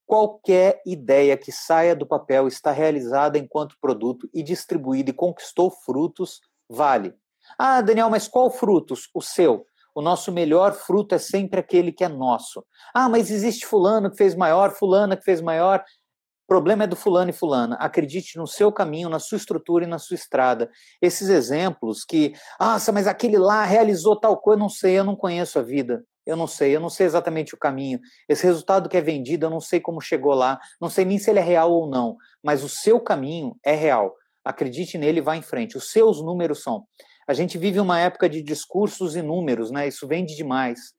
Qualquer 0.06 0.82
ideia 0.86 1.36
que 1.36 1.52
saia 1.52 1.96
do 1.96 2.06
papel 2.06 2.48
está 2.48 2.72
realizada 2.72 3.38
enquanto 3.38 3.78
produto 3.82 4.30
e 4.34 4.44
distribuída 4.44 5.10
e 5.10 5.14
conquistou 5.14 5.72
frutos, 5.72 6.42
vale. 6.70 7.14
Ah, 7.58 7.82
Daniel, 7.82 8.10
mas 8.10 8.28
qual 8.28 8.50
frutos? 8.50 9.10
O 9.14 9.22
seu. 9.22 9.66
O 9.96 10.02
nosso 10.02 10.32
melhor 10.32 10.74
fruto 10.74 11.16
é 11.16 11.18
sempre 11.18 11.60
aquele 11.60 11.92
que 11.92 12.04
é 12.04 12.10
nosso. 12.10 12.64
Ah, 12.94 13.08
mas 13.08 13.32
existe 13.32 13.66
fulano 13.66 14.12
que 14.12 14.18
fez 14.18 14.36
maior, 14.36 14.72
fulana 14.72 15.16
que 15.16 15.24
fez 15.24 15.42
maior. 15.42 15.80
O 15.80 16.48
problema 16.48 16.84
é 16.84 16.88
do 16.88 16.96
fulano 16.96 17.30
e 17.32 17.34
fulana. 17.34 17.76
Acredite 17.78 18.38
no 18.38 18.46
seu 18.46 18.72
caminho, 18.72 19.10
na 19.10 19.20
sua 19.20 19.38
estrutura 19.38 19.86
e 19.86 19.88
na 19.88 19.98
sua 19.98 20.16
estrada. 20.16 20.70
Esses 21.02 21.30
exemplos 21.30 22.04
que, 22.04 22.34
ah, 22.60 22.78
mas 22.94 23.08
aquele 23.08 23.38
lá 23.38 23.64
realizou 23.64 24.20
tal 24.20 24.38
coisa, 24.38 24.60
não 24.60 24.70
sei, 24.70 25.00
eu 25.00 25.04
não 25.04 25.16
conheço 25.16 25.58
a 25.58 25.64
vida. 25.64 26.04
Eu 26.26 26.36
não 26.36 26.48
sei, 26.48 26.76
eu 26.76 26.80
não 26.80 26.90
sei 26.90 27.06
exatamente 27.06 27.54
o 27.54 27.58
caminho. 27.58 28.00
Esse 28.28 28.46
resultado 28.46 28.90
que 28.90 28.98
é 28.98 29.02
vendido, 29.02 29.46
eu 29.46 29.50
não 29.50 29.62
sei 29.62 29.80
como 29.80 30.02
chegou 30.02 30.34
lá, 30.34 30.60
não 30.82 30.90
sei 30.90 31.06
nem 31.06 31.20
se 31.20 31.30
ele 31.30 31.40
é 31.40 31.44
real 31.44 31.72
ou 31.72 31.88
não, 31.88 32.18
mas 32.44 32.64
o 32.64 32.70
seu 32.70 33.00
caminho 33.00 33.56
é 33.64 33.76
real. 33.76 34.16
Acredite 34.44 34.98
nele 34.98 35.20
e 35.20 35.22
vá 35.22 35.36
em 35.36 35.42
frente. 35.42 35.78
Os 35.78 35.92
seus 35.92 36.22
números 36.22 36.62
são. 36.64 36.86
A 37.28 37.34
gente 37.34 37.58
vive 37.58 37.80
uma 37.80 38.00
época 38.00 38.30
de 38.30 38.42
discursos 38.42 39.16
e 39.16 39.22
números, 39.22 39.72
né? 39.72 39.88
Isso 39.88 40.08
vende 40.08 40.36
demais. 40.36 40.94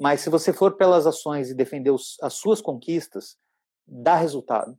Mas 0.00 0.20
se 0.20 0.28
você 0.28 0.52
for 0.52 0.76
pelas 0.76 1.06
ações 1.06 1.50
e 1.50 1.54
defender 1.54 1.90
os, 1.90 2.16
as 2.22 2.34
suas 2.34 2.60
conquistas, 2.60 3.36
dá 3.86 4.16
resultado. 4.16 4.76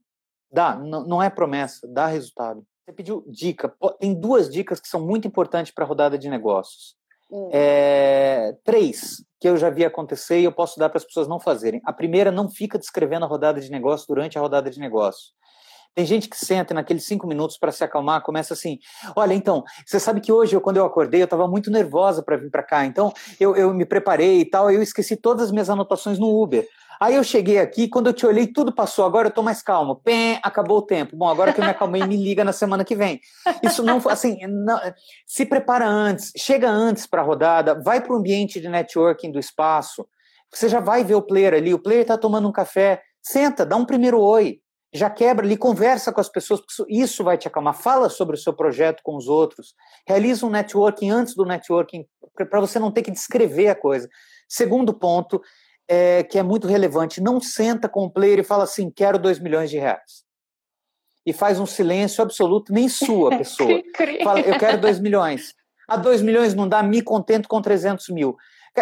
Dá, 0.52 0.76
não 0.76 1.22
é 1.22 1.30
promessa, 1.30 1.88
dá 1.88 2.06
resultado. 2.06 2.64
Você 2.86 2.94
pediu 2.94 3.24
dica. 3.28 3.74
Tem 4.00 4.14
duas 4.14 4.50
dicas 4.50 4.80
que 4.80 4.88
são 4.88 5.04
muito 5.04 5.28
importantes 5.28 5.74
para 5.74 5.86
a 5.86 5.88
rodada 5.88 6.18
de 6.18 6.30
negócios. 6.30 6.96
É, 7.52 8.56
três 8.64 9.24
que 9.40 9.50
eu 9.50 9.58
já 9.58 9.70
vi 9.70 9.84
acontecer 9.84 10.40
e 10.40 10.44
eu 10.44 10.52
posso 10.52 10.80
dar 10.80 10.90
para 10.90 10.98
as 10.98 11.06
pessoas 11.06 11.28
não 11.28 11.40
fazerem. 11.40 11.82
A 11.84 11.92
primeira, 11.92 12.32
não 12.32 12.50
fica 12.50 12.78
descrevendo 12.78 13.26
a 13.26 13.28
rodada 13.28 13.60
de 13.60 13.70
negócio 13.70 14.08
durante 14.08 14.38
a 14.38 14.42
rodada 14.42 14.70
de 14.70 14.80
negócio. 14.80 15.34
Tem 15.96 16.06
gente 16.06 16.28
que 16.28 16.38
senta 16.38 16.74
naqueles 16.74 17.06
cinco 17.06 17.28
minutos 17.28 17.58
para 17.58 17.72
se 17.72 17.84
acalmar, 17.84 18.22
começa 18.22 18.54
assim: 18.54 18.80
olha, 19.16 19.34
então, 19.34 19.64
você 19.86 20.00
sabe 20.00 20.22
que 20.22 20.32
hoje, 20.32 20.56
eu, 20.56 20.62
quando 20.62 20.78
eu 20.78 20.86
acordei, 20.86 21.22
eu 21.22 21.26
estava 21.26 21.48
muito 21.48 21.70
nervosa 21.70 22.24
para 22.24 22.38
vir 22.38 22.50
para 22.50 22.64
cá, 22.64 22.86
então 22.86 23.14
eu, 23.40 23.56
eu 23.56 23.74
me 23.74 23.86
preparei 23.86 24.42
e 24.42 24.46
tal, 24.46 24.72
eu 24.72 24.82
esqueci 24.82 25.16
todas 25.16 25.44
as 25.44 25.52
minhas 25.52 25.70
anotações 25.70 26.18
no 26.18 26.42
Uber. 26.42 26.68
Aí 27.00 27.16
eu 27.16 27.24
cheguei 27.24 27.60
aqui, 27.60 27.88
quando 27.90 28.08
eu 28.08 28.14
te 28.14 28.26
olhei, 28.26 28.48
tudo 28.48 28.74
passou, 28.74 29.04
agora 29.04 29.28
eu 29.28 29.30
estou 29.30 29.44
mais 29.44 29.62
calmo. 29.62 29.98
Pém, 29.98 30.40
acabou 30.42 30.78
o 30.78 30.82
tempo. 30.82 31.18
Bom, 31.18 31.28
agora 31.28 31.52
que 31.52 31.60
eu 31.60 31.66
me 31.66 31.72
acalmei, 31.72 32.02
me 32.08 32.16
liga 32.16 32.46
na 32.46 32.54
semana 32.54 32.86
que 32.86 32.96
vem. 32.96 33.20
Isso 33.62 33.84
não, 33.84 34.02
assim, 34.08 34.38
não, 34.48 34.80
se 35.28 35.46
prepara 35.46 35.86
antes, 35.86 36.32
chega 36.38 36.70
antes 36.70 37.06
para 37.06 37.22
a 37.22 37.26
rodada, 37.26 37.82
vai 37.84 38.00
para 38.00 38.14
o 38.14 38.16
ambiente 38.16 38.62
de 38.62 38.70
networking 38.70 39.32
do 39.32 39.40
espaço, 39.40 40.08
você 40.50 40.70
já 40.70 40.80
vai 40.80 41.04
ver 41.04 41.16
o 41.16 41.22
player 41.22 41.54
ali, 41.54 41.74
o 41.74 41.80
player 41.80 42.04
está 42.04 42.18
tomando 42.18 42.48
um 42.48 42.52
café, 42.52 43.02
senta, 43.22 43.66
dá 43.66 43.76
um 43.76 43.86
primeiro 43.86 44.22
oi, 44.22 44.60
já 44.94 45.10
quebra 45.10 45.46
ali, 45.46 45.58
conversa 45.58 46.14
com 46.14 46.22
as 46.22 46.30
pessoas, 46.30 46.62
porque 46.62 46.94
isso 46.94 47.24
vai 47.24 47.38
te 47.38 47.48
acalmar. 47.48 47.74
Fala 47.74 48.10
sobre 48.10 48.36
o 48.36 48.40
seu 48.40 48.54
projeto 48.54 49.02
com 49.04 49.16
os 49.16 49.28
outros. 49.28 49.74
Realiza 50.08 50.46
um 50.46 50.52
networking 50.52 51.10
antes 51.10 51.36
do 51.36 51.46
networking, 51.46 52.06
para 52.50 52.60
você 52.60 52.78
não 52.78 52.92
ter 52.92 53.02
que 53.02 53.12
descrever 53.12 53.70
a 53.70 53.76
coisa. 53.76 54.08
Segundo 54.48 54.94
ponto, 54.94 55.42
é, 55.88 56.24
que 56.24 56.38
é 56.38 56.44
muito 56.44 56.68
relevante, 56.68 57.22
não 57.22 57.42
senta 57.42 57.90
com 57.90 58.06
o 58.06 58.12
player 58.12 58.40
e 58.40 58.44
fala 58.44 58.66
assim, 58.66 58.92
quero 58.92 59.18
2 59.18 59.40
milhões 59.40 59.70
de 59.70 59.80
reais. 59.80 60.24
E 61.26 61.34
faz 61.34 61.60
um 61.60 61.66
silêncio 61.66 62.22
absoluto, 62.22 62.72
nem 62.72 62.88
sua 62.88 63.30
pessoa. 63.38 63.82
fala, 64.24 64.42
eu 64.42 64.60
quero 64.60 64.80
2 64.80 65.00
milhões. 65.00 65.56
A 65.88 65.96
ah, 65.96 65.98
2 65.98 66.22
milhões 66.22 66.54
não 66.54 66.68
dá, 66.68 66.84
me 66.84 67.02
contento 67.02 67.50
com 67.50 67.62
300 67.62 68.10
mil. 68.10 68.38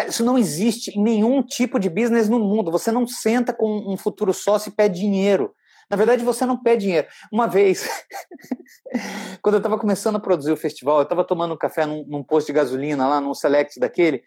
Isso 0.08 0.24
não 0.24 0.38
existe 0.38 0.90
em 0.90 1.02
nenhum 1.02 1.42
tipo 1.42 1.78
de 1.78 1.88
business 1.88 2.28
no 2.28 2.38
mundo. 2.38 2.70
Você 2.70 2.90
não 2.92 3.06
senta 3.06 3.52
com 3.52 3.92
um 3.92 3.96
futuro 3.96 4.32
sócio 4.32 4.70
e 4.70 4.72
pede 4.72 5.00
dinheiro. 5.00 5.54
Na 5.92 5.98
verdade, 5.98 6.24
você 6.24 6.46
não 6.46 6.56
pede 6.56 6.86
dinheiro. 6.86 7.06
Uma 7.30 7.46
vez, 7.46 7.86
quando 9.42 9.56
eu 9.56 9.58
estava 9.58 9.78
começando 9.78 10.16
a 10.16 10.20
produzir 10.20 10.50
o 10.50 10.56
festival, 10.56 10.96
eu 10.96 11.02
estava 11.02 11.22
tomando 11.22 11.52
um 11.52 11.56
café 11.56 11.84
num, 11.84 12.02
num, 12.08 12.22
posto 12.22 12.46
de 12.46 12.54
gasolina, 12.54 13.06
lá 13.06 13.20
num 13.20 13.34
select 13.34 13.78
daquele, 13.78 14.22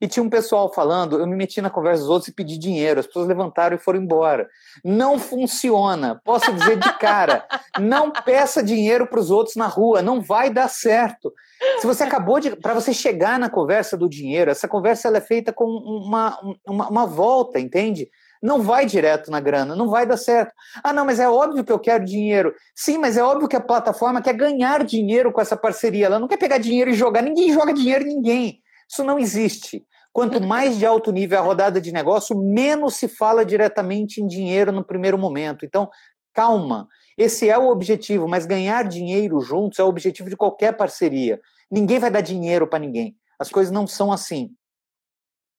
e 0.00 0.06
tinha 0.06 0.22
um 0.22 0.30
pessoal 0.30 0.72
falando, 0.72 1.18
eu 1.18 1.26
me 1.26 1.34
meti 1.34 1.60
na 1.60 1.70
conversa 1.70 2.02
dos 2.02 2.08
outros 2.08 2.28
e 2.28 2.32
pedi 2.32 2.56
dinheiro. 2.56 3.00
As 3.00 3.06
pessoas 3.08 3.26
levantaram 3.26 3.74
e 3.74 3.80
foram 3.80 4.00
embora. 4.00 4.48
Não 4.84 5.18
funciona. 5.18 6.20
Posso 6.24 6.52
dizer 6.52 6.78
de 6.78 6.98
cara. 7.00 7.44
Não 7.80 8.12
peça 8.12 8.62
dinheiro 8.62 9.04
para 9.04 9.18
os 9.18 9.28
outros 9.28 9.56
na 9.56 9.66
rua. 9.66 10.00
Não 10.00 10.20
vai 10.20 10.50
dar 10.50 10.68
certo. 10.68 11.34
Se 11.80 11.86
você 11.86 12.04
acabou 12.04 12.38
de. 12.38 12.54
Para 12.54 12.74
você 12.74 12.94
chegar 12.94 13.40
na 13.40 13.50
conversa 13.50 13.96
do 13.96 14.08
dinheiro, 14.08 14.52
essa 14.52 14.68
conversa 14.68 15.08
ela 15.08 15.18
é 15.18 15.20
feita 15.20 15.52
com 15.52 15.64
uma, 15.64 16.38
uma, 16.64 16.88
uma 16.88 17.06
volta, 17.06 17.58
entende? 17.58 18.08
Não 18.42 18.62
vai 18.62 18.86
direto 18.86 19.30
na 19.30 19.40
grana, 19.40 19.74
não 19.74 19.88
vai 19.88 20.06
dar 20.06 20.16
certo. 20.16 20.52
Ah, 20.82 20.92
não, 20.92 21.04
mas 21.04 21.18
é 21.18 21.28
óbvio 21.28 21.64
que 21.64 21.72
eu 21.72 21.78
quero 21.78 22.04
dinheiro. 22.04 22.54
Sim, 22.74 22.98
mas 22.98 23.16
é 23.16 23.22
óbvio 23.22 23.48
que 23.48 23.56
a 23.56 23.60
plataforma 23.60 24.22
quer 24.22 24.34
ganhar 24.34 24.84
dinheiro 24.84 25.32
com 25.32 25.40
essa 25.40 25.56
parceria. 25.56 26.06
Ela 26.06 26.18
não 26.18 26.28
quer 26.28 26.36
pegar 26.36 26.58
dinheiro 26.58 26.90
e 26.90 26.94
jogar. 26.94 27.22
Ninguém 27.22 27.52
joga 27.52 27.72
dinheiro 27.72 28.04
em 28.04 28.14
ninguém. 28.14 28.60
Isso 28.88 29.02
não 29.04 29.18
existe. 29.18 29.84
Quanto 30.12 30.40
mais 30.40 30.78
de 30.78 30.86
alto 30.86 31.12
nível 31.12 31.38
a 31.38 31.42
rodada 31.42 31.80
de 31.80 31.92
negócio, 31.92 32.36
menos 32.36 32.96
se 32.96 33.06
fala 33.06 33.44
diretamente 33.44 34.20
em 34.20 34.26
dinheiro 34.26 34.72
no 34.72 34.84
primeiro 34.84 35.18
momento. 35.18 35.64
Então, 35.64 35.88
calma. 36.32 36.88
Esse 37.16 37.48
é 37.48 37.58
o 37.58 37.68
objetivo, 37.68 38.28
mas 38.28 38.46
ganhar 38.46 38.84
dinheiro 38.84 39.40
juntos 39.40 39.78
é 39.78 39.82
o 39.82 39.88
objetivo 39.88 40.30
de 40.30 40.36
qualquer 40.36 40.76
parceria. 40.76 41.40
Ninguém 41.70 41.98
vai 41.98 42.10
dar 42.10 42.20
dinheiro 42.20 42.66
para 42.66 42.78
ninguém. 42.78 43.16
As 43.38 43.50
coisas 43.50 43.72
não 43.72 43.86
são 43.86 44.10
assim. 44.10 44.50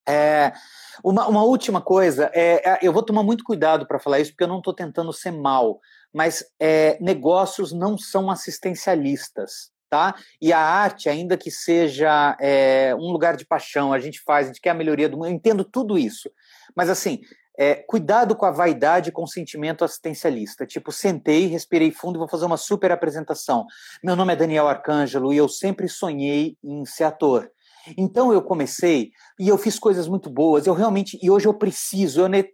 É, 0.08 0.52
uma, 1.02 1.26
uma, 1.26 1.42
última 1.42 1.80
coisa, 1.80 2.30
é, 2.34 2.70
é, 2.70 2.78
eu 2.82 2.92
vou 2.92 3.02
tomar 3.02 3.22
muito 3.22 3.44
cuidado 3.44 3.86
para 3.86 3.98
falar 3.98 4.20
isso, 4.20 4.32
porque 4.32 4.44
eu 4.44 4.48
não 4.48 4.58
estou 4.58 4.74
tentando 4.74 5.12
ser 5.12 5.30
mal, 5.30 5.80
mas 6.12 6.44
é, 6.58 6.98
negócios 7.00 7.72
não 7.72 7.96
são 7.96 8.30
assistencialistas, 8.30 9.70
tá? 9.88 10.14
E 10.40 10.52
a 10.52 10.58
arte, 10.58 11.08
ainda 11.08 11.36
que 11.36 11.50
seja 11.50 12.36
é, 12.40 12.94
um 12.94 13.10
lugar 13.12 13.36
de 13.36 13.46
paixão, 13.46 13.92
a 13.92 13.98
gente 13.98 14.20
faz, 14.20 14.46
a 14.46 14.48
gente 14.48 14.60
quer 14.60 14.70
a 14.70 14.74
melhoria 14.74 15.08
do 15.08 15.16
mundo, 15.16 15.26
eu 15.26 15.32
entendo 15.32 15.64
tudo 15.64 15.98
isso, 15.98 16.30
mas 16.74 16.88
assim, 16.88 17.20
é, 17.60 17.74
cuidado 17.74 18.34
com 18.34 18.46
a 18.46 18.50
vaidade 18.50 19.10
e 19.10 19.12
com 19.12 19.22
o 19.22 19.28
sentimento 19.28 19.84
assistencialista. 19.84 20.64
Tipo, 20.64 20.90
sentei, 20.90 21.46
respirei 21.46 21.90
fundo 21.90 22.16
e 22.16 22.18
vou 22.18 22.26
fazer 22.26 22.46
uma 22.46 22.56
super 22.56 22.90
apresentação. 22.90 23.66
Meu 24.02 24.16
nome 24.16 24.32
é 24.32 24.36
Daniel 24.36 24.66
Arcângelo 24.66 25.30
e 25.30 25.36
eu 25.36 25.46
sempre 25.46 25.86
sonhei 25.86 26.56
em 26.64 26.86
ser 26.86 27.04
ator. 27.04 27.50
Então 27.96 28.32
eu 28.32 28.42
comecei 28.42 29.10
e 29.38 29.48
eu 29.48 29.58
fiz 29.58 29.78
coisas 29.78 30.08
muito 30.08 30.30
boas. 30.30 30.66
Eu 30.66 30.74
realmente 30.74 31.18
e 31.22 31.30
hoje 31.30 31.46
eu 31.46 31.54
preciso. 31.54 32.22
Eu 32.22 32.28
ne... 32.28 32.44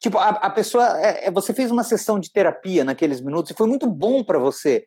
tipo 0.00 0.18
a, 0.18 0.28
a 0.28 0.50
pessoa, 0.50 1.00
é, 1.00 1.26
é, 1.26 1.30
você 1.30 1.52
fez 1.52 1.70
uma 1.70 1.84
sessão 1.84 2.18
de 2.18 2.32
terapia 2.32 2.84
naqueles 2.84 3.20
minutos 3.20 3.50
e 3.50 3.56
foi 3.56 3.66
muito 3.66 3.86
bom 3.86 4.24
para 4.24 4.38
você. 4.38 4.86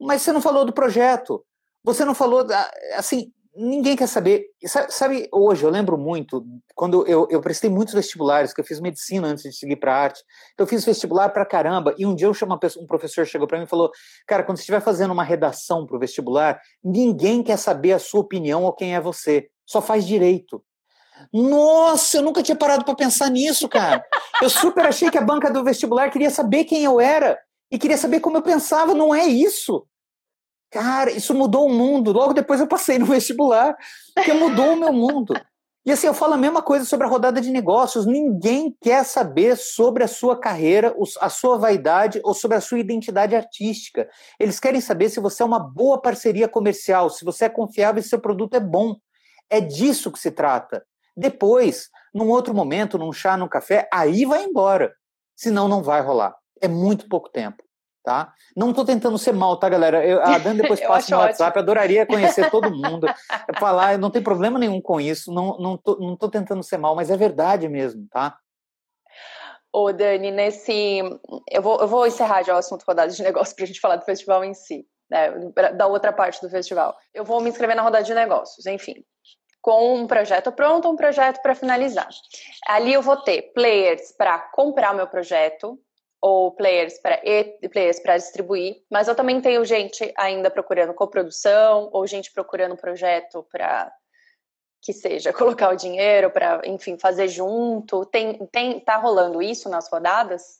Mas 0.00 0.22
você 0.22 0.32
não 0.32 0.40
falou 0.40 0.64
do 0.64 0.72
projeto. 0.72 1.44
Você 1.84 2.04
não 2.04 2.14
falou 2.14 2.46
assim 2.94 3.32
ninguém 3.58 3.96
quer 3.96 4.06
saber. 4.06 4.46
Sabe, 4.64 4.92
sabe, 4.92 5.28
hoje, 5.32 5.64
eu 5.64 5.70
lembro 5.70 5.98
muito, 5.98 6.46
quando 6.74 7.04
eu, 7.06 7.26
eu 7.28 7.40
prestei 7.40 7.68
muitos 7.68 7.92
vestibulares, 7.92 8.54
que 8.54 8.60
eu 8.60 8.64
fiz 8.64 8.78
medicina 8.80 9.26
antes 9.26 9.42
de 9.42 9.52
seguir 9.52 9.76
para 9.76 9.94
arte. 9.94 10.22
Então, 10.54 10.64
eu 10.64 10.68
fiz 10.68 10.84
vestibular 10.84 11.28
para 11.30 11.44
caramba. 11.44 11.94
E 11.98 12.06
um 12.06 12.14
dia 12.14 12.28
eu 12.28 12.34
chamo 12.34 12.58
um 12.78 12.86
professor 12.86 13.26
chegou 13.26 13.48
para 13.48 13.58
mim 13.58 13.64
e 13.64 13.68
falou: 13.68 13.90
Cara, 14.26 14.44
quando 14.44 14.56
você 14.56 14.62
estiver 14.62 14.80
fazendo 14.80 15.10
uma 15.10 15.24
redação 15.24 15.84
para 15.84 15.96
o 15.96 16.00
vestibular, 16.00 16.60
ninguém 16.82 17.42
quer 17.42 17.56
saber 17.56 17.92
a 17.92 17.98
sua 17.98 18.20
opinião 18.20 18.62
ou 18.62 18.72
quem 18.72 18.94
é 18.94 19.00
você. 19.00 19.48
Só 19.66 19.82
faz 19.82 20.06
direito. 20.06 20.62
Nossa, 21.32 22.18
eu 22.18 22.22
nunca 22.22 22.42
tinha 22.42 22.56
parado 22.56 22.84
para 22.84 22.94
pensar 22.94 23.28
nisso, 23.28 23.68
cara. 23.68 24.04
Eu 24.40 24.48
super 24.48 24.86
achei 24.86 25.10
que 25.10 25.18
a 25.18 25.22
banca 25.22 25.50
do 25.50 25.64
vestibular 25.64 26.10
queria 26.10 26.30
saber 26.30 26.64
quem 26.64 26.84
eu 26.84 27.00
era 27.00 27.38
e 27.70 27.78
queria 27.78 27.98
saber 27.98 28.20
como 28.20 28.36
eu 28.36 28.42
pensava. 28.42 28.94
Não 28.94 29.14
é 29.14 29.26
isso. 29.26 29.84
Cara, 30.70 31.10
isso 31.10 31.34
mudou 31.34 31.66
o 31.66 31.72
mundo. 31.72 32.12
Logo 32.12 32.34
depois 32.34 32.60
eu 32.60 32.66
passei 32.66 32.98
no 32.98 33.06
vestibular, 33.06 33.76
porque 34.14 34.32
mudou 34.32 34.74
o 34.74 34.80
meu 34.80 34.92
mundo. 34.92 35.34
E 35.88 35.90
assim, 35.90 36.06
eu 36.06 36.12
falo 36.12 36.34
a 36.34 36.36
mesma 36.36 36.60
coisa 36.60 36.84
sobre 36.84 37.06
a 37.06 37.08
rodada 37.08 37.40
de 37.40 37.50
negócios. 37.50 38.04
Ninguém 38.04 38.76
quer 38.82 39.04
saber 39.04 39.56
sobre 39.56 40.04
a 40.04 40.08
sua 40.08 40.38
carreira, 40.38 40.94
a 41.18 41.30
sua 41.30 41.56
vaidade 41.56 42.20
ou 42.22 42.34
sobre 42.34 42.58
a 42.58 42.60
sua 42.60 42.78
identidade 42.78 43.34
artística. 43.34 44.06
Eles 44.38 44.60
querem 44.60 44.82
saber 44.82 45.08
se 45.08 45.18
você 45.18 45.42
é 45.42 45.46
uma 45.46 45.58
boa 45.58 45.98
parceria 45.98 46.46
comercial, 46.46 47.08
se 47.08 47.24
você 47.24 47.46
é 47.46 47.48
confiável 47.48 48.00
e 48.00 48.02
se 48.02 48.10
seu 48.10 48.20
produto 48.20 48.54
é 48.54 48.60
bom. 48.60 48.96
É 49.48 49.62
disso 49.62 50.12
que 50.12 50.18
se 50.18 50.30
trata. 50.30 50.84
Depois, 51.16 51.88
num 52.12 52.28
outro 52.28 52.52
momento, 52.52 52.98
num 52.98 53.12
chá, 53.12 53.34
num 53.34 53.48
café, 53.48 53.88
aí 53.90 54.26
vai 54.26 54.44
embora. 54.44 54.92
Senão 55.34 55.68
não 55.68 55.82
vai 55.82 56.02
rolar. 56.02 56.36
É 56.60 56.68
muito 56.68 57.08
pouco 57.08 57.30
tempo. 57.30 57.62
Tá? 58.08 58.32
Não 58.56 58.70
estou 58.70 58.86
tentando 58.86 59.18
ser 59.18 59.34
mal, 59.34 59.58
tá, 59.58 59.68
galera? 59.68 60.02
Eu, 60.02 60.22
a 60.24 60.38
Dani 60.38 60.62
depois 60.62 60.80
passa 60.80 61.14
no 61.14 61.20
WhatsApp, 61.20 61.50
ótimo. 61.50 61.60
adoraria 61.60 62.06
conhecer 62.06 62.48
todo 62.50 62.74
mundo, 62.74 63.06
falar, 63.58 63.98
não 63.98 64.10
tem 64.10 64.22
problema 64.22 64.58
nenhum 64.58 64.80
com 64.80 64.98
isso, 64.98 65.30
não, 65.30 65.58
não, 65.58 65.76
tô, 65.76 65.96
não 65.96 66.16
tô 66.16 66.26
tentando 66.26 66.62
ser 66.62 66.78
mal, 66.78 66.96
mas 66.96 67.10
é 67.10 67.18
verdade 67.18 67.68
mesmo, 67.68 68.08
tá? 68.10 68.38
Ô, 69.70 69.92
Dani, 69.92 70.30
nesse. 70.30 71.00
Eu 71.50 71.60
vou, 71.60 71.78
eu 71.82 71.86
vou 71.86 72.06
encerrar 72.06 72.42
já 72.42 72.54
o 72.54 72.58
assunto 72.58 72.82
rodada 72.82 73.12
de 73.12 73.22
negócios 73.22 73.54
para 73.54 73.64
a 73.64 73.66
gente 73.66 73.78
falar 73.78 73.96
do 73.96 74.06
festival 74.06 74.42
em 74.42 74.54
si, 74.54 74.86
né, 75.10 75.30
da 75.76 75.86
outra 75.86 76.10
parte 76.10 76.40
do 76.40 76.48
festival. 76.48 76.96
Eu 77.12 77.26
vou 77.26 77.42
me 77.42 77.50
inscrever 77.50 77.76
na 77.76 77.82
rodada 77.82 78.04
de 78.04 78.14
negócios, 78.14 78.64
enfim, 78.64 79.04
com 79.60 79.96
um 79.96 80.06
projeto 80.06 80.50
pronto, 80.50 80.88
um 80.88 80.96
projeto 80.96 81.42
para 81.42 81.54
finalizar. 81.54 82.08
Ali 82.66 82.94
eu 82.94 83.02
vou 83.02 83.18
ter 83.18 83.52
players 83.52 84.12
para 84.16 84.38
comprar 84.54 84.94
o 84.94 84.96
meu 84.96 85.06
projeto, 85.06 85.78
ou 86.20 86.52
players 86.52 86.98
para 86.98 87.20
players 87.70 88.00
para 88.00 88.16
distribuir, 88.16 88.82
mas 88.90 89.08
eu 89.08 89.14
também 89.14 89.40
tenho 89.40 89.64
gente 89.64 90.12
ainda 90.16 90.50
procurando 90.50 90.94
coprodução 90.94 91.88
ou 91.92 92.06
gente 92.06 92.32
procurando 92.32 92.76
projeto 92.76 93.46
para 93.50 93.92
que 94.82 94.92
seja 94.92 95.32
colocar 95.34 95.70
o 95.70 95.76
dinheiro 95.76 96.30
para, 96.30 96.62
enfim, 96.64 96.98
fazer 96.98 97.28
junto. 97.28 98.04
Tem 98.06 98.46
tem 98.46 98.80
tá 98.80 98.96
rolando 98.96 99.40
isso 99.40 99.68
nas 99.68 99.88
rodadas? 99.90 100.58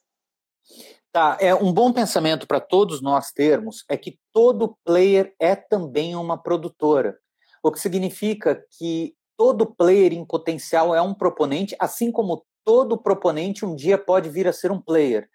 Tá, 1.11 1.39
é 1.41 1.55
um 1.55 1.73
bom 1.73 1.93
pensamento 1.93 2.47
para 2.47 2.61
todos 2.61 3.01
nós 3.01 3.33
termos 3.33 3.85
é 3.89 3.97
que 3.97 4.19
todo 4.33 4.77
player 4.85 5.35
é 5.41 5.57
também 5.57 6.15
uma 6.15 6.41
produtora. 6.41 7.19
O 7.63 7.73
que 7.73 7.81
significa 7.81 8.63
que 8.79 9.15
todo 9.37 9.67
player 9.75 10.13
em 10.13 10.25
potencial 10.25 10.95
é 10.95 11.01
um 11.01 11.15
proponente, 11.15 11.75
assim 11.79 12.13
como 12.13 12.45
todo 12.65 12.99
proponente 12.99 13.65
um 13.65 13.75
dia 13.75 13.97
pode 13.97 14.29
vir 14.29 14.47
a 14.47 14.53
ser 14.53 14.71
um 14.71 14.81
player. 14.81 15.29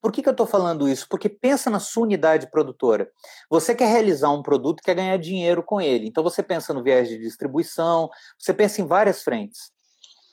Por 0.00 0.10
que, 0.12 0.22
que 0.22 0.28
eu 0.28 0.32
estou 0.32 0.46
falando 0.46 0.88
isso? 0.88 1.06
Porque 1.08 1.28
pensa 1.28 1.68
na 1.68 1.78
sua 1.78 2.04
unidade 2.04 2.50
produtora. 2.50 3.10
Você 3.50 3.74
quer 3.74 3.88
realizar 3.88 4.30
um 4.30 4.42
produto, 4.42 4.82
quer 4.82 4.94
ganhar 4.94 5.16
dinheiro 5.18 5.62
com 5.62 5.80
ele. 5.80 6.06
Então 6.06 6.24
você 6.24 6.42
pensa 6.42 6.72
no 6.72 6.82
viés 6.82 7.08
de 7.08 7.18
distribuição, 7.18 8.08
você 8.38 8.54
pensa 8.54 8.80
em 8.80 8.86
várias 8.86 9.22
frentes. 9.22 9.70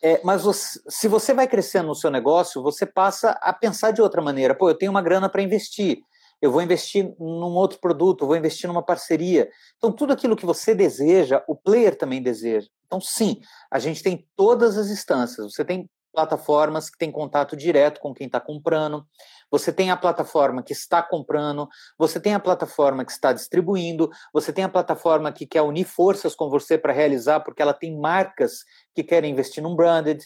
É, 0.01 0.21
mas 0.23 0.43
você, 0.43 0.79
se 0.87 1.07
você 1.07 1.33
vai 1.33 1.47
crescendo 1.47 1.87
no 1.87 1.95
seu 1.95 2.09
negócio, 2.09 2.61
você 2.61 2.85
passa 2.85 3.31
a 3.41 3.51
pensar 3.51 3.91
de 3.91 4.01
outra 4.01 4.21
maneira. 4.21 4.55
Pô, 4.55 4.69
eu 4.69 4.77
tenho 4.77 4.91
uma 4.91 5.01
grana 5.01 5.27
para 5.27 5.41
investir. 5.41 5.99
Eu 6.41 6.51
vou 6.51 6.61
investir 6.61 7.15
num 7.19 7.55
outro 7.55 7.79
produto, 7.79 8.27
vou 8.27 8.35
investir 8.35 8.67
numa 8.67 8.83
parceria. 8.83 9.49
Então, 9.77 9.91
tudo 9.91 10.13
aquilo 10.13 10.35
que 10.35 10.45
você 10.45 10.75
deseja, 10.75 11.43
o 11.47 11.55
player 11.55 11.97
também 11.97 12.21
deseja. 12.21 12.67
Então, 12.85 13.01
sim, 13.01 13.41
a 13.71 13.79
gente 13.79 14.03
tem 14.03 14.27
todas 14.35 14.77
as 14.77 14.89
instâncias. 14.89 15.53
Você 15.53 15.65
tem 15.65 15.89
plataformas 16.17 16.89
que 16.89 16.97
têm 16.97 17.11
contato 17.11 17.55
direto 17.55 18.01
com 18.01 18.11
quem 18.11 18.25
está 18.25 18.39
comprando, 18.39 19.05
você 19.51 19.71
tem 19.71 19.91
a 19.91 19.95
plataforma 19.95 20.63
que 20.63 20.73
está 20.73 21.03
comprando, 21.03 21.67
você 21.95 22.19
tem 22.19 22.33
a 22.33 22.39
plataforma 22.39 23.05
que 23.05 23.11
está 23.11 23.31
distribuindo, 23.31 24.09
você 24.33 24.51
tem 24.51 24.63
a 24.63 24.69
plataforma 24.69 25.31
que 25.31 25.45
quer 25.45 25.61
unir 25.61 25.85
forças 25.85 26.33
com 26.33 26.49
você 26.49 26.75
para 26.75 26.91
realizar, 26.91 27.41
porque 27.41 27.61
ela 27.61 27.73
tem 27.73 27.95
marcas 27.95 28.63
que 28.95 29.03
querem 29.03 29.31
investir 29.31 29.61
num 29.61 29.75
branded. 29.75 30.23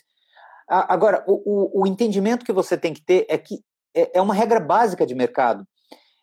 Agora, 0.66 1.26
o, 1.28 1.82
o, 1.82 1.82
o 1.82 1.88
entendimento 1.88 2.46
que 2.46 2.54
você 2.54 2.78
tem 2.78 2.94
que 2.94 3.04
ter 3.04 3.26
é 3.28 3.38
que 3.38 3.60
é, 3.94 4.20
é 4.20 4.22
uma 4.22 4.34
regra 4.34 4.62
básica 4.62 5.06
de 5.06 5.14
mercado. 5.14 5.68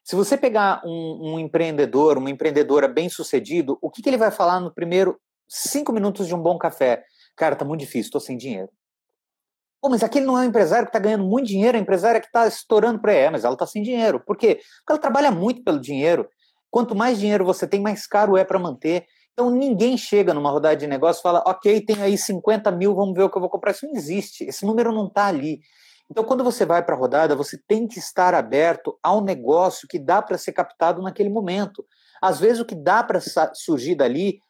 Se 0.03 0.17
você 0.17 0.39
pegar 0.39 0.81
um, 0.83 1.35
um 1.35 1.39
empreendedor, 1.39 2.17
uma 2.17 2.31
empreendedora 2.31 2.89
bem 2.89 3.11
sucedido, 3.11 3.77
o 3.83 3.91
que, 3.91 4.01
que 4.01 4.09
ele 4.09 4.17
vai 4.17 4.31
falar 4.31 4.61
no 4.61 4.73
primeiro 4.73 5.21
cinco 5.47 5.93
minutos 5.93 6.27
de 6.27 6.35
um 6.35 6.41
bom 6.41 6.57
café? 6.57 7.05
Cara, 7.37 7.55
tá 7.55 7.67
muito 7.67 7.81
difícil, 7.81 8.09
estou 8.09 8.21
sem 8.23 8.39
dinheiro. 8.39 8.71
Pô, 9.81 9.89
mas 9.89 10.03
aquele 10.03 10.27
não 10.27 10.37
é 10.37 10.43
um 10.43 10.49
empresário 10.49 10.87
que 10.87 10.91
está 10.91 10.99
ganhando 10.99 11.25
muito 11.25 11.47
dinheiro, 11.47 11.77
é 11.77 11.81
empresário 11.81 12.21
que 12.21 12.27
está 12.27 12.47
estourando 12.47 13.01
para 13.01 13.13
é, 13.13 13.31
mas 13.31 13.45
ela 13.45 13.55
está 13.55 13.67
sem 13.67 13.83
dinheiro. 13.83 14.21
Por 14.21 14.37
quê? 14.37 14.57
Porque 14.57 14.93
ela 14.93 14.99
trabalha 14.99 15.31
muito 15.31 15.63
pelo 15.63 15.81
dinheiro. 15.81 16.29
Quanto 16.71 16.95
mais 16.95 17.19
dinheiro 17.19 17.45
você 17.45 17.67
tem, 17.67 17.81
mais 17.81 18.07
caro 18.07 18.37
é 18.37 18.45
para 18.45 18.59
manter. 18.59 19.07
Então 19.33 19.51
ninguém 19.51 19.97
chega 19.97 20.35
numa 20.35 20.51
rodada 20.51 20.77
de 20.77 20.87
negócio 20.87 21.21
e 21.21 21.23
fala, 21.23 21.45
ok, 21.47 21.81
tem 21.83 22.03
aí 22.03 22.19
50 22.19 22.73
mil, 22.73 22.95
vamos 22.95 23.15
ver 23.15 23.23
o 23.23 23.31
que 23.31 23.37
eu 23.37 23.41
vou 23.41 23.49
comprar. 23.49 23.71
Isso 23.71 23.87
não 23.87 23.95
existe, 23.95 24.45
esse 24.45 24.67
número 24.67 24.93
não 24.93 25.07
está 25.07 25.27
ali. 25.27 25.61
Então, 26.11 26.25
quando 26.25 26.43
você 26.43 26.65
vai 26.65 26.83
para 26.83 26.95
a 26.95 26.99
rodada, 26.99 27.37
você 27.37 27.59
tem 27.69 27.87
que 27.87 27.99
estar 27.99 28.35
aberto 28.35 28.99
ao 29.03 29.23
negócio 29.23 29.87
que 29.87 29.99
dá 29.99 30.23
para 30.23 30.39
ser 30.39 30.53
captado 30.53 31.03
naquele 31.03 31.29
momento. 31.29 31.85
Às 32.21 32.41
vezes, 32.41 32.61
o 32.61 32.65
que 32.65 32.75
dá 32.75 33.03
para 33.03 33.21
surgir 33.53 33.95
dali 33.95 34.41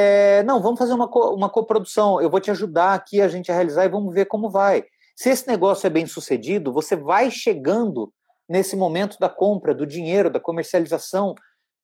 é, 0.00 0.44
não, 0.44 0.62
vamos 0.62 0.78
fazer 0.78 0.92
uma, 0.92 1.08
co 1.08 1.34
uma 1.34 1.50
coprodução, 1.50 2.22
eu 2.22 2.30
vou 2.30 2.38
te 2.38 2.52
ajudar 2.52 2.94
aqui 2.94 3.20
a 3.20 3.26
gente 3.26 3.50
a 3.50 3.54
realizar 3.54 3.84
e 3.84 3.88
vamos 3.88 4.14
ver 4.14 4.26
como 4.26 4.48
vai. 4.48 4.84
Se 5.16 5.28
esse 5.28 5.48
negócio 5.48 5.88
é 5.88 5.90
bem 5.90 6.06
sucedido, 6.06 6.72
você 6.72 6.94
vai 6.94 7.32
chegando 7.32 8.12
nesse 8.48 8.76
momento 8.76 9.18
da 9.18 9.28
compra, 9.28 9.74
do 9.74 9.84
dinheiro, 9.84 10.30
da 10.30 10.38
comercialização, 10.38 11.34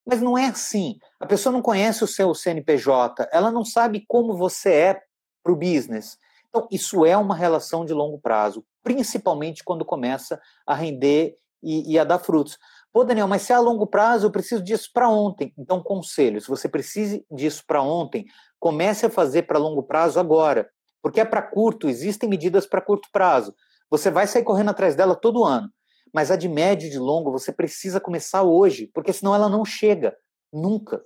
mas 0.05 0.21
não 0.21 0.37
é 0.37 0.45
assim. 0.45 0.97
A 1.19 1.25
pessoa 1.25 1.51
não 1.51 1.61
conhece 1.61 2.05
o 2.05 2.07
seu 2.07 2.33
CNPJ, 2.33 3.27
ela 3.33 3.51
não 3.51 3.65
sabe 3.65 4.05
como 4.07 4.37
você 4.37 4.71
é 4.71 5.01
para 5.43 5.51
o 5.51 5.57
business. 5.57 6.17
Então, 6.47 6.69
isso 6.71 7.05
é 7.05 7.17
uma 7.17 7.35
relação 7.35 7.83
de 7.83 7.93
longo 7.93 8.17
prazo, 8.17 8.63
principalmente 8.81 9.61
quando 9.61 9.83
começa 9.83 10.39
a 10.65 10.73
render 10.73 11.35
e, 11.61 11.91
e 11.91 11.99
a 11.99 12.05
dar 12.05 12.19
frutos. 12.19 12.57
Pô, 12.95 13.03
Daniel, 13.03 13.27
mas 13.27 13.41
se 13.41 13.51
é 13.51 13.55
a 13.55 13.59
longo 13.59 13.85
prazo, 13.85 14.25
eu 14.25 14.31
preciso 14.31 14.63
disso 14.63 14.89
para 14.93 15.09
ontem. 15.09 15.53
Então, 15.57 15.83
conselho: 15.83 16.39
se 16.39 16.47
você 16.47 16.69
precisa 16.69 17.21
disso 17.29 17.61
para 17.67 17.81
ontem, 17.81 18.23
comece 18.57 19.05
a 19.05 19.09
fazer 19.09 19.41
para 19.43 19.59
longo 19.59 19.83
prazo 19.83 20.17
agora. 20.17 20.69
Porque 21.01 21.19
é 21.19 21.25
para 21.25 21.41
curto, 21.41 21.89
existem 21.89 22.29
medidas 22.29 22.65
para 22.65 22.79
curto 22.79 23.09
prazo. 23.11 23.53
Você 23.91 24.09
vai 24.09 24.25
sair 24.27 24.45
correndo 24.45 24.69
atrás 24.69 24.95
dela 24.95 25.13
todo 25.13 25.43
ano. 25.43 25.69
Mas 26.13 26.31
a 26.31 26.37
de 26.37 26.47
médio 26.47 26.87
e 26.87 26.89
de 26.89 26.97
longo, 26.97 27.33
você 27.33 27.51
precisa 27.51 27.99
começar 27.99 28.43
hoje, 28.43 28.89
porque 28.93 29.11
senão 29.11 29.35
ela 29.35 29.49
não 29.49 29.65
chega. 29.65 30.15
Nunca. 30.53 31.01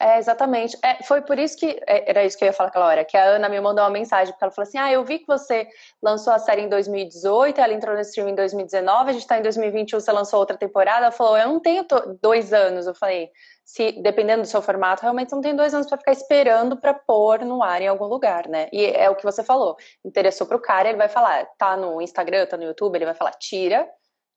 É, 0.00 0.18
exatamente. 0.18 0.78
É, 0.84 1.02
foi 1.02 1.22
por 1.22 1.38
isso 1.38 1.56
que. 1.56 1.80
É, 1.86 2.10
era 2.10 2.24
isso 2.24 2.38
que 2.38 2.44
eu 2.44 2.46
ia 2.46 2.52
falar 2.52 2.68
aquela 2.68 2.86
hora, 2.86 3.04
que 3.04 3.16
a 3.16 3.24
Ana 3.24 3.48
me 3.48 3.60
mandou 3.60 3.82
uma 3.84 3.90
mensagem, 3.90 4.32
porque 4.32 4.44
ela 4.44 4.52
falou 4.52 4.68
assim: 4.68 4.78
Ah, 4.78 4.92
eu 4.92 5.04
vi 5.04 5.18
que 5.18 5.26
você 5.26 5.66
lançou 6.00 6.32
a 6.32 6.38
série 6.38 6.62
em 6.62 6.68
2018, 6.68 7.60
ela 7.60 7.72
entrou 7.72 7.96
no 7.96 8.00
stream 8.02 8.28
em 8.28 8.34
2019, 8.34 9.10
a 9.10 9.12
gente 9.12 9.22
está 9.22 9.38
em 9.38 9.42
2021, 9.42 9.98
você 9.98 10.12
lançou 10.12 10.38
outra 10.38 10.56
temporada. 10.56 11.06
Ela 11.06 11.10
falou: 11.10 11.36
Eu 11.36 11.48
não 11.48 11.60
tenho 11.60 11.84
dois 12.22 12.52
anos. 12.52 12.86
Eu 12.86 12.94
falei: 12.94 13.28
se 13.64 13.90
dependendo 14.00 14.42
do 14.42 14.48
seu 14.48 14.62
formato, 14.62 15.02
realmente 15.02 15.32
não 15.32 15.40
tem 15.40 15.56
dois 15.56 15.74
anos 15.74 15.88
para 15.88 15.98
ficar 15.98 16.12
esperando 16.12 16.76
para 16.76 16.94
pôr 16.94 17.44
no 17.44 17.60
ar 17.60 17.82
em 17.82 17.88
algum 17.88 18.06
lugar, 18.06 18.46
né? 18.48 18.68
E 18.72 18.86
é 18.86 19.10
o 19.10 19.16
que 19.16 19.24
você 19.24 19.42
falou. 19.42 19.76
Interessou 20.04 20.46
para 20.46 20.56
o 20.56 20.60
cara, 20.60 20.88
ele 20.88 20.98
vai 20.98 21.08
falar: 21.08 21.44
tá 21.58 21.76
no 21.76 22.00
Instagram, 22.00 22.46
tá 22.46 22.56
no 22.56 22.62
YouTube, 22.64 22.94
ele 22.94 23.04
vai 23.04 23.14
falar: 23.14 23.32
tira, 23.32 23.88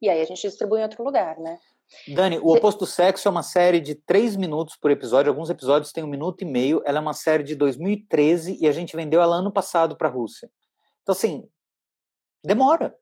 e 0.02 0.10
aí 0.10 0.22
a 0.22 0.26
gente 0.26 0.42
distribui 0.42 0.80
em 0.80 0.84
outro 0.84 1.04
lugar, 1.04 1.38
né? 1.38 1.60
Dani, 2.08 2.40
o 2.40 2.54
Oposto 2.54 2.80
do 2.80 2.86
Sexo 2.86 3.28
é 3.28 3.32
uma 3.32 3.44
série 3.44 3.80
de 3.80 3.96
três 3.96 4.36
minutos 4.36 4.76
por 4.76 4.92
episódio. 4.92 5.30
Alguns 5.30 5.50
episódios 5.50 5.92
têm 5.92 6.04
um 6.04 6.08
minuto 6.08 6.42
e 6.42 6.46
meio. 6.46 6.82
Ela 6.86 6.98
é 6.98 7.02
uma 7.02 7.14
série 7.14 7.44
de 7.44 7.56
2013 7.56 8.58
e 8.60 8.68
a 8.68 8.72
gente 8.72 8.96
vendeu 8.96 9.22
ela 9.22 9.36
ano 9.36 9.52
passado 9.52 9.96
para 9.96 10.08
a 10.08 10.12
Rússia. 10.12 10.50
Então, 11.02 11.14
assim, 11.14 11.48
demora. 12.44 12.96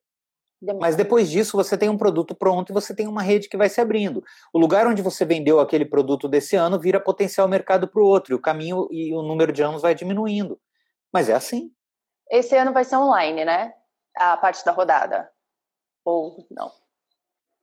demora. 0.61 0.81
Mas 0.81 0.95
depois 0.95 1.29
disso, 1.29 1.55
você 1.55 1.77
tem 1.77 1.87
um 1.87 1.97
produto 1.97 2.35
pronto 2.35 2.71
e 2.71 2.73
você 2.73 2.95
tem 2.95 3.07
uma 3.07 3.21
rede 3.21 3.47
que 3.47 3.57
vai 3.57 3.69
se 3.69 3.79
abrindo. 3.79 4.23
O 4.51 4.59
lugar 4.59 4.87
onde 4.87 5.01
você 5.01 5.23
vendeu 5.23 5.59
aquele 5.59 5.85
produto 5.85 6.27
desse 6.27 6.55
ano 6.55 6.79
vira 6.79 6.99
potencial 6.99 7.47
mercado 7.47 7.87
para 7.87 8.01
o 8.01 8.05
outro. 8.05 8.33
E 8.33 8.35
o 8.35 8.41
caminho 8.41 8.87
e 8.91 9.13
o 9.13 9.21
número 9.21 9.53
de 9.53 9.61
anos 9.61 9.81
vai 9.81 9.93
diminuindo. 9.93 10.59
Mas 11.13 11.29
é 11.29 11.33
assim. 11.33 11.71
Esse 12.29 12.55
ano 12.55 12.73
vai 12.73 12.83
ser 12.83 12.97
online, 12.97 13.45
né? 13.45 13.73
A 14.17 14.35
parte 14.37 14.65
da 14.65 14.71
rodada. 14.71 15.31
Ou 16.03 16.45
não? 16.51 16.71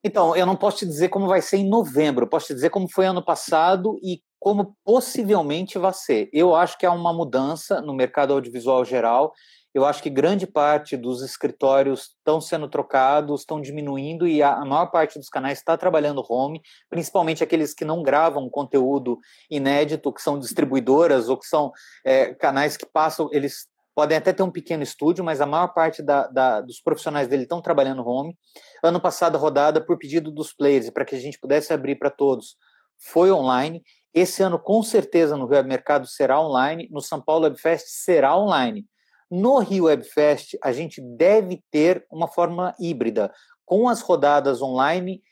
Então, 0.07 0.37
eu 0.37 0.47
não 0.47 0.55
posso 0.55 0.79
te 0.79 0.87
dizer 0.87 1.09
como 1.09 1.27
vai 1.27 1.43
ser 1.43 1.57
em 1.57 1.69
novembro, 1.69 2.29
posso 2.29 2.47
te 2.47 2.55
dizer 2.55 2.71
como 2.71 2.89
foi 2.89 3.07
ano 3.07 3.25
passado 3.25 3.99
e 4.01 4.21
como 4.39 4.77
possivelmente 4.85 5.79
vai 5.79 5.93
ser. 5.93 6.31
Eu 6.33 6.55
acho 6.55 6.79
que 6.79 6.87
há 6.87 6.93
uma 6.93 7.13
mudança 7.13 7.81
no 7.81 7.93
mercado 7.93 8.33
audiovisual 8.33 8.85
geral. 8.85 9.33
Eu 9.75 9.85
acho 9.85 10.01
que 10.01 10.09
grande 10.09 10.47
parte 10.47 10.97
dos 10.97 11.23
escritórios 11.23 12.15
estão 12.19 12.41
sendo 12.41 12.69
trocados, 12.69 13.41
estão 13.41 13.61
diminuindo 13.61 14.29
e 14.29 14.45
a 14.45 14.65
maior 14.65 14.93
parte 14.93 15.19
dos 15.19 15.29
canais 15.29 15.59
está 15.59 15.77
trabalhando 15.77 16.25
home, 16.29 16.63
principalmente 16.89 17.43
aqueles 17.43 17.75
que 17.75 17.85
não 17.85 18.01
gravam 18.01 18.49
conteúdo 18.49 19.19
inédito, 19.51 20.13
que 20.13 20.23
são 20.23 20.39
distribuidoras 20.39 21.29
ou 21.29 21.37
que 21.37 21.49
são 21.49 21.73
é, 22.05 22.33
canais 22.33 22.77
que 22.77 22.87
passam, 22.87 23.29
eles 23.33 23.67
podem 23.97 24.19
até 24.19 24.31
ter 24.31 24.43
um 24.43 24.51
pequeno 24.51 24.83
estúdio, 24.83 25.25
mas 25.25 25.41
a 25.41 25.47
maior 25.47 25.69
parte 25.69 26.03
da, 26.03 26.27
da, 26.27 26.61
dos 26.61 26.81
profissionais 26.83 27.29
dele 27.29 27.45
estão 27.45 27.63
trabalhando 27.63 28.07
home. 28.07 28.37
Ano 28.85 29.01
passado, 29.01 29.37
a 29.37 29.39
rodada, 29.39 29.81
por 29.81 29.97
pedido 29.97 30.31
dos 30.31 30.53
players, 30.53 30.91
para 30.91 31.07
que 31.07 31.17
a 31.17 31.19
gente 31.19 31.41
pudesse 31.41 31.73
abrir 31.73 31.97
para 31.97 32.11
todos, 32.11 32.59
foi 32.99 33.33
online. 33.33 33.83
Esse 34.13 34.43
ano, 34.43 34.59
com 34.59 34.83
certeza, 34.83 35.35
no 35.35 35.47
Rio 35.47 35.57
Web 35.57 35.69
Mercado 35.71 36.07
será 36.07 36.39
online, 36.39 36.87
no 36.93 37.01
São 37.01 37.23
Paulo 37.23 37.45
Web 37.45 37.59
Fest 37.59 37.87
será 37.89 38.37
online. 38.37 38.85
No 39.31 39.61
Rio 39.61 39.85
Web 39.85 40.05
Fest, 40.05 40.59
a 40.63 40.73
gente 40.73 41.01
deve 41.01 41.65
ter 41.71 42.05
uma 42.13 42.29
forma 42.29 42.75
híbrida, 42.79 43.33
com 43.65 43.89
as 43.89 44.03
rodadas 44.03 44.61
online, 44.61 45.23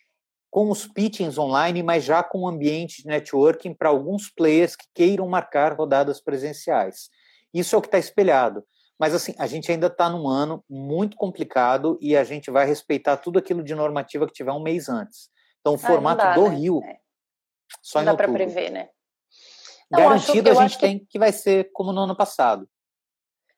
com 0.50 0.70
os 0.70 0.86
pitchings 0.86 1.36
online, 1.36 1.82
mas 1.82 2.02
já 2.02 2.22
com 2.22 2.44
um 2.44 2.48
ambiente 2.48 3.02
de 3.02 3.08
networking 3.08 3.74
para 3.74 3.90
alguns 3.90 4.30
players 4.30 4.74
que 4.74 4.86
queiram 4.94 5.28
marcar 5.28 5.74
rodadas 5.74 6.18
presenciais. 6.18 7.10
Isso 7.54 7.74
é 7.74 7.78
o 7.78 7.80
que 7.80 7.86
está 7.88 7.98
espelhado. 7.98 8.64
Mas 8.98 9.14
assim, 9.14 9.34
a 9.38 9.46
gente 9.46 9.70
ainda 9.70 9.86
está 9.86 10.08
num 10.08 10.28
ano 10.28 10.64
muito 10.68 11.16
complicado 11.16 11.96
e 12.00 12.16
a 12.16 12.24
gente 12.24 12.50
vai 12.50 12.66
respeitar 12.66 13.16
tudo 13.16 13.38
aquilo 13.38 13.62
de 13.62 13.74
normativa 13.74 14.26
que 14.26 14.32
tiver 14.32 14.52
um 14.52 14.62
mês 14.62 14.88
antes. 14.88 15.30
Então, 15.60 15.72
o 15.72 15.76
ah, 15.76 15.78
formato 15.78 16.22
dá, 16.22 16.34
do 16.34 16.48
né? 16.48 16.56
Rio, 16.56 16.80
é. 16.84 16.98
só 17.82 18.00
não 18.00 18.12
dá 18.12 18.16
para 18.16 18.32
prever, 18.32 18.70
né? 18.70 18.88
Não, 19.90 20.00
Garantido 20.00 20.50
acho, 20.50 20.60
a 20.60 20.62
gente 20.66 20.78
tem 20.78 20.98
que... 20.98 21.06
que 21.06 21.18
vai 21.18 21.32
ser 21.32 21.70
como 21.72 21.92
no 21.92 22.02
ano 22.02 22.16
passado. 22.16 22.68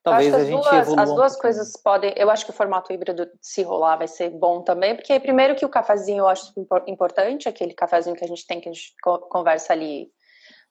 Talvez 0.02 0.32
a 0.32 0.44
gente 0.44 0.62
duas, 0.62 0.72
evolua. 0.72 1.02
As 1.02 1.12
duas 1.12 1.36
coisas 1.36 1.72
podem. 1.82 2.14
Eu 2.16 2.30
acho 2.30 2.44
que 2.44 2.52
o 2.52 2.54
formato 2.54 2.92
híbrido, 2.92 3.28
se 3.40 3.64
rolar, 3.64 3.96
vai 3.96 4.06
ser 4.06 4.30
bom 4.30 4.62
também, 4.62 4.94
porque 4.94 5.18
primeiro 5.18 5.56
que 5.56 5.66
o 5.66 5.68
cafezinho 5.68 6.20
eu 6.20 6.28
acho 6.28 6.52
importante, 6.86 7.48
aquele 7.48 7.74
cafezinho 7.74 8.14
que 8.14 8.24
a 8.24 8.28
gente 8.28 8.46
tem, 8.46 8.60
que 8.60 8.68
a 8.68 8.72
gente 8.72 8.94
conversa 9.02 9.72
ali 9.72 10.08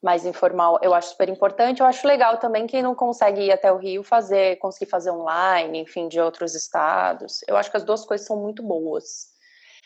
mais 0.02 0.26
informal, 0.26 0.78
eu 0.82 0.94
acho 0.94 1.10
super 1.10 1.30
importante. 1.30 1.82
Eu 1.82 1.86
acho 1.86 2.08
legal 2.08 2.38
também 2.38 2.68
quem 2.68 2.82
não 2.82 2.94
consegue 2.94 3.42
ir 3.42 3.52
até 3.52 3.72
o 3.72 3.78
Rio 3.78 4.04
fazer, 4.04 4.58
conseguir 4.58 4.90
fazer 4.90 5.12
online, 5.12 5.80
enfim, 5.80 6.08
de 6.08 6.20
outros 6.20 6.54
estados. 6.54 7.42
Eu 7.48 7.58
acho 7.58 7.72
que 7.72 7.78
as 7.78 7.84
duas 7.84 8.06
coisas 8.06 8.28
são 8.28 8.38
muito 8.38 8.62
boas. 8.62 9.28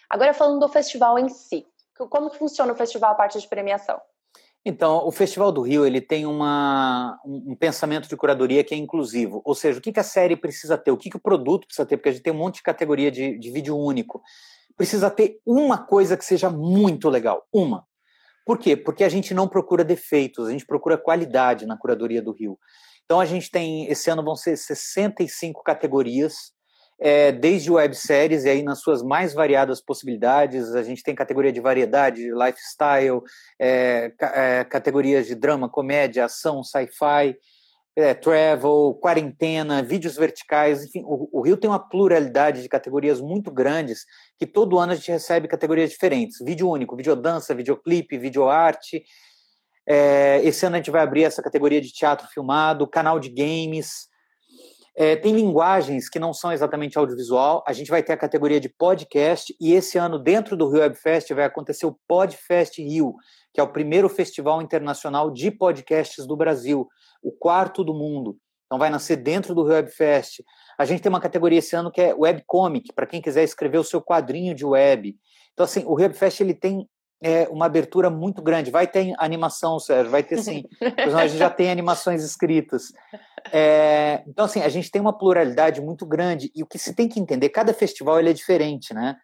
Agora 0.10 0.34
falando 0.34 0.60
do 0.60 0.68
festival 0.68 1.18
em 1.20 1.30
si, 1.30 1.66
como 2.10 2.30
que 2.30 2.38
funciona 2.38 2.74
o 2.74 2.76
festival 2.76 3.12
a 3.12 3.16
parte 3.16 3.40
de 3.40 3.48
premiação? 3.48 4.00
Então, 4.66 5.08
o 5.08 5.12
Festival 5.12 5.52
do 5.52 5.62
Rio 5.62 5.86
ele 5.86 6.02
tem 6.02 6.26
uma, 6.26 7.18
um, 7.26 7.56
pensamento 7.56 8.10
de 8.10 8.18
curadoria 8.18 8.64
que 8.64 8.76
é 8.76 8.78
inclusivo, 8.78 9.42
ou 9.46 9.56
seja, 9.56 9.80
o 9.80 9.82
que, 9.82 9.92
que 9.92 10.00
a 10.00 10.04
série 10.04 10.36
precisa 10.36 10.78
ter, 10.78 10.92
o 10.92 10.98
que, 10.98 11.10
que 11.10 11.16
o 11.16 11.22
produto 11.22 11.66
precisa 11.66 11.86
ter, 11.86 11.96
porque 11.96 12.10
a 12.10 12.12
gente 12.12 12.22
tem 12.22 12.34
um 12.34 12.38
monte 12.38 12.56
de 12.56 12.64
categoria 12.64 13.10
de, 13.10 13.38
de 13.40 13.52
vídeo 13.52 13.78
único. 13.78 14.22
Precisa 14.76 15.10
ter 15.10 15.40
uma 15.46 15.78
coisa 15.78 16.18
que 16.18 16.26
seja 16.26 16.50
muito 16.50 17.10
legal, 17.10 17.48
uma. 17.54 17.88
Por 18.50 18.58
quê? 18.58 18.76
Porque 18.76 19.04
a 19.04 19.10
gente 19.10 19.32
não 19.32 19.48
procura 19.48 19.84
defeitos, 19.84 20.48
a 20.48 20.52
gente 20.52 20.66
procura 20.66 20.98
qualidade 20.98 21.68
na 21.68 21.78
curadoria 21.78 22.20
do 22.20 22.32
Rio. 22.32 22.58
Então 23.06 23.20
a 23.20 23.26
gente 23.26 23.52
tem, 23.52 23.86
esse 23.86 24.10
ano 24.10 24.24
vão 24.24 24.36
ser 24.36 24.58
65 24.58 25.62
categorias, 25.62 26.34
é, 27.00 27.32
desde 27.32 27.70
webséries, 27.70 28.46
e 28.46 28.50
aí 28.50 28.64
nas 28.64 28.82
suas 28.82 29.04
mais 29.04 29.36
variadas 29.36 29.80
possibilidades, 29.80 30.74
a 30.74 30.82
gente 30.82 31.04
tem 31.04 31.14
categoria 31.14 31.52
de 31.52 31.62
variedade, 31.62 32.24
lifestyle, 32.32 33.22
é, 33.62 34.12
é, 34.20 34.64
categorias 34.64 35.28
de 35.28 35.36
drama, 35.36 35.70
comédia, 35.70 36.26
ação, 36.26 36.64
sci-fi, 36.64 37.38
é, 38.00 38.14
travel, 38.14 38.98
quarentena, 39.02 39.84
vídeos 39.84 40.16
verticais, 40.16 40.86
enfim, 40.86 41.04
o, 41.06 41.30
o, 41.32 41.42
Rio 41.42 41.58
tem 41.58 41.70
uma 41.70 41.80
pluralidade 41.80 42.62
de 42.62 42.70
categorias 42.70 43.20
muito 43.20 43.52
grandes, 43.52 44.06
que 44.38 44.48
todo 44.48 44.80
ano 44.80 44.94
a 44.94 44.96
gente 44.96 45.12
recebe 45.12 45.48
categorias 45.48 45.90
diferentes, 45.90 46.38
vídeo 46.44 46.70
único, 46.70 46.96
videodança, 46.96 47.54
videoclipe, 47.54 48.18
videoarte, 48.18 49.04
é, 49.88 50.40
esse 50.44 50.66
ano 50.66 50.76
a 50.76 50.80
gente 50.80 50.92
vai 50.92 51.02
abrir 51.02 51.24
essa 51.24 51.42
categoria 51.42 51.82
de 51.82 51.92
teatro 51.92 52.28
filmado, 52.28 52.88
canal 52.88 53.20
de 53.20 53.30
games, 53.30 54.08
é, 54.96 55.16
tem 55.16 55.34
linguagens 55.34 56.10
que 56.10 56.20
não 56.20 56.34
são 56.34 56.52
exatamente 56.52 56.98
audiovisual. 56.98 57.64
A 57.66 57.72
gente 57.72 57.90
vai 57.90 58.04
ter 58.04 58.12
a 58.12 58.18
categoria 58.18 58.60
de 58.60 58.68
podcast 58.68 59.56
e 59.58 59.74
esse 59.74 59.98
ano, 59.98 60.20
dentro 60.20 60.58
do 60.58 60.70
Rio 60.70 60.82
Web 60.82 60.96
Fest, 60.98 61.32
vai 61.34 61.46
acontecer 61.46 61.86
o 61.86 61.98
Podfest 62.06 62.80
Rio, 62.80 63.14
que 63.54 63.62
é 63.62 63.64
o 63.64 63.72
primeiro 63.72 64.10
festival 64.10 64.62
internacional 64.62 65.32
de 65.32 65.52
podcasts 65.52 66.28
do 66.28 66.36
Brasil, 66.36 66.86
o 67.22 67.32
quarto 67.32 67.84
do 67.84 67.94
mundo. 67.94 68.38
Então 68.66 68.78
vai 68.78 68.90
nascer 68.90 69.18
dentro 69.18 69.56
do 69.56 69.64
Rio 69.64 69.74
Web 69.74 69.90
Fest. 69.90 70.42
A 70.78 70.86
gente 70.86 71.02
tem 71.02 71.10
uma 71.10 71.20
categoria 71.20 71.60
esse 71.60 71.76
ano 71.76 71.92
que 71.92 72.00
é 72.00 72.14
Webcomic, 72.14 72.94
para 72.94 73.08
quem 73.08 73.22
quiser 73.22 73.44
escrever 73.44 73.80
o 73.80 73.84
seu 73.84 74.02
quadrinho 74.02 74.54
de 74.54 74.66
web. 74.66 75.16
Então, 75.54 75.64
assim, 75.64 75.84
o 75.86 75.96
Rio 75.96 76.06
Web 76.06 76.16
Fest 76.16 76.40
ele 76.40 76.54
tem 76.54 76.88
é, 77.22 77.48
uma 77.50 77.66
abertura 77.66 78.10
muito 78.10 78.42
grande. 78.42 78.72
Vai 78.72 78.88
ter 78.88 79.14
animação, 79.18 79.80
Sérgio, 79.80 80.12
vai 80.12 80.24
ter 80.24 80.38
sim. 80.38 80.64
a 81.18 81.28
gente 81.28 81.38
já 81.38 81.50
tem 81.50 81.70
animações 81.70 82.24
escritas. 82.24 82.94
É, 83.52 84.24
então, 84.28 84.46
assim, 84.46 84.62
a 84.62 84.70
gente 84.70 84.90
tem 84.90 85.02
uma 85.02 85.18
pluralidade 85.18 85.82
muito 85.82 86.06
grande 86.06 86.52
e 86.56 86.64
o 86.64 86.68
que 86.68 86.78
se 86.78 86.94
tem 86.94 87.08
que 87.08 87.20
entender, 87.20 87.50
cada 87.50 87.74
festival 87.74 88.20
ele 88.20 88.30
é 88.30 88.34
diferente, 88.34 88.94
né? 88.94 89.16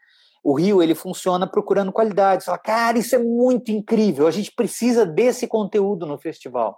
O 0.43 0.53
Rio, 0.53 0.83
ele 0.83 0.93
funciona 0.93 1.47
procurando 1.47 1.91
qualidade. 1.91 2.43
Você 2.43 2.45
fala, 2.45 2.57
cara, 2.59 2.99
isso 2.99 3.15
é 3.15 3.19
muito 3.19 3.71
incrível, 3.71 4.27
a 4.27 4.31
gente 4.31 4.51
precisa 4.51 5.05
desse 5.05 5.47
conteúdo 5.47 6.05
no 6.05 6.19
festival. 6.19 6.77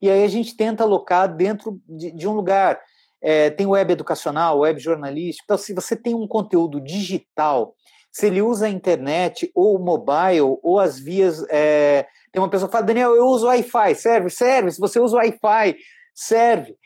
E 0.00 0.08
aí 0.08 0.24
a 0.24 0.28
gente 0.28 0.56
tenta 0.56 0.84
alocar 0.84 1.34
dentro 1.34 1.80
de, 1.88 2.10
de 2.12 2.28
um 2.28 2.32
lugar. 2.32 2.80
É, 3.22 3.50
tem 3.50 3.66
web 3.66 3.92
educacional, 3.92 4.60
web 4.60 4.80
jornalístico. 4.80 5.44
Então, 5.44 5.58
se 5.58 5.74
você 5.74 5.94
tem 5.94 6.14
um 6.14 6.26
conteúdo 6.26 6.80
digital 6.80 7.74
se 8.10 8.26
ele 8.26 8.42
usa 8.42 8.66
a 8.66 8.70
internet 8.70 9.50
ou 9.54 9.78
mobile 9.78 10.58
ou 10.62 10.78
as 10.78 10.98
vias. 10.98 11.44
É... 11.48 12.06
Tem 12.32 12.42
uma 12.42 12.50
pessoa 12.50 12.68
que 12.68 12.72
fala, 12.72 12.86
Daniel, 12.86 13.14
eu 13.14 13.26
uso 13.26 13.46
Wi-Fi, 13.46 13.94
serve? 13.94 14.30
Serve. 14.30 14.70
Se 14.72 14.80
você 14.80 14.98
usa 14.98 15.16
Wi-Fi, 15.16 15.76
serve. 16.14 16.76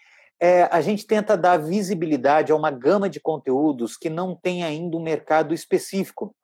É, 0.41 0.65
a 0.71 0.81
gente 0.81 1.07
tenta 1.07 1.37
dar 1.37 1.57
visibilidade 1.57 2.53
a 2.53 2.57
uma 2.57 2.71
gama 2.71 3.09
de 3.09 3.21
conteúdos 3.21 3.97
que 3.97 4.11
não 4.11 4.35
tem 4.35 4.62
ainda 4.62 4.97
um 4.97 5.03
mercado 5.03 5.55
específico. 5.55 6.35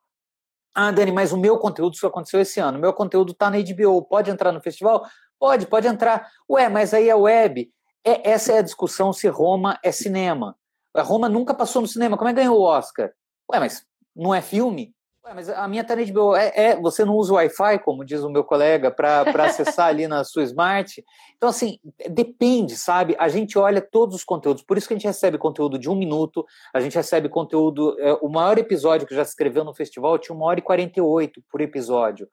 Ah, 0.75 0.91
Dani, 0.91 1.12
mas 1.12 1.33
o 1.33 1.37
meu 1.37 1.59
conteúdo 1.59 1.97
só 1.97 2.07
aconteceu 2.07 2.41
esse 2.41 2.61
ano. 2.61 2.79
O 2.79 2.81
meu 2.81 2.93
conteúdo 2.93 3.33
está 3.33 3.51
na 3.51 3.59
HBO. 3.59 4.03
Pode 4.03 4.31
entrar 4.31 4.53
no 4.53 4.62
festival? 4.62 5.05
Pode, 5.41 5.66
pode 5.66 5.88
entrar. 5.88 6.30
Ué, 6.49 6.68
mas 6.68 6.93
aí 6.93 7.11
a 7.11 7.16
web. 7.16 7.72
É, 8.05 8.30
essa 8.30 8.53
é 8.53 8.59
a 8.59 8.62
discussão 8.62 9.11
se 9.11 9.26
Roma 9.26 9.78
é 9.82 9.91
cinema. 9.91 10.55
A 10.95 11.03
Roma 11.03 11.28
nunca 11.28 11.55
passou 11.55 11.80
no 11.80 11.88
cinema. 11.88 12.18
Como 12.18 12.28
é 12.28 12.34
que 12.34 12.41
ganhou 12.41 12.59
o 12.59 12.62
Oscar? 12.62 13.11
Ué, 13.51 13.59
mas 13.59 13.86
não 14.14 14.34
é 14.34 14.43
filme? 14.43 14.95
Ué, 15.24 15.34
mas 15.34 15.49
a 15.49 15.66
minha 15.66 15.82
tá 15.82 15.97
na. 15.97 16.03
É, 16.36 16.70
é, 16.70 16.76
você 16.76 17.07
não 17.07 17.14
usa 17.14 17.32
o 17.32 17.36
Wi-Fi, 17.36 17.78
como 17.78 18.05
diz 18.05 18.22
o 18.22 18.28
meu 18.28 18.45
colega, 18.45 18.91
para 18.91 19.22
acessar 19.45 19.86
ali 19.86 20.07
na 20.07 20.24
sua 20.24 20.43
Smart. 20.43 21.03
Então, 21.36 21.49
assim, 21.49 21.78
depende, 22.11 22.76
sabe? 22.76 23.16
A 23.18 23.28
gente 23.28 23.59
olha 23.59 23.80
todos 23.80 24.16
os 24.16 24.24
conteúdos. 24.24 24.62
Por 24.62 24.76
isso 24.76 24.86
que 24.86 24.93
a 24.93 24.97
gente 24.97 25.07
recebe 25.07 25.38
conteúdo 25.38 25.78
de 25.78 25.88
um 25.88 25.95
minuto, 25.95 26.45
a 26.72 26.80
gente 26.80 26.97
recebe 26.97 27.30
conteúdo. 27.30 27.97
É, 27.99 28.12
o 28.20 28.28
maior 28.28 28.59
episódio 28.59 29.07
que 29.07 29.14
já 29.14 29.24
se 29.24 29.30
escreveu 29.30 29.64
no 29.64 29.74
festival 29.74 30.18
tinha 30.18 30.36
uma 30.36 30.45
hora 30.45 30.59
e 30.59 30.62
48 30.62 31.43
por 31.51 31.62
episódio. 31.62 32.28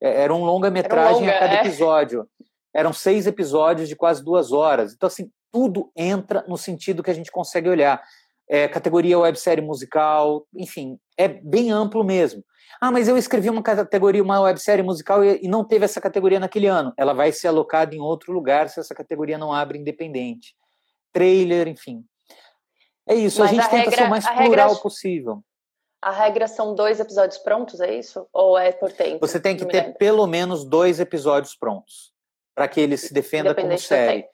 É, 0.00 0.22
era 0.22 0.34
um 0.34 0.44
longa-metragem 0.44 1.22
longa, 1.22 1.36
a 1.36 1.38
cada 1.38 1.54
é. 1.54 1.60
episódio. 1.60 2.28
Eram 2.74 2.92
seis 2.92 3.26
episódios 3.26 3.88
de 3.88 3.96
quase 3.96 4.24
duas 4.24 4.52
horas. 4.52 4.92
Então, 4.94 5.06
assim, 5.06 5.30
tudo 5.52 5.90
entra 5.96 6.44
no 6.48 6.58
sentido 6.58 7.02
que 7.02 7.10
a 7.10 7.14
gente 7.14 7.30
consegue 7.30 7.68
olhar 7.68 8.02
é, 8.48 8.68
categoria 8.68 9.18
websérie 9.18 9.64
musical, 9.64 10.46
enfim, 10.54 10.98
é 11.16 11.28
bem 11.28 11.70
amplo 11.70 12.04
mesmo. 12.04 12.44
Ah, 12.80 12.90
mas 12.90 13.08
eu 13.08 13.16
escrevi 13.16 13.48
uma 13.48 13.62
categoria, 13.62 14.22
uma 14.22 14.40
websérie 14.40 14.82
musical 14.82 15.24
e, 15.24 15.40
e 15.42 15.48
não 15.48 15.64
teve 15.64 15.84
essa 15.84 16.00
categoria 16.00 16.40
naquele 16.40 16.66
ano. 16.66 16.92
Ela 16.96 17.12
vai 17.12 17.32
ser 17.32 17.48
alocada 17.48 17.94
em 17.94 18.00
outro 18.00 18.32
lugar 18.32 18.68
se 18.68 18.80
essa 18.80 18.94
categoria 18.94 19.38
não 19.38 19.52
abre 19.52 19.78
independente. 19.78 20.54
Trailer, 21.12 21.68
enfim. 21.68 22.04
É 23.08 23.14
isso, 23.14 23.40
mas 23.40 23.50
a 23.50 23.54
gente 23.54 23.64
a 23.64 23.68
tenta 23.68 23.90
regra, 23.90 23.96
ser 23.96 24.06
o 24.06 24.10
mais 24.10 24.26
plural 24.26 24.68
regra, 24.68 24.82
possível. 24.82 25.42
A 26.04 26.10
regra 26.10 26.46
são 26.46 26.74
dois 26.74 27.00
episódios 27.00 27.38
prontos, 27.38 27.80
é 27.80 27.94
isso? 27.94 28.28
Ou 28.30 28.58
é 28.58 28.70
por 28.70 28.92
tempo? 28.92 29.26
Você 29.26 29.40
tem 29.40 29.56
que 29.56 29.64
ter 29.64 29.84
lembro. 29.84 29.94
pelo 29.94 30.26
menos 30.26 30.62
dois 30.62 31.00
episódios 31.00 31.56
prontos 31.56 32.12
para 32.54 32.68
que 32.68 32.78
ele 32.78 32.98
se 32.98 33.14
defenda 33.14 33.54
como 33.54 33.78
série. 33.78 34.26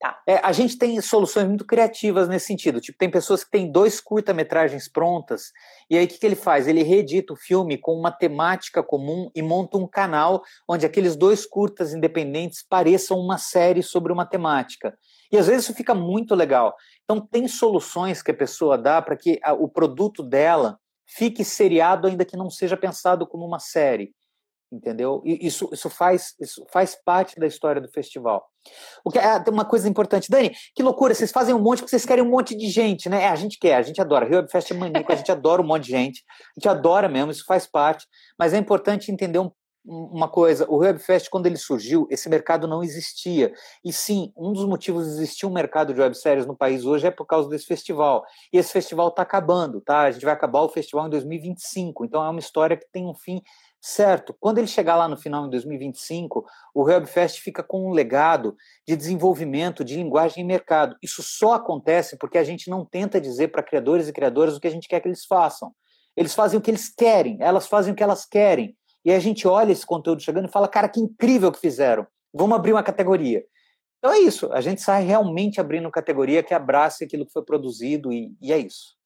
Tá. 0.00 0.20
É, 0.26 0.38
a 0.38 0.50
gente 0.50 0.76
tem 0.76 1.00
soluções 1.00 1.46
muito 1.46 1.64
criativas 1.64 2.28
nesse 2.28 2.46
sentido. 2.46 2.80
Tipo, 2.80 2.98
tem 2.98 3.08
pessoas 3.08 3.44
que 3.44 3.52
têm 3.52 3.70
dois 3.70 4.00
curta-metragens 4.00 4.88
prontas, 4.88 5.52
e 5.88 5.96
aí 5.96 6.06
o 6.06 6.08
que, 6.08 6.18
que 6.18 6.26
ele 6.26 6.34
faz? 6.34 6.66
Ele 6.66 6.82
reedita 6.82 7.34
o 7.34 7.36
filme 7.36 7.78
com 7.78 7.92
uma 7.92 8.10
temática 8.10 8.82
comum 8.82 9.30
e 9.32 9.40
monta 9.42 9.78
um 9.78 9.86
canal 9.86 10.42
onde 10.68 10.84
aqueles 10.84 11.14
dois 11.14 11.46
curtas 11.46 11.94
independentes 11.94 12.64
pareçam 12.68 13.16
uma 13.16 13.38
série 13.38 13.80
sobre 13.80 14.12
uma 14.12 14.26
temática. 14.26 14.98
E 15.30 15.38
às 15.38 15.46
vezes 15.46 15.66
isso 15.66 15.74
fica 15.74 15.94
muito 15.94 16.34
legal. 16.34 16.74
Então, 17.04 17.24
tem 17.24 17.46
soluções 17.46 18.22
que 18.22 18.32
a 18.32 18.36
pessoa 18.36 18.76
dá 18.76 19.00
para 19.00 19.16
que 19.16 19.38
a, 19.44 19.52
o 19.52 19.68
produto 19.68 20.24
dela 20.24 20.76
fique 21.06 21.44
seriado, 21.44 22.06
ainda 22.06 22.24
que 22.24 22.36
não 22.36 22.50
seja 22.50 22.76
pensado 22.76 23.26
como 23.26 23.46
uma 23.46 23.58
série 23.58 24.12
entendeu? 24.70 25.22
E 25.24 25.46
isso, 25.46 25.68
isso, 25.72 25.88
faz, 25.88 26.34
isso 26.40 26.64
faz 26.70 26.96
parte 27.04 27.38
da 27.38 27.46
história 27.46 27.80
do 27.80 27.88
festival. 27.88 28.44
O 29.04 29.10
que 29.10 29.18
é, 29.18 29.42
uma 29.48 29.64
coisa 29.64 29.88
importante, 29.88 30.30
Dani, 30.30 30.52
que 30.74 30.82
loucura, 30.82 31.14
vocês 31.14 31.30
fazem 31.30 31.54
um 31.54 31.60
monte 31.60 31.78
porque 31.78 31.90
vocês 31.90 32.04
querem 32.04 32.24
um 32.24 32.30
monte 32.30 32.56
de 32.56 32.68
gente, 32.68 33.08
né? 33.08 33.22
É, 33.22 33.28
a 33.28 33.36
gente 33.36 33.58
quer, 33.58 33.76
a 33.76 33.82
gente 33.82 34.00
adora. 34.00 34.26
Rio 34.26 34.36
Web 34.36 34.50
Fest 34.50 34.70
é 34.70 34.74
maníaco, 34.74 35.10
a 35.12 35.16
gente 35.16 35.30
adora 35.30 35.62
um 35.62 35.66
monte 35.66 35.84
de 35.84 35.90
gente, 35.90 36.24
a 36.28 36.60
gente 36.60 36.68
adora 36.68 37.08
mesmo, 37.08 37.30
isso 37.30 37.44
faz 37.46 37.66
parte, 37.66 38.06
mas 38.38 38.52
é 38.52 38.58
importante 38.58 39.10
entender 39.10 39.38
um, 39.38 39.50
uma 39.86 40.28
coisa, 40.28 40.66
o 40.68 40.78
Web 40.78 40.98
Fest, 40.98 41.28
quando 41.30 41.46
ele 41.46 41.56
surgiu, 41.56 42.08
esse 42.10 42.28
mercado 42.28 42.66
não 42.66 42.82
existia. 42.82 43.52
E 43.84 43.92
sim, 43.92 44.32
um 44.36 44.52
dos 44.52 44.66
motivos 44.66 45.06
de 45.06 45.12
existir 45.12 45.46
um 45.46 45.52
mercado 45.52 45.94
de 45.94 46.00
webséries 46.00 46.44
no 46.44 46.56
país 46.56 46.84
hoje 46.84 47.06
é 47.06 47.10
por 47.10 47.24
causa 47.24 47.48
desse 47.48 47.66
festival. 47.66 48.24
E 48.52 48.58
esse 48.58 48.72
festival 48.72 49.08
está 49.08 49.22
acabando, 49.22 49.80
tá? 49.80 50.00
A 50.00 50.10
gente 50.10 50.24
vai 50.24 50.34
acabar 50.34 50.62
o 50.62 50.68
festival 50.68 51.06
em 51.06 51.10
2025, 51.10 52.04
então 52.04 52.24
é 52.24 52.28
uma 52.28 52.40
história 52.40 52.76
que 52.76 52.86
tem 52.90 53.06
um 53.06 53.14
fim 53.14 53.40
certo. 53.80 54.34
Quando 54.40 54.58
ele 54.58 54.66
chegar 54.66 54.96
lá 54.96 55.08
no 55.08 55.16
final, 55.16 55.46
em 55.46 55.50
2025, 55.50 56.44
o 56.74 56.82
Webfest 56.82 57.40
fica 57.40 57.62
com 57.62 57.88
um 57.88 57.92
legado 57.92 58.56
de 58.86 58.96
desenvolvimento 58.96 59.84
de 59.84 59.94
linguagem 59.94 60.42
e 60.42 60.46
mercado. 60.46 60.96
Isso 61.00 61.22
só 61.22 61.54
acontece 61.54 62.18
porque 62.18 62.38
a 62.38 62.44
gente 62.44 62.68
não 62.68 62.84
tenta 62.84 63.20
dizer 63.20 63.48
para 63.48 63.62
criadores 63.62 64.08
e 64.08 64.12
criadoras 64.12 64.56
o 64.56 64.60
que 64.60 64.66
a 64.66 64.70
gente 64.70 64.88
quer 64.88 65.00
que 65.00 65.06
eles 65.06 65.24
façam. 65.24 65.72
Eles 66.16 66.34
fazem 66.34 66.58
o 66.58 66.62
que 66.62 66.70
eles 66.70 66.88
querem, 66.88 67.36
elas 67.40 67.68
fazem 67.68 67.92
o 67.92 67.96
que 67.96 68.02
elas 68.02 68.24
querem. 68.24 68.76
E 69.06 69.12
a 69.12 69.20
gente 69.20 69.46
olha 69.46 69.70
esse 69.70 69.86
conteúdo 69.86 70.20
chegando 70.20 70.48
e 70.48 70.50
fala, 70.50 70.66
cara, 70.66 70.88
que 70.88 70.98
incrível 70.98 71.52
que 71.52 71.60
fizeram. 71.60 72.04
Vamos 72.34 72.56
abrir 72.56 72.72
uma 72.72 72.82
categoria. 72.82 73.46
Então 73.98 74.12
é 74.12 74.18
isso, 74.18 74.52
a 74.52 74.60
gente 74.60 74.82
sai 74.82 75.04
realmente 75.04 75.60
abrindo 75.60 75.88
categoria 75.92 76.42
que 76.42 76.52
abrace 76.52 77.04
aquilo 77.04 77.24
que 77.24 77.32
foi 77.32 77.44
produzido 77.44 78.12
e, 78.12 78.36
e 78.42 78.52
é 78.52 78.58
isso. 78.58 78.96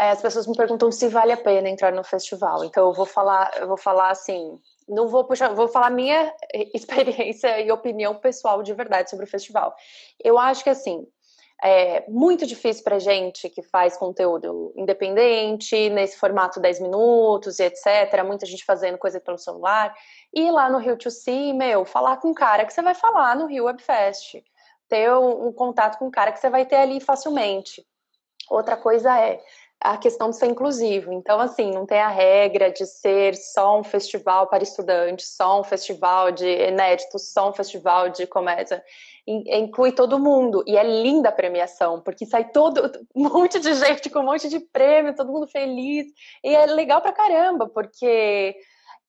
É, 0.00 0.10
as 0.10 0.22
pessoas 0.22 0.46
me 0.46 0.56
perguntam 0.56 0.92
se 0.92 1.08
vale 1.08 1.32
a 1.32 1.36
pena 1.36 1.68
entrar 1.68 1.92
no 1.92 2.04
festival. 2.04 2.64
Então 2.64 2.86
eu 2.86 2.92
vou 2.92 3.04
falar, 3.04 3.50
eu 3.58 3.66
vou 3.66 3.76
falar 3.76 4.10
assim, 4.10 4.56
não 4.88 5.08
vou 5.08 5.24
puxar, 5.24 5.52
vou 5.54 5.66
falar 5.66 5.90
minha 5.90 6.32
experiência 6.72 7.60
e 7.60 7.72
opinião 7.72 8.14
pessoal 8.14 8.62
de 8.62 8.72
verdade 8.72 9.10
sobre 9.10 9.24
o 9.24 9.28
festival. 9.28 9.74
Eu 10.22 10.38
acho 10.38 10.62
que 10.62 10.70
assim, 10.70 11.04
é 11.62 12.04
muito 12.08 12.46
difícil 12.46 12.84
para 12.84 12.98
gente 12.98 13.48
que 13.50 13.62
faz 13.62 13.96
conteúdo 13.96 14.72
independente, 14.76 15.90
nesse 15.90 16.16
formato 16.16 16.60
10 16.60 16.80
minutos 16.80 17.58
e 17.58 17.64
etc. 17.64 18.22
Muita 18.24 18.46
gente 18.46 18.64
fazendo 18.64 18.96
coisa 18.96 19.20
pelo 19.20 19.38
celular. 19.38 19.94
Ir 20.32 20.50
lá 20.50 20.70
no 20.70 20.78
Rio 20.78 20.96
to 20.96 21.10
See, 21.10 21.52
meu, 21.52 21.84
falar 21.84 22.18
com 22.18 22.28
um 22.28 22.34
cara 22.34 22.64
que 22.64 22.72
você 22.72 22.82
vai 22.82 22.94
falar 22.94 23.34
no 23.34 23.46
Rio 23.46 23.64
Webfest. 23.64 24.42
Ter 24.88 25.10
um, 25.12 25.48
um 25.48 25.52
contato 25.52 25.98
com 25.98 26.06
um 26.06 26.10
cara 26.10 26.30
que 26.30 26.38
você 26.38 26.48
vai 26.48 26.64
ter 26.64 26.76
ali 26.76 27.00
facilmente. 27.00 27.84
Outra 28.48 28.76
coisa 28.76 29.18
é 29.18 29.40
a 29.80 29.96
questão 29.96 30.30
de 30.30 30.36
ser 30.36 30.46
inclusivo. 30.46 31.12
Então, 31.12 31.38
assim, 31.38 31.70
não 31.70 31.86
tem 31.86 32.00
a 32.00 32.08
regra 32.08 32.70
de 32.70 32.84
ser 32.84 33.34
só 33.36 33.78
um 33.78 33.84
festival 33.84 34.48
para 34.48 34.62
estudantes, 34.62 35.36
só 35.36 35.60
um 35.60 35.64
festival 35.64 36.32
de 36.32 36.46
inéditos, 36.46 37.32
só 37.32 37.50
um 37.50 37.52
festival 37.52 38.08
de 38.08 38.26
comédia 38.26 38.82
inclui 39.28 39.92
todo 39.92 40.18
mundo. 40.18 40.64
E 40.66 40.76
é 40.76 40.82
linda 40.82 41.28
a 41.28 41.32
premiação, 41.32 42.00
porque 42.00 42.24
sai 42.24 42.50
todo 42.50 42.90
um 43.14 43.24
monte 43.24 43.60
de 43.60 43.74
gente 43.74 44.08
com 44.08 44.20
um 44.20 44.24
monte 44.24 44.48
de 44.48 44.58
prêmio, 44.58 45.14
todo 45.14 45.30
mundo 45.30 45.46
feliz. 45.46 46.06
E 46.42 46.54
é 46.54 46.66
legal 46.66 47.00
pra 47.00 47.12
caramba, 47.12 47.68
porque 47.68 48.56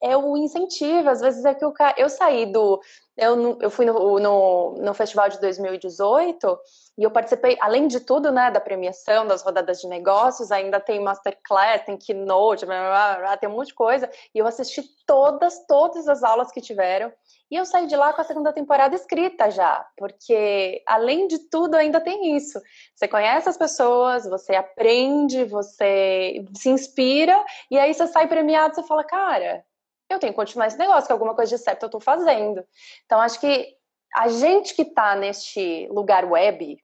é 0.01 0.15
o 0.15 0.37
incentivo. 0.37 1.09
Às 1.09 1.21
vezes 1.21 1.43
é 1.45 1.53
que 1.53 1.65
o 1.65 1.71
cara. 1.71 1.95
Eu 1.97 2.09
saí 2.09 2.45
do. 2.45 2.81
Eu, 3.17 3.57
eu 3.59 3.69
fui 3.69 3.85
no, 3.85 4.17
no, 4.17 4.75
no, 4.75 4.93
festival 4.93 5.27
de 5.27 5.41
2018 5.41 6.57
e 6.97 7.03
eu 7.03 7.11
participei, 7.11 7.57
além 7.59 7.85
de 7.85 7.99
tudo, 7.99 8.31
né, 8.31 8.49
da 8.49 8.61
premiação, 8.61 9.27
das 9.27 9.41
rodadas 9.41 9.81
de 9.81 9.89
negócios, 9.89 10.53
ainda 10.53 10.79
tem 10.79 11.01
masterclass, 11.01 11.83
tem 11.83 11.97
keynote, 11.97 12.65
blá, 12.65 12.79
blá, 12.79 13.17
blá, 13.19 13.37
tem 13.37 13.49
um 13.49 13.53
monte 13.53 13.67
de 13.67 13.73
coisa. 13.73 14.09
E 14.33 14.39
eu 14.39 14.47
assisti 14.47 14.83
todas, 15.05 15.65
todas 15.67 16.07
as 16.07 16.23
aulas 16.23 16.49
que 16.49 16.61
tiveram. 16.61 17.11
E 17.51 17.55
eu 17.57 17.65
saí 17.65 17.87
de 17.87 17.95
lá 17.95 18.13
com 18.13 18.21
a 18.21 18.23
segunda 18.23 18.53
temporada 18.53 18.95
escrita 18.95 19.49
já, 19.49 19.85
porque 19.97 20.81
além 20.85 21.27
de 21.27 21.39
tudo 21.49 21.75
ainda 21.75 21.99
tem 21.99 22.37
isso. 22.37 22.61
Você 22.95 23.07
conhece 23.07 23.49
as 23.49 23.57
pessoas, 23.57 24.25
você 24.29 24.55
aprende, 24.55 25.43
você 25.45 26.45
se 26.55 26.69
inspira, 26.69 27.43
e 27.69 27.77
aí 27.77 27.93
você 27.93 28.07
sai 28.07 28.27
premiado, 28.27 28.75
você 28.75 28.83
fala, 28.83 29.03
cara, 29.03 29.65
eu 30.09 30.19
tenho 30.19 30.33
que 30.33 30.37
continuar 30.37 30.67
esse 30.67 30.77
negócio, 30.77 31.05
que 31.05 31.13
alguma 31.13 31.35
coisa 31.35 31.55
de 31.55 31.61
certo 31.61 31.83
eu 31.83 31.87
estou 31.87 32.01
fazendo. 32.01 32.65
Então, 33.05 33.21
acho 33.21 33.39
que 33.39 33.75
a 34.15 34.27
gente 34.27 34.73
que 34.73 34.81
está 34.81 35.15
neste 35.15 35.87
lugar 35.91 36.25
web, 36.25 36.77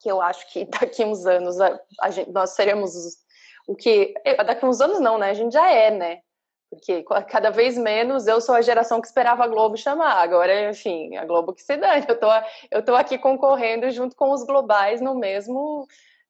que 0.00 0.10
eu 0.10 0.22
acho 0.22 0.50
que 0.52 0.64
daqui 0.80 1.04
uns 1.04 1.26
anos 1.26 1.60
a, 1.60 1.80
a 2.00 2.10
gente, 2.10 2.30
nós 2.30 2.50
seremos 2.50 2.92
o 3.66 3.74
que. 3.74 4.14
Daqui 4.46 4.64
uns 4.64 4.80
anos 4.80 5.00
não, 5.00 5.18
né? 5.18 5.30
A 5.30 5.34
gente 5.34 5.52
já 5.52 5.70
é, 5.70 5.90
né? 5.90 6.20
Porque 6.70 7.04
cada 7.28 7.50
vez 7.50 7.78
menos 7.78 8.26
eu 8.26 8.40
sou 8.40 8.54
a 8.54 8.62
geração 8.62 9.00
que 9.00 9.06
esperava 9.06 9.44
a 9.44 9.48
Globo 9.48 9.76
chamar. 9.76 10.16
Agora, 10.16 10.70
enfim, 10.70 11.16
a 11.16 11.24
Globo 11.24 11.52
que 11.52 11.62
se 11.62 11.76
dane. 11.76 12.04
Eu 12.08 12.18
tô, 12.18 12.26
eu 12.70 12.84
tô 12.84 12.94
aqui 12.94 13.16
concorrendo 13.16 13.90
junto 13.90 14.16
com 14.16 14.32
os 14.32 14.44
globais 14.44 15.00
no 15.00 15.14
mesmo 15.14 15.86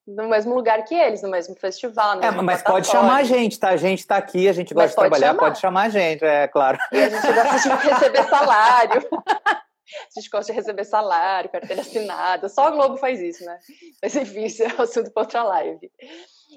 no 0.06 0.28
mesmo 0.28 0.54
lugar 0.54 0.84
que 0.84 0.94
eles, 0.94 1.22
no 1.22 1.30
mesmo 1.30 1.54
festival. 1.56 2.20
É, 2.22 2.30
mas 2.30 2.62
pode 2.62 2.86
chamar 2.86 3.16
a 3.16 3.24
gente, 3.24 3.58
tá? 3.58 3.70
A 3.70 3.76
gente 3.76 4.06
tá 4.06 4.16
aqui, 4.16 4.48
a 4.48 4.52
gente 4.52 4.74
gosta 4.74 4.90
de 4.90 4.94
trabalhar, 4.94 5.28
chamar. 5.28 5.38
pode 5.38 5.58
chamar 5.58 5.82
a 5.82 5.88
gente, 5.88 6.24
é 6.24 6.46
claro. 6.48 6.78
E 6.92 6.98
a 6.98 7.08
gente 7.08 7.32
gosta 7.32 7.68
de 7.68 7.88
receber 7.88 8.24
salário. 8.28 9.08
A 9.14 10.20
gente 10.20 10.30
gosta 10.30 10.52
de 10.52 10.58
receber 10.58 10.84
salário, 10.84 11.50
carteira 11.50 11.82
assinada. 11.82 12.48
Só 12.48 12.66
a 12.66 12.70
Globo 12.70 12.96
faz 12.96 13.20
isso, 13.20 13.44
né? 13.44 13.58
Mas 14.02 14.14
enfim, 14.16 14.44
isso 14.44 14.62
é 14.62 14.66
assunto 14.78 15.10
para 15.10 15.22
outra 15.22 15.42
live. 15.42 15.90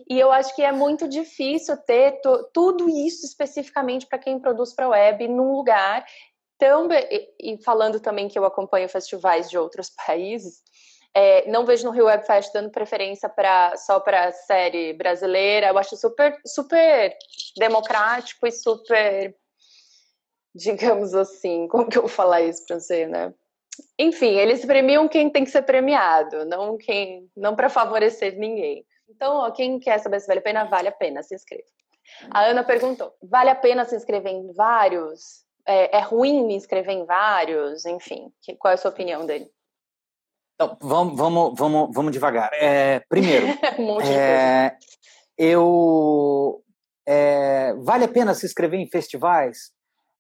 E 0.09 0.19
eu 0.19 0.31
acho 0.31 0.55
que 0.55 0.63
é 0.63 0.71
muito 0.71 1.07
difícil 1.07 1.75
ter 1.77 2.19
tudo 2.53 2.89
isso 2.89 3.25
especificamente 3.25 4.05
para 4.05 4.19
quem 4.19 4.39
produz 4.39 4.73
para 4.73 4.89
web 4.89 5.27
num 5.27 5.53
lugar 5.53 6.05
tão. 6.57 6.87
E 7.39 7.57
falando 7.63 7.99
também 7.99 8.27
que 8.27 8.37
eu 8.37 8.45
acompanho 8.45 8.89
festivais 8.89 9.49
de 9.49 9.57
outros 9.57 9.89
países, 9.89 10.61
é, 11.20 11.49
não 11.49 11.65
vejo 11.65 11.84
no 11.84 11.89
Rio 11.89 12.05
Web 12.05 12.28
Fest 12.28 12.53
dando 12.53 12.70
preferência 12.70 13.28
só 13.78 13.99
para 13.99 14.32
série 14.32 14.93
brasileira. 14.93 15.70
Eu 15.70 15.78
acho 15.80 15.97
super, 15.97 16.38
super 16.45 17.18
democrático 17.57 18.45
e 18.45 18.51
super, 18.51 19.36
digamos 20.53 21.15
assim, 21.15 21.68
como 21.70 21.89
que 21.89 21.97
eu 21.97 22.03
vou 22.03 22.09
falar 22.09 22.43
isso 22.43 22.63
para 22.68 22.80
você, 22.80 23.07
né? 23.07 23.34
Enfim, 23.97 24.36
eles 24.36 24.63
premiam 24.63 25.07
quem 25.07 25.28
tem 25.28 25.43
que 25.43 25.49
ser 25.49 25.63
premiado, 25.63 26.45
não 26.45 26.78
quem, 26.78 27.28
não 27.36 27.55
para 27.55 27.68
favorecer 27.68 28.38
ninguém. 28.38 28.86
Então, 29.09 29.38
ó, 29.38 29.49
quem 29.49 29.80
quer 29.80 29.97
saber 29.97 30.20
se 30.20 30.28
vale 30.28 30.39
a 30.39 30.43
pena, 30.43 30.65
vale 30.65 30.88
a 30.89 30.91
pena, 30.91 31.24
se 31.24 31.34
inscreva. 31.34 31.68
A 32.30 32.43
Ana 32.43 32.63
perguntou: 32.63 33.11
vale 33.24 33.49
a 33.49 33.55
pena 33.55 33.86
se 33.86 33.95
inscrever 33.95 34.34
em 34.34 34.53
vários? 34.53 35.47
É, 35.65 35.97
é 35.97 35.99
ruim 35.99 36.45
me 36.45 36.53
inscrever 36.53 36.93
em 36.93 37.05
vários? 37.05 37.88
Enfim, 37.88 38.32
que, 38.39 38.55
qual 38.55 38.72
é 38.72 38.76
a 38.76 38.78
sua 38.78 38.91
opinião 38.91 39.26
dele? 39.26 39.51
Então, 40.60 40.76
vamos, 40.82 41.16
vamos, 41.16 41.53
vamos, 41.55 41.89
vamos 41.93 42.12
devagar. 42.12 42.49
É, 42.53 42.99
primeiro, 43.08 43.45
um 43.78 44.01
é, 44.01 44.76
eu 45.38 46.64
é, 47.08 47.76
vale 47.76 48.05
a 48.05 48.08
pena 48.08 48.34
se 48.34 48.47
inscrever 48.47 48.80
em 48.80 48.89
festivais? 48.89 49.72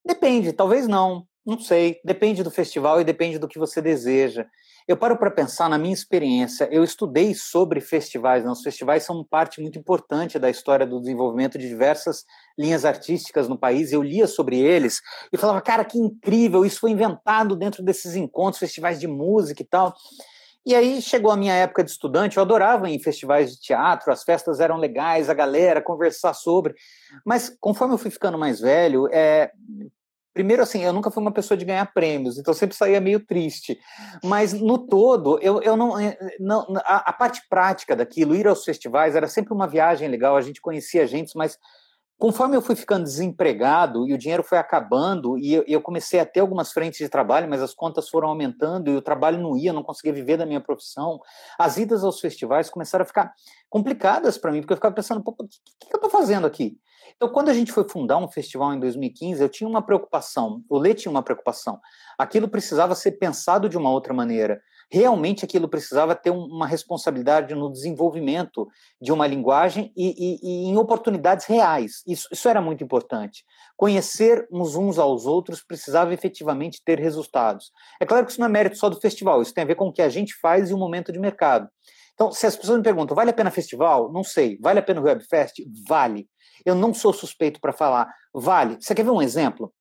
Depende, 0.05 0.53
talvez 0.53 0.87
não, 0.87 1.25
não 1.47 1.57
sei. 1.57 2.01
Depende 2.03 2.43
do 2.43 2.51
festival 2.51 2.99
e 2.99 3.05
depende 3.05 3.39
do 3.39 3.47
que 3.47 3.57
você 3.57 3.81
deseja. 3.81 4.45
Eu 4.85 4.97
paro 4.97 5.17
para 5.17 5.31
pensar 5.31 5.69
na 5.69 5.77
minha 5.77 5.93
experiência. 5.93 6.67
Eu 6.69 6.83
estudei 6.83 7.33
sobre 7.33 7.79
festivais. 7.79 8.43
Né? 8.43 8.51
Os 8.51 8.61
festivais 8.61 9.03
são 9.03 9.23
parte 9.23 9.61
muito 9.61 9.79
importante 9.79 10.37
da 10.37 10.49
história 10.49 10.85
do 10.85 10.99
desenvolvimento 10.99 11.57
de 11.57 11.67
diversas 11.69 12.25
linhas 12.59 12.83
artísticas 12.83 13.47
no 13.47 13.57
país. 13.57 13.93
Eu 13.93 14.03
lia 14.03 14.27
sobre 14.27 14.59
eles 14.59 15.01
e 15.31 15.37
falava, 15.37 15.61
cara, 15.61 15.85
que 15.85 15.97
incrível! 15.97 16.65
Isso 16.65 16.81
foi 16.81 16.91
inventado 16.91 17.55
dentro 17.55 17.81
desses 17.81 18.17
encontros, 18.17 18.59
festivais 18.59 18.99
de 18.99 19.07
música 19.07 19.61
e 19.61 19.65
tal. 19.65 19.95
E 20.65 20.75
aí 20.75 21.01
chegou 21.01 21.31
a 21.31 21.37
minha 21.37 21.53
época 21.53 21.81
de 21.81 21.91
estudante, 21.91 22.35
eu 22.35 22.43
adorava 22.43 22.89
ir 22.89 22.95
em 22.95 22.99
festivais 22.99 23.53
de 23.53 23.61
teatro, 23.61 24.11
as 24.11 24.23
festas 24.23 24.59
eram 24.59 24.75
legais, 24.75 25.29
a 25.29 25.33
galera, 25.33 25.81
conversar 25.81 26.33
sobre. 26.33 26.75
Mas 27.25 27.49
conforme 27.61 27.93
eu 27.93 27.97
fui 27.97 28.11
ficando 28.11 28.37
mais 28.37 28.59
velho, 28.59 29.07
é, 29.13 29.49
Primeiro, 30.37 30.61
assim, 30.61 30.83
eu 30.83 30.93
nunca 30.93 31.09
fui 31.09 31.19
uma 31.19 31.31
pessoa 31.31 31.57
de 31.57 31.65
ganhar 31.65 31.91
prêmios, 31.91 32.37
então 32.37 32.53
sempre 32.53 32.77
saía 32.77 33.01
meio 33.01 33.19
triste. 33.19 33.79
Mas, 34.23 34.53
no 34.53 34.77
todo, 34.77 35.39
eu, 35.41 35.63
eu 35.63 35.75
não, 35.75 35.99
eh, 35.99 36.15
não 36.39 36.63
a, 36.85 37.09
a, 37.09 37.11
parte 37.11 37.41
prática 37.49 37.95
daquilo, 37.95 38.35
ir 38.35 38.45
aos 38.45 38.63
festivais, 38.63 39.15
era 39.15 39.27
sempre 39.27 39.51
uma 39.51 39.65
viagem 39.65 40.07
legal, 40.07 40.37
a 40.37 40.41
gente 40.41 40.61
conhecia 40.61 41.07
gente, 41.07 41.35
mas 41.35 41.57
conforme 42.19 42.55
eu 42.55 42.61
fui 42.61 42.75
ficando 42.75 43.03
desempregado 43.03 44.07
e 44.07 44.13
o 44.13 44.17
dinheiro 44.17 44.43
foi 44.43 44.59
acabando, 44.59 45.39
e 45.39 45.55
eu, 45.55 45.63
eu 45.67 45.81
comecei 45.81 46.19
a 46.19 46.25
ter 46.25 46.41
algumas 46.41 46.71
frentes 46.71 46.99
de 46.99 47.09
trabalho, 47.09 47.49
mas 47.49 47.59
as 47.59 47.73
contas 47.73 48.07
foram 48.07 48.27
aumentando 48.27 48.91
e 48.91 48.95
o 48.95 49.01
trabalho 49.01 49.41
não 49.41 49.57
ia, 49.57 49.71
eu 49.71 49.73
não 49.73 49.81
conseguia 49.81 50.13
viver 50.13 50.37
da 50.37 50.45
minha 50.45 50.61
profissão, 50.61 51.19
as 51.57 51.77
idas 51.77 52.03
aos 52.03 52.19
festivais 52.19 52.69
começaram 52.69 53.01
a 53.01 53.07
ficar 53.07 53.33
complicadas 53.71 54.37
para 54.37 54.51
mim, 54.51 54.61
porque 54.61 54.73
eu 54.73 54.77
ficava 54.77 54.93
pensando, 54.93 55.23
o 55.25 55.33
que, 55.33 55.87
que 55.87 55.95
eu 55.95 55.97
estou 55.97 56.11
fazendo 56.11 56.45
aqui? 56.45 56.77
Então, 57.15 57.29
quando 57.29 57.49
a 57.49 57.53
gente 57.53 57.71
foi 57.71 57.87
fundar 57.87 58.17
um 58.17 58.27
festival 58.27 58.73
em 58.73 58.79
2015, 58.79 59.41
eu 59.41 59.49
tinha 59.49 59.69
uma 59.69 59.81
preocupação, 59.81 60.63
o 60.69 60.77
Lê 60.77 60.93
tinha 60.93 61.11
uma 61.11 61.23
preocupação. 61.23 61.79
Aquilo 62.17 62.47
precisava 62.47 62.95
ser 62.95 63.13
pensado 63.13 63.69
de 63.69 63.77
uma 63.77 63.91
outra 63.91 64.13
maneira. 64.13 64.61
Realmente 64.89 65.43
aquilo 65.43 65.67
precisava 65.67 66.15
ter 66.15 66.29
uma 66.29 66.65
responsabilidade 66.65 67.53
no 67.53 67.71
desenvolvimento 67.71 68.67
de 69.01 69.11
uma 69.11 69.27
linguagem 69.27 69.91
e, 69.97 70.15
e, 70.17 70.39
e 70.41 70.69
em 70.69 70.77
oportunidades 70.77 71.45
reais. 71.45 72.01
Isso, 72.07 72.27
isso 72.31 72.47
era 72.47 72.61
muito 72.61 72.83
importante. 72.83 73.43
Conhecermos 73.75 74.75
uns 74.75 74.97
aos 74.97 75.25
outros 75.25 75.61
precisava 75.61 76.13
efetivamente 76.13 76.81
ter 76.85 76.99
resultados. 76.99 77.71
É 77.99 78.05
claro 78.05 78.25
que 78.25 78.31
isso 78.31 78.39
não 78.39 78.47
é 78.47 78.51
mérito 78.51 78.77
só 78.77 78.89
do 78.89 78.99
festival, 78.99 79.41
isso 79.41 79.53
tem 79.53 79.65
a 79.65 79.67
ver 79.67 79.75
com 79.75 79.87
o 79.87 79.93
que 79.93 80.01
a 80.01 80.09
gente 80.09 80.33
faz 80.35 80.69
e 80.69 80.73
o 80.73 80.77
momento 80.77 81.11
de 81.11 81.19
mercado. 81.19 81.67
Então, 82.17 82.31
se 82.31 82.47
as 82.47 82.55
pessoas 82.55 82.79
me 82.79 82.83
perguntam, 82.83 83.13
vale 83.13 83.29
a 83.29 83.33
pena 83.33 83.51
festival? 83.51 84.11
Não 84.11 84.23
sei. 84.23 84.57
Vale 84.59 84.79
a 84.79 84.81
pena 84.81 84.99
o 84.99 85.03
Webfest? 85.03 85.63
Vale. 85.87 86.27
Eu 86.65 86.75
não 86.75 86.93
sou 86.93 87.13
suspeito 87.13 87.59
para 87.59 87.73
falar. 87.73 88.13
Vale. 88.33 88.77
Você 88.79 88.93
quer 88.93 89.03
ver 89.03 89.11
um 89.11 89.21
exemplo? 89.21 89.73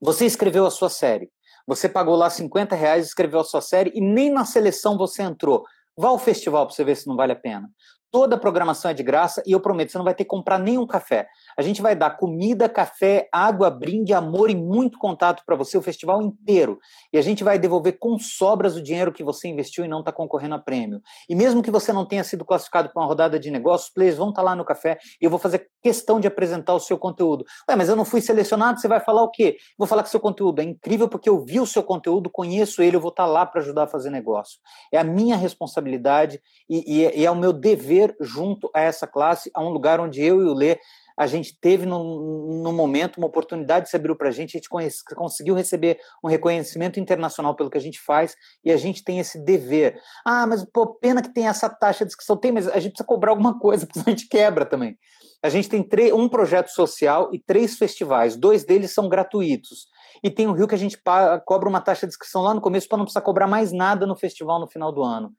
Você 0.00 0.26
escreveu 0.26 0.66
a 0.66 0.70
sua 0.70 0.88
série. 0.88 1.30
Você 1.66 1.88
pagou 1.88 2.14
lá 2.14 2.28
50 2.28 2.76
reais, 2.76 3.06
escreveu 3.06 3.40
a 3.40 3.44
sua 3.44 3.60
série 3.60 3.90
e 3.94 4.00
nem 4.00 4.30
na 4.30 4.44
seleção 4.44 4.98
você 4.98 5.22
entrou. 5.22 5.64
Vá 5.96 6.08
ao 6.08 6.18
festival 6.18 6.66
para 6.66 6.74
você 6.74 6.84
ver 6.84 6.96
se 6.96 7.06
não 7.06 7.16
vale 7.16 7.32
a 7.32 7.36
pena. 7.36 7.70
Toda 8.14 8.36
a 8.36 8.38
programação 8.38 8.92
é 8.92 8.94
de 8.94 9.02
graça 9.02 9.42
e 9.44 9.50
eu 9.50 9.58
prometo, 9.58 9.90
você 9.90 9.98
não 9.98 10.04
vai 10.04 10.14
ter 10.14 10.22
que 10.22 10.30
comprar 10.30 10.56
nenhum 10.56 10.86
café. 10.86 11.26
A 11.58 11.62
gente 11.62 11.82
vai 11.82 11.96
dar 11.96 12.10
comida, 12.10 12.68
café, 12.68 13.28
água, 13.32 13.68
brinde, 13.68 14.14
amor 14.14 14.48
e 14.50 14.54
muito 14.54 15.00
contato 15.00 15.42
para 15.44 15.56
você 15.56 15.76
o 15.76 15.82
festival 15.82 16.22
inteiro. 16.22 16.78
E 17.12 17.18
a 17.18 17.20
gente 17.20 17.42
vai 17.42 17.58
devolver 17.58 17.98
com 17.98 18.16
sobras 18.16 18.76
o 18.76 18.82
dinheiro 18.82 19.12
que 19.12 19.24
você 19.24 19.48
investiu 19.48 19.84
e 19.84 19.88
não 19.88 19.98
está 19.98 20.12
concorrendo 20.12 20.54
a 20.54 20.60
prêmio. 20.60 21.02
E 21.28 21.34
mesmo 21.34 21.60
que 21.60 21.72
você 21.72 21.92
não 21.92 22.06
tenha 22.06 22.22
sido 22.22 22.44
classificado 22.44 22.88
para 22.88 23.02
uma 23.02 23.08
rodada 23.08 23.36
de 23.36 23.50
negócios, 23.50 23.90
players 23.92 24.16
vão 24.16 24.28
estar 24.28 24.42
tá 24.42 24.44
lá 24.44 24.54
no 24.54 24.64
café 24.64 24.96
e 25.20 25.24
eu 25.24 25.30
vou 25.30 25.40
fazer 25.40 25.68
questão 25.82 26.20
de 26.20 26.28
apresentar 26.28 26.72
o 26.74 26.78
seu 26.78 26.96
conteúdo. 26.96 27.44
Ué, 27.68 27.74
mas 27.74 27.88
eu 27.88 27.96
não 27.96 28.04
fui 28.04 28.20
selecionado, 28.20 28.80
você 28.80 28.86
vai 28.86 29.00
falar 29.00 29.24
o 29.24 29.30
quê? 29.30 29.56
Vou 29.76 29.88
falar 29.88 30.04
que 30.04 30.10
seu 30.10 30.20
conteúdo 30.20 30.60
é 30.60 30.64
incrível 30.64 31.08
porque 31.08 31.28
eu 31.28 31.44
vi 31.44 31.58
o 31.58 31.66
seu 31.66 31.82
conteúdo, 31.82 32.30
conheço 32.30 32.80
ele, 32.80 32.94
eu 32.94 33.00
vou 33.00 33.10
estar 33.10 33.24
tá 33.24 33.28
lá 33.28 33.44
para 33.44 33.60
ajudar 33.60 33.82
a 33.82 33.88
fazer 33.88 34.10
negócio. 34.10 34.60
É 34.92 34.98
a 34.98 35.04
minha 35.04 35.36
responsabilidade 35.36 36.40
e, 36.70 37.02
e, 37.02 37.20
e 37.20 37.26
é 37.26 37.30
o 37.30 37.34
meu 37.34 37.52
dever 37.52 38.03
junto 38.20 38.70
a 38.74 38.80
essa 38.80 39.06
classe, 39.06 39.50
a 39.54 39.62
um 39.62 39.68
lugar 39.68 40.00
onde 40.00 40.22
eu 40.22 40.42
e 40.42 40.44
o 40.44 40.54
Lê 40.54 40.78
a 41.16 41.26
gente 41.26 41.56
teve 41.58 41.86
no, 41.86 42.62
no 42.62 42.72
momento 42.72 43.18
uma 43.18 43.26
oportunidade 43.26 43.84
de 43.84 43.90
se 43.90 43.96
abrir 43.96 44.16
para 44.16 44.28
a 44.28 44.32
gente, 44.32 44.56
a 44.56 44.58
gente 44.58 44.68
conhece, 44.68 45.02
conseguiu 45.14 45.54
receber 45.54 45.98
um 46.22 46.28
reconhecimento 46.28 46.98
internacional 46.98 47.54
pelo 47.54 47.70
que 47.70 47.78
a 47.78 47.80
gente 47.80 48.00
faz 48.00 48.34
e 48.64 48.72
a 48.72 48.76
gente 48.76 49.04
tem 49.04 49.20
esse 49.20 49.38
dever. 49.38 49.96
Ah, 50.24 50.46
mas 50.46 50.64
pô, 50.64 50.86
pena 50.86 51.22
que 51.22 51.32
tem 51.32 51.46
essa 51.46 51.68
taxa 51.68 52.04
de 52.04 52.10
inscrição. 52.10 52.36
Tem, 52.36 52.50
mas 52.50 52.66
a 52.66 52.80
gente 52.80 52.92
precisa 52.92 53.06
cobrar 53.06 53.30
alguma 53.30 53.58
coisa, 53.58 53.86
porque 53.86 54.00
a 54.00 54.10
gente 54.10 54.28
quebra 54.28 54.66
também. 54.66 54.98
A 55.42 55.48
gente 55.48 55.68
tem 55.68 55.86
um 56.12 56.28
projeto 56.28 56.68
social 56.68 57.28
e 57.32 57.38
três 57.38 57.76
festivais, 57.76 58.34
dois 58.34 58.64
deles 58.64 58.92
são 58.92 59.08
gratuitos. 59.08 59.86
E 60.22 60.30
tem 60.30 60.46
o 60.46 60.52
Rio 60.52 60.66
que 60.66 60.74
a 60.74 60.78
gente 60.78 60.98
cobra 61.44 61.68
uma 61.68 61.82
taxa 61.82 62.06
de 62.06 62.12
inscrição 62.12 62.42
lá 62.42 62.54
no 62.54 62.62
começo 62.62 62.88
para 62.88 62.96
não 62.96 63.04
precisar 63.04 63.20
cobrar 63.20 63.46
mais 63.46 63.70
nada 63.70 64.06
no 64.06 64.16
festival 64.16 64.58
no 64.58 64.66
final 64.66 64.90
do 64.90 65.02
ano. 65.02 65.32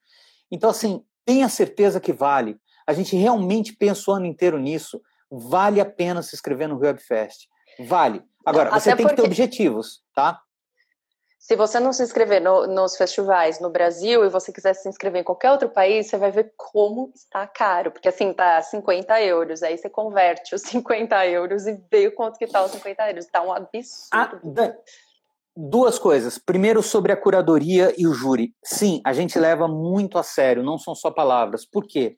Então, 0.51 0.69
assim, 0.69 1.03
tenha 1.25 1.49
certeza 1.49 1.99
que 1.99 2.13
vale. 2.13 2.57
A 2.87 2.93
gente 2.93 3.15
realmente 3.15 3.73
pensa 3.73 4.11
o 4.11 4.13
ano 4.13 4.25
inteiro 4.25 4.59
nisso. 4.59 5.01
Vale 5.29 5.81
a 5.81 5.85
pena 5.85 6.21
se 6.21 6.35
inscrever 6.35 6.69
no 6.69 6.77
Webfest. 6.77 7.47
Vale. 7.87 8.23
Agora, 8.45 8.69
Até 8.69 8.79
você 8.79 8.95
tem 8.95 9.05
porque... 9.05 9.15
que 9.15 9.21
ter 9.21 9.27
objetivos, 9.27 10.03
tá? 10.13 10.39
Se 11.39 11.55
você 11.55 11.79
não 11.79 11.93
se 11.93 12.01
inscrever 12.01 12.41
no, 12.41 12.65
nos 12.65 12.97
festivais 12.97 13.59
no 13.59 13.69
Brasil 13.69 14.25
e 14.25 14.29
você 14.29 14.51
quiser 14.51 14.73
se 14.73 14.89
inscrever 14.89 15.21
em 15.21 15.23
qualquer 15.23 15.51
outro 15.51 15.69
país, 15.69 16.07
você 16.07 16.17
vai 16.17 16.31
ver 16.31 16.51
como 16.57 17.11
está 17.13 17.45
caro. 17.45 17.91
Porque 17.91 18.07
assim, 18.07 18.33
tá 18.33 18.59
50 18.61 19.21
euros. 19.21 19.61
Aí 19.61 19.77
você 19.77 19.87
converte 19.87 20.55
os 20.55 20.61
50 20.65 21.27
euros 21.27 21.67
e 21.67 21.79
vê 21.91 22.07
o 22.07 22.15
quanto 22.15 22.39
que 22.39 22.47
tá 22.47 22.63
os 22.63 22.71
50 22.71 23.09
euros. 23.09 23.25
Tá 23.27 23.41
um 23.43 23.51
absurdo. 23.51 24.09
Ah, 24.11 24.75
Duas 25.57 25.97
coisas. 25.97 26.37
Primeiro, 26.37 26.83
sobre 26.83 27.13
a 27.13 27.17
curadoria 27.17 27.93
e 27.97 28.05
o 28.05 28.13
júri. 28.13 28.53
Sim, 28.61 28.99
a 29.05 29.13
gente 29.13 29.39
leva 29.39 29.69
muito 29.69 30.17
a 30.17 30.23
sério, 30.23 30.61
não 30.61 30.77
são 30.77 30.93
só 30.93 31.09
palavras. 31.09 31.65
Por 31.65 31.85
quê? 31.87 32.17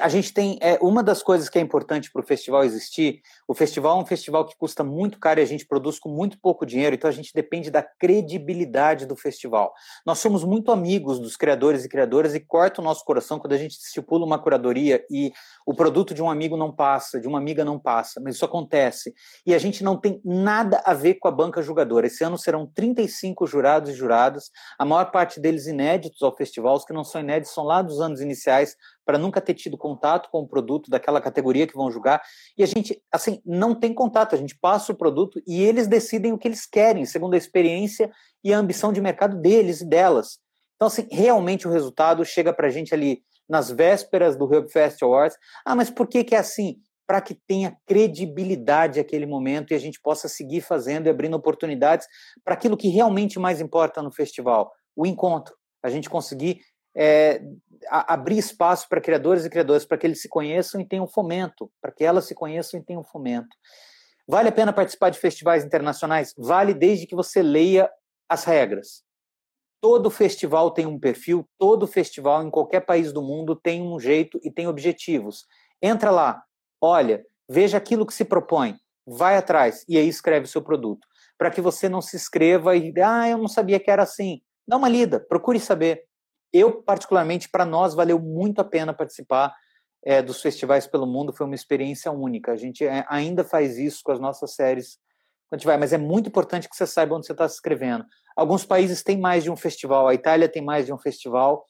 a 0.00 0.08
gente 0.08 0.32
tem. 0.32 0.58
É, 0.60 0.78
uma 0.80 1.02
das 1.02 1.22
coisas 1.22 1.48
que 1.48 1.58
é 1.58 1.60
importante 1.60 2.10
para 2.10 2.20
o 2.22 2.26
festival 2.26 2.64
existir: 2.64 3.20
o 3.46 3.54
festival 3.54 3.98
é 3.98 4.02
um 4.02 4.06
festival 4.06 4.46
que 4.46 4.56
custa 4.56 4.82
muito 4.82 5.18
caro 5.18 5.40
e 5.40 5.42
a 5.42 5.46
gente 5.46 5.66
produz 5.66 5.98
com 5.98 6.08
muito 6.08 6.38
pouco 6.40 6.64
dinheiro, 6.64 6.94
então 6.94 7.08
a 7.08 7.12
gente 7.12 7.32
depende 7.34 7.70
da 7.70 7.82
credibilidade 7.82 9.06
do 9.06 9.16
festival. 9.16 9.72
Nós 10.04 10.18
somos 10.18 10.44
muito 10.44 10.70
amigos 10.70 11.18
dos 11.18 11.36
criadores 11.36 11.84
e 11.84 11.88
criadoras 11.88 12.34
e 12.34 12.40
corta 12.40 12.80
o 12.80 12.84
nosso 12.84 13.04
coração 13.04 13.38
quando 13.38 13.52
a 13.52 13.58
gente 13.58 13.72
estipula 13.72 14.24
uma 14.24 14.38
curadoria 14.38 15.04
e 15.10 15.32
o 15.66 15.74
produto 15.74 16.14
de 16.14 16.22
um 16.22 16.30
amigo 16.30 16.56
não 16.56 16.72
passa, 16.72 17.20
de 17.20 17.28
uma 17.28 17.38
amiga 17.38 17.64
não 17.64 17.78
passa, 17.78 18.20
mas 18.20 18.36
isso 18.36 18.44
acontece. 18.44 19.12
E 19.44 19.54
a 19.54 19.58
gente 19.58 19.82
não 19.82 19.96
tem 19.96 20.20
nada 20.24 20.82
a 20.84 20.94
ver 20.94 21.14
com 21.14 21.28
a 21.28 21.32
banca 21.32 21.60
julgadora. 21.60 22.06
Esse 22.06 22.24
ano 22.24 22.38
serão 22.38 22.66
35 22.66 23.46
jurados 23.46 23.90
e 23.90 23.94
juradas, 23.94 24.50
a 24.78 24.84
maior 24.84 25.10
parte 25.10 25.40
deles 25.40 25.66
inéditos 25.66 26.22
ao 26.22 26.34
festival, 26.34 26.76
os 26.76 26.84
que 26.84 26.92
não 26.92 27.04
são 27.04 27.20
inéditos 27.20 27.52
são 27.52 27.64
lá 27.64 27.82
dos 27.82 28.00
anos 28.00 28.20
iniciais, 28.20 28.76
para 29.06 29.16
nunca 29.16 29.40
ter 29.40 29.54
tido 29.54 29.78
contato 29.78 30.28
com 30.30 30.40
o 30.40 30.48
produto 30.48 30.90
daquela 30.90 31.20
categoria 31.20 31.66
que 31.66 31.76
vão 31.76 31.90
julgar. 31.90 32.20
E 32.58 32.62
a 32.64 32.66
gente, 32.66 33.00
assim, 33.10 33.40
não 33.46 33.72
tem 33.72 33.94
contato, 33.94 34.34
a 34.34 34.38
gente 34.38 34.58
passa 34.58 34.92
o 34.92 34.96
produto 34.96 35.40
e 35.46 35.62
eles 35.62 35.86
decidem 35.86 36.32
o 36.32 36.38
que 36.38 36.48
eles 36.48 36.66
querem, 36.66 37.06
segundo 37.06 37.34
a 37.34 37.38
experiência 37.38 38.10
e 38.42 38.52
a 38.52 38.58
ambição 38.58 38.92
de 38.92 39.00
mercado 39.00 39.40
deles 39.40 39.80
e 39.80 39.88
delas. 39.88 40.40
Então, 40.74 40.88
assim, 40.88 41.06
realmente 41.10 41.68
o 41.68 41.70
resultado 41.70 42.24
chega 42.24 42.52
para 42.52 42.66
a 42.66 42.70
gente 42.70 42.92
ali 42.92 43.22
nas 43.48 43.70
vésperas 43.70 44.36
do 44.36 44.44
Hub 44.44 44.68
Fest 44.70 45.00
Awards. 45.02 45.38
Ah, 45.64 45.76
mas 45.76 45.88
por 45.88 46.08
que, 46.08 46.24
que 46.24 46.34
é 46.34 46.38
assim? 46.38 46.76
Para 47.06 47.20
que 47.20 47.34
tenha 47.46 47.76
credibilidade 47.86 48.98
aquele 48.98 49.24
momento 49.24 49.70
e 49.70 49.76
a 49.76 49.78
gente 49.78 50.00
possa 50.00 50.26
seguir 50.26 50.60
fazendo 50.62 51.06
e 51.06 51.10
abrindo 51.10 51.34
oportunidades 51.34 52.08
para 52.44 52.54
aquilo 52.54 52.76
que 52.76 52.88
realmente 52.88 53.38
mais 53.38 53.60
importa 53.60 54.02
no 54.02 54.10
festival, 54.10 54.72
o 54.96 55.06
encontro. 55.06 55.54
A 55.82 55.88
gente 55.88 56.10
conseguir 56.10 56.60
é, 56.96 57.42
a, 57.88 58.14
abrir 58.14 58.38
espaço 58.38 58.88
para 58.88 59.00
criadores 59.00 59.44
e 59.44 59.50
criadoras, 59.50 59.84
para 59.84 59.98
que 59.98 60.06
eles 60.06 60.22
se 60.22 60.28
conheçam 60.28 60.80
e 60.80 60.88
tenham 60.88 61.06
fomento, 61.06 61.70
para 61.80 61.92
que 61.92 62.02
elas 62.02 62.24
se 62.24 62.34
conheçam 62.34 62.80
e 62.80 62.82
tenham 62.82 63.04
fomento. 63.04 63.54
Vale 64.26 64.48
a 64.48 64.52
pena 64.52 64.72
participar 64.72 65.10
de 65.10 65.18
festivais 65.18 65.64
internacionais? 65.64 66.34
Vale 66.36 66.74
desde 66.74 67.06
que 67.06 67.14
você 67.14 67.42
leia 67.42 67.88
as 68.28 68.44
regras. 68.44 69.04
Todo 69.80 70.10
festival 70.10 70.70
tem 70.72 70.86
um 70.86 70.98
perfil, 70.98 71.48
todo 71.58 71.86
festival 71.86 72.42
em 72.42 72.50
qualquer 72.50 72.80
país 72.80 73.12
do 73.12 73.22
mundo 73.22 73.54
tem 73.54 73.82
um 73.82 74.00
jeito 74.00 74.40
e 74.42 74.50
tem 74.50 74.66
objetivos. 74.66 75.46
Entra 75.80 76.10
lá, 76.10 76.42
olha, 76.80 77.24
veja 77.48 77.76
aquilo 77.76 78.06
que 78.06 78.14
se 78.14 78.24
propõe, 78.24 78.76
vai 79.06 79.36
atrás 79.36 79.84
e 79.88 79.96
aí 79.96 80.08
escreve 80.08 80.46
o 80.46 80.48
seu 80.48 80.62
produto. 80.62 81.06
Para 81.38 81.50
que 81.50 81.60
você 81.60 81.88
não 81.88 82.00
se 82.00 82.16
inscreva 82.16 82.74
e, 82.74 82.92
ah, 83.00 83.28
eu 83.28 83.38
não 83.38 83.46
sabia 83.46 83.78
que 83.78 83.90
era 83.90 84.02
assim. 84.02 84.40
Dá 84.66 84.76
uma 84.76 84.88
lida, 84.88 85.20
procure 85.20 85.60
saber. 85.60 86.02
Eu, 86.52 86.82
particularmente, 86.82 87.48
para 87.48 87.64
nós, 87.64 87.94
valeu 87.94 88.18
muito 88.18 88.60
a 88.60 88.64
pena 88.64 88.94
participar 88.94 89.54
é, 90.04 90.22
dos 90.22 90.40
festivais 90.40 90.86
pelo 90.86 91.06
mundo, 91.06 91.32
foi 91.32 91.46
uma 91.46 91.54
experiência 91.54 92.12
única. 92.12 92.52
A 92.52 92.56
gente 92.56 92.84
é, 92.84 93.04
ainda 93.08 93.42
faz 93.42 93.76
isso 93.76 94.00
com 94.04 94.12
as 94.12 94.20
nossas 94.20 94.54
séries 94.54 94.98
quando 95.48 95.62
vai, 95.62 95.76
mas 95.76 95.92
é 95.92 95.98
muito 95.98 96.28
importante 96.28 96.68
que 96.68 96.76
você 96.76 96.86
saiba 96.86 97.14
onde 97.14 97.26
você 97.26 97.32
está 97.32 97.48
se 97.48 97.54
inscrevendo. 97.54 98.04
Alguns 98.36 98.64
países 98.64 99.02
têm 99.02 99.18
mais 99.18 99.44
de 99.44 99.50
um 99.50 99.56
festival, 99.56 100.08
a 100.08 100.14
Itália 100.14 100.48
tem 100.48 100.62
mais 100.62 100.86
de 100.86 100.92
um 100.92 100.98
festival, 100.98 101.64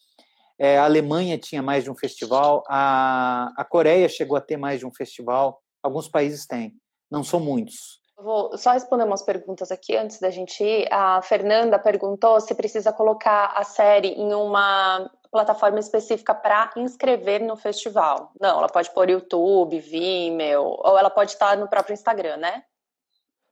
é, 0.59 0.79
a 0.79 0.85
Alemanha 0.85 1.37
tinha 1.37 1.63
mais 1.63 1.85
de 1.85 1.91
um 1.91 1.97
festival, 1.97 2.65
a, 2.69 3.53
a 3.57 3.65
Coreia 3.65 4.09
chegou 4.09 4.37
a 4.37 4.41
ter 4.41 4.57
mais 4.57 4.81
de 4.81 4.87
um 4.87 4.93
festival, 4.93 5.61
alguns 5.83 6.09
países 6.09 6.47
têm, 6.47 6.75
não 7.11 7.23
são 7.23 7.39
muitos. 7.39 8.01
Vou 8.19 8.57
só 8.57 8.73
responder 8.73 9.05
umas 9.05 9.23
perguntas 9.23 9.71
aqui 9.71 9.95
antes 9.97 10.19
da 10.19 10.31
gente 10.31 10.65
ir. 10.65 10.89
A 10.91 11.21
Fernanda 11.21 11.79
perguntou 11.79 12.41
se 12.41 12.55
precisa 12.55 12.93
colocar 12.93 13.53
a 13.55 13.63
série 13.63 14.09
em 14.09 14.33
uma 14.33 15.11
plataforma 15.31 15.79
específica 15.79 16.35
para 16.35 16.73
inscrever 16.77 17.43
no 17.43 17.57
festival. 17.57 18.33
Não, 18.41 18.59
ela 18.59 18.69
pode 18.69 18.91
pôr 18.91 19.11
YouTube, 19.11 19.79
Vimeo, 19.81 20.63
ou 20.63 20.99
ela 20.99 21.11
pode 21.11 21.33
estar 21.33 21.59
no 21.59 21.69
próprio 21.69 21.93
Instagram, 21.93 22.39
né? 22.39 22.65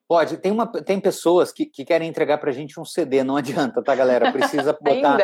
Pode, 0.07 0.37
tem, 0.37 0.53
uma, 0.53 0.67
tem 0.67 1.01
pessoas 1.01 1.51
que, 1.51 1.65
que 1.65 1.83
querem 1.83 2.09
entregar 2.09 2.37
para 2.37 2.51
a 2.51 2.53
gente 2.53 2.79
um 2.79 2.85
CD, 2.85 3.25
não 3.25 3.37
adianta, 3.37 3.83
tá, 3.83 3.95
galera? 3.95 4.31
Precisa 4.31 4.77
botar 4.79 5.19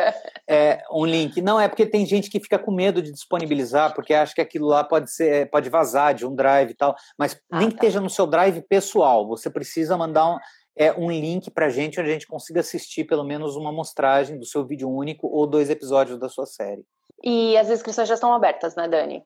é, 0.49 0.81
um 0.91 1.05
link. 1.05 1.39
Não, 1.39 1.59
é 1.61 1.67
porque 1.67 1.85
tem 1.85 2.03
gente 2.03 2.31
que 2.31 2.39
fica 2.39 2.57
com 2.57 2.71
medo 2.71 2.99
de 2.99 3.11
disponibilizar, 3.11 3.93
porque 3.93 4.11
acha 4.11 4.33
que 4.33 4.41
aquilo 4.41 4.67
lá 4.67 4.83
pode 4.83 5.11
ser, 5.11 5.51
pode 5.51 5.69
vazar 5.69 6.15
de 6.15 6.25
um 6.25 6.33
drive 6.33 6.71
e 6.71 6.73
tal, 6.73 6.95
mas 7.17 7.39
ah, 7.51 7.59
nem 7.59 7.69
tá. 7.69 7.77
que 7.77 7.85
esteja 7.85 8.01
no 8.01 8.09
seu 8.09 8.25
drive 8.25 8.61
pessoal, 8.63 9.27
você 9.27 9.51
precisa 9.51 9.95
mandar 9.95 10.27
um, 10.27 10.37
é, 10.75 10.91
um 10.93 11.11
link 11.11 11.51
para 11.51 11.67
a 11.67 11.69
gente 11.69 11.99
onde 11.99 12.09
a 12.09 12.13
gente 12.13 12.25
consiga 12.25 12.61
assistir 12.61 13.03
pelo 13.03 13.23
menos 13.23 13.55
uma 13.55 13.71
mostragem 13.71 14.39
do 14.39 14.45
seu 14.45 14.65
vídeo 14.65 14.89
único 14.89 15.27
ou 15.27 15.45
dois 15.45 15.69
episódios 15.69 16.17
da 16.17 16.27
sua 16.27 16.47
série. 16.47 16.83
E 17.23 17.55
as 17.55 17.69
inscrições 17.69 18.07
já 18.07 18.15
estão 18.15 18.33
abertas, 18.33 18.75
né, 18.75 18.87
Dani? 18.87 19.23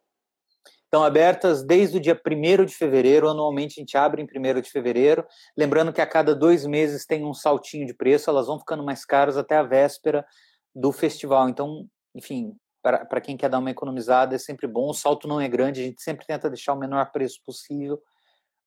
Estão 0.86 1.04
abertas 1.04 1.64
desde 1.64 1.98
o 1.98 2.00
dia 2.00 2.20
1 2.26 2.66
de 2.66 2.76
fevereiro, 2.76 3.28
anualmente 3.28 3.80
a 3.80 3.82
gente 3.82 3.98
abre 3.98 4.22
em 4.22 4.26
1 4.26 4.62
de 4.62 4.70
fevereiro. 4.70 5.26
Lembrando 5.58 5.92
que 5.92 6.00
a 6.00 6.08
cada 6.08 6.34
dois 6.34 6.66
meses 6.66 7.06
tem 7.06 7.26
um 7.26 7.34
saltinho 7.34 7.86
de 7.86 7.94
preço, 7.94 8.30
elas 8.30 8.48
vão 8.48 8.60
ficando 8.60 8.84
mais 8.84 9.04
caras 9.04 9.36
até 9.36 9.58
a 9.58 9.64
véspera 9.64 10.26
do 10.74 10.92
festival. 10.92 11.50
Então, 11.50 11.88
enfim, 12.14 12.56
para 12.82 13.20
quem 13.20 13.36
quer 13.36 13.50
dar 13.50 13.60
uma 13.60 13.72
economizada 13.72 14.36
é 14.36 14.38
sempre 14.38 14.68
bom. 14.68 14.90
O 14.90 14.94
salto 14.94 15.28
não 15.28 15.42
é 15.42 15.50
grande, 15.50 15.82
a 15.82 15.86
gente 15.86 16.02
sempre 16.02 16.26
tenta 16.26 16.50
deixar 16.50 16.74
o 16.74 16.80
menor 16.80 17.12
preço 17.12 17.42
possível, 17.44 18.00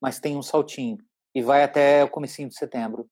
mas 0.01 0.19
tem 0.19 0.37
um 0.37 0.43
saltinho. 0.43 0.99
E 1.35 1.41
vai 1.41 1.63
até 1.63 2.03
o 2.03 2.11
comecinho 2.11 2.49
de 2.49 2.57
setembro. 2.57 3.09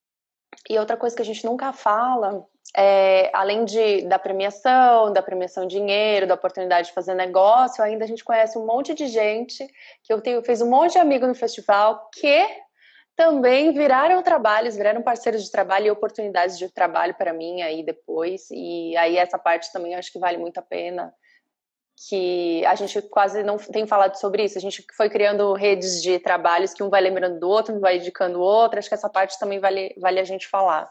E 0.69 0.79
outra 0.79 0.97
coisa 0.97 1.15
que 1.15 1.23
a 1.23 1.25
gente 1.25 1.45
nunca 1.45 1.73
fala, 1.73 2.45
é, 2.77 3.31
além 3.33 3.65
de, 3.65 4.03
da 4.03 4.19
premiação, 4.19 5.11
da 5.11 5.23
premiação 5.23 5.65
em 5.65 5.69
dinheiro, 5.69 6.27
da 6.27 6.35
oportunidade 6.35 6.89
de 6.89 6.95
fazer 6.95 7.15
negócio, 7.15 7.83
ainda 7.83 8.05
a 8.05 8.09
gente 8.09 8.23
conhece 8.23 8.59
um 8.59 8.67
monte 8.67 8.93
de 8.93 9.07
gente, 9.07 9.67
que 10.03 10.13
eu 10.13 10.21
tenho, 10.21 10.43
fez 10.45 10.61
um 10.61 10.69
monte 10.69 10.93
de 10.93 10.99
amigo 10.99 11.27
no 11.27 11.35
festival, 11.35 12.11
que 12.15 12.47
também 13.17 13.73
viraram 13.73 14.23
trabalhos, 14.23 14.77
viraram 14.77 15.01
parceiros 15.01 15.43
de 15.43 15.51
trabalho 15.51 15.87
e 15.87 15.91
oportunidades 15.91 16.59
de 16.59 16.69
trabalho 16.69 17.15
para 17.15 17.33
mim 17.33 17.63
aí 17.63 17.83
depois. 17.83 18.49
E 18.51 18.95
aí 18.99 19.17
essa 19.17 19.39
parte 19.39 19.73
também 19.73 19.95
acho 19.95 20.13
que 20.13 20.19
vale 20.19 20.37
muito 20.37 20.59
a 20.59 20.63
pena 20.63 21.15
que 22.07 22.63
a 22.67 22.75
gente 22.75 23.01
quase 23.01 23.43
não 23.43 23.57
tem 23.57 23.87
falado 23.87 24.17
sobre 24.17 24.45
isso. 24.45 24.59
A 24.59 24.61
gente 24.61 24.85
foi 24.95 25.09
criando 25.09 25.55
redes 25.55 26.03
de 26.03 26.19
trabalhos 26.19 26.75
que 26.75 26.83
um 26.83 26.91
vai 26.91 27.01
lembrando 27.01 27.41
do 27.41 27.49
outro, 27.49 27.75
um 27.75 27.81
vai 27.81 27.97
indicando 27.97 28.39
o 28.39 28.43
outro. 28.43 28.79
Acho 28.79 28.89
que 28.89 28.95
essa 28.95 29.09
parte 29.09 29.39
também 29.39 29.59
vale, 29.59 29.95
vale 29.99 30.21
a 30.21 30.25
gente 30.25 30.47
falar. 30.47 30.87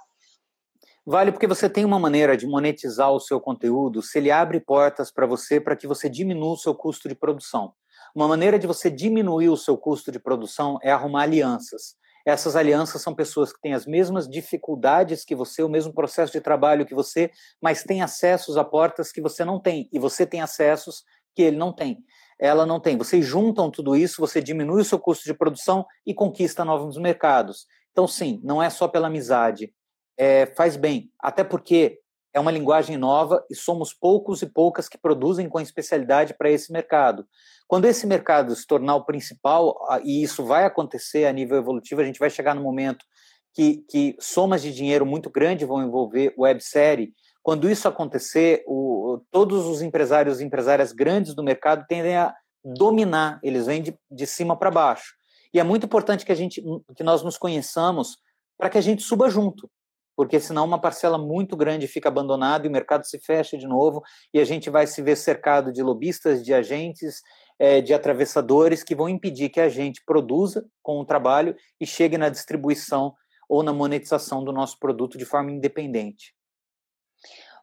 Vale 1.08 1.32
porque 1.32 1.46
você 1.46 1.70
tem 1.70 1.86
uma 1.86 2.00
maneira 2.00 2.36
de 2.36 2.48
monetizar 2.48 3.12
o 3.12 3.20
seu 3.20 3.40
conteúdo 3.40 4.02
se 4.02 4.18
ele 4.18 4.32
abre 4.32 4.60
portas 4.60 5.12
para 5.12 5.28
você 5.28 5.62
para 5.62 5.76
que 5.76 5.86
você 5.86 6.10
diminua 6.10 6.54
o 6.54 6.58
seu 6.58 6.74
custo 6.74 7.08
de 7.08 7.14
produção. 7.14 7.74
Uma 8.16 8.28
maneira 8.28 8.58
de 8.58 8.66
você 8.66 8.90
diminuir 8.90 9.50
o 9.50 9.58
seu 9.58 9.78
custo 9.78 10.12
de 10.12 10.18
produção 10.18 10.80
é 10.82 10.92
arrumar 10.92 11.22
alianças. 11.22 11.96
Essas 12.26 12.56
alianças 12.56 13.04
são 13.04 13.14
pessoas 13.14 13.54
que 13.54 13.62
têm 13.62 13.76
as 13.76 13.86
mesmas 13.86 14.28
dificuldades 14.28 15.24
que 15.24 15.36
você, 15.36 15.62
o 15.62 15.70
mesmo 15.70 15.94
processo 15.94 16.34
de 16.34 16.42
trabalho 16.42 16.88
que 16.88 16.96
você, 16.96 17.30
mas 17.62 17.84
têm 17.84 18.02
acessos 18.02 18.58
a 18.58 18.64
portas 18.64 19.12
que 19.12 19.22
você 19.22 19.46
não 19.46 19.60
tem. 19.60 19.88
E 19.94 20.00
você 20.00 20.26
tem 20.26 20.42
acessos 20.42 21.04
que 21.36 21.44
ele 21.44 21.58
não 21.58 21.72
tem. 21.72 22.00
Ela 22.40 22.66
não 22.66 22.80
tem. 22.80 22.98
Vocês 22.98 23.24
juntam 23.24 23.70
tudo 23.70 23.96
isso, 23.96 24.20
você 24.20 24.42
diminui 24.42 24.82
o 24.82 24.86
seu 24.86 24.98
custo 24.98 25.26
de 25.26 25.36
produção 25.36 25.86
e 26.04 26.16
conquista 26.16 26.66
novos 26.66 26.98
mercados. 26.98 27.68
Então, 27.92 28.08
sim, 28.08 28.42
não 28.44 28.62
é 28.62 28.72
só 28.72 28.88
pela 28.88 29.08
amizade, 29.08 29.72
é, 30.18 30.46
faz 30.56 30.76
bem, 30.76 31.12
até 31.20 31.44
porque 31.44 32.00
é 32.36 32.40
uma 32.40 32.52
linguagem 32.52 32.98
nova 32.98 33.46
e 33.50 33.56
somos 33.56 33.94
poucos 33.94 34.42
e 34.42 34.46
poucas 34.46 34.90
que 34.90 34.98
produzem 34.98 35.48
com 35.48 35.60
especialidade 35.60 36.34
para 36.34 36.50
esse 36.50 36.70
mercado. 36.70 37.26
Quando 37.66 37.86
esse 37.86 38.06
mercado 38.06 38.54
se 38.54 38.68
tornar 38.68 38.96
o 38.96 39.06
principal, 39.06 39.74
e 40.04 40.22
isso 40.22 40.44
vai 40.44 40.66
acontecer 40.66 41.26
a 41.26 41.32
nível 41.32 41.58
evolutivo, 41.58 42.02
a 42.02 42.04
gente 42.04 42.20
vai 42.20 42.30
chegar 42.30 42.54
no 42.54 42.62
momento 42.62 43.06
que, 43.54 43.86
que 43.90 44.18
somas 44.20 44.62
de 44.62 44.74
dinheiro 44.74 45.06
muito 45.06 45.30
grandes 45.30 45.66
vão 45.66 45.82
envolver 45.82 46.34
websérie. 46.38 47.14
Quando 47.42 47.70
isso 47.70 47.88
acontecer, 47.88 48.66
o, 48.68 49.22
todos 49.32 49.66
os 49.66 49.82
empresários 49.82 50.42
e 50.42 50.44
empresárias 50.44 50.92
grandes 50.92 51.34
do 51.34 51.42
mercado 51.42 51.86
tendem 51.88 52.18
a 52.18 52.36
dominar, 52.66 53.40
eles 53.42 53.66
vêm 53.66 53.82
de, 53.82 53.98
de 54.12 54.28
cima 54.28 54.58
para 54.58 54.70
baixo. 54.70 55.14
E 55.54 55.60
é 55.60 55.64
muito 55.64 55.86
importante 55.86 56.26
que 56.26 56.34
a 56.34 56.36
gente, 56.36 56.62
que 56.98 57.04
nós 57.04 57.24
nos 57.24 57.38
conheçamos 57.38 58.18
para 58.58 58.70
que 58.70 58.78
a 58.78 58.82
gente 58.82 59.04
suba 59.04 59.30
junto 59.30 59.70
porque 60.16 60.40
senão 60.40 60.66
uma 60.66 60.80
parcela 60.80 61.18
muito 61.18 61.56
grande 61.58 61.88
fica 61.88 62.10
abandonada 62.10 62.66
e 62.66 62.70
o 62.70 62.72
mercado 62.72 63.06
se 63.06 63.20
fecha 63.20 63.58
de 63.58 63.68
novo 63.68 64.02
e 64.34 64.40
a 64.40 64.46
gente 64.46 64.70
vai 64.70 64.88
se 64.88 65.02
ver 65.02 65.16
cercado 65.16 65.72
de 65.72 65.84
lobistas, 65.84 66.44
de 66.44 66.54
agentes, 66.54 67.22
é, 67.60 67.82
de 67.82 67.94
atravessadores 67.94 68.84
que 68.84 68.96
vão 68.96 69.10
impedir 69.10 69.50
que 69.50 69.60
a 69.60 69.70
gente 69.70 70.04
produza 70.06 70.66
com 70.82 71.00
o 71.00 71.06
trabalho 71.06 71.56
e 71.80 71.86
chegue 71.86 72.18
na 72.18 72.30
distribuição 72.30 73.14
ou 73.48 73.64
na 73.64 73.74
monetização 73.74 74.44
do 74.44 74.52
nosso 74.52 74.80
produto 74.80 75.18
de 75.18 75.26
forma 75.26 75.52
independente. 75.52 76.34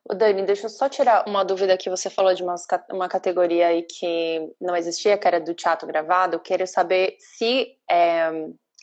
O 0.04 0.14
Dani, 0.14 0.44
deixa 0.44 0.66
eu 0.66 0.70
só 0.70 0.88
tirar 0.88 1.28
uma 1.28 1.44
dúvida 1.44 1.76
que 1.76 1.88
você 1.88 2.10
falou 2.10 2.34
de 2.34 2.42
uma, 2.42 2.56
uma 2.90 3.08
categoria 3.08 3.68
aí 3.68 3.82
que 3.82 4.52
não 4.60 4.74
existia, 4.74 5.16
que 5.16 5.28
era 5.28 5.40
do 5.40 5.54
teatro 5.54 5.86
gravado. 5.86 6.34
Eu 6.34 6.40
quero 6.40 6.66
saber 6.66 7.16
se 7.18 7.76
é, 7.88 8.30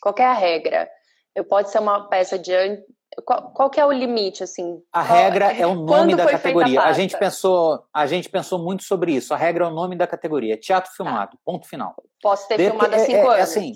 qual 0.00 0.14
é 0.18 0.24
a 0.24 0.32
regra. 0.32 0.90
Eu 1.34 1.44
pode 1.44 1.70
ser 1.70 1.78
uma 1.78 2.08
peça 2.08 2.38
de 2.38 2.52
qual, 3.24 3.50
qual 3.50 3.70
que 3.70 3.80
é 3.80 3.84
o 3.84 3.90
limite, 3.90 4.42
assim? 4.42 4.82
A 4.92 5.04
qual, 5.04 5.18
regra 5.18 5.52
é 5.52 5.66
o 5.66 5.74
nome 5.74 6.14
da 6.14 6.26
categoria. 6.26 6.80
A, 6.80 6.88
a, 6.88 6.92
gente 6.92 7.18
pensou, 7.18 7.84
a 7.92 8.06
gente 8.06 8.28
pensou 8.28 8.58
muito 8.58 8.84
sobre 8.84 9.12
isso. 9.12 9.34
A 9.34 9.36
regra 9.36 9.64
é 9.64 9.68
o 9.68 9.72
nome 9.72 9.96
da 9.96 10.06
categoria. 10.06 10.56
Teatro 10.56 10.92
filmado, 10.92 11.36
ah. 11.36 11.40
ponto 11.44 11.68
final. 11.68 11.94
Posso 12.22 12.46
ter 12.46 12.56
filmado 12.56 12.94
há 12.94 12.98
é, 12.98 13.04
cinco 13.04 13.18
é, 13.18 13.26
anos? 13.26 13.38
É 13.38 13.42
assim, 13.42 13.72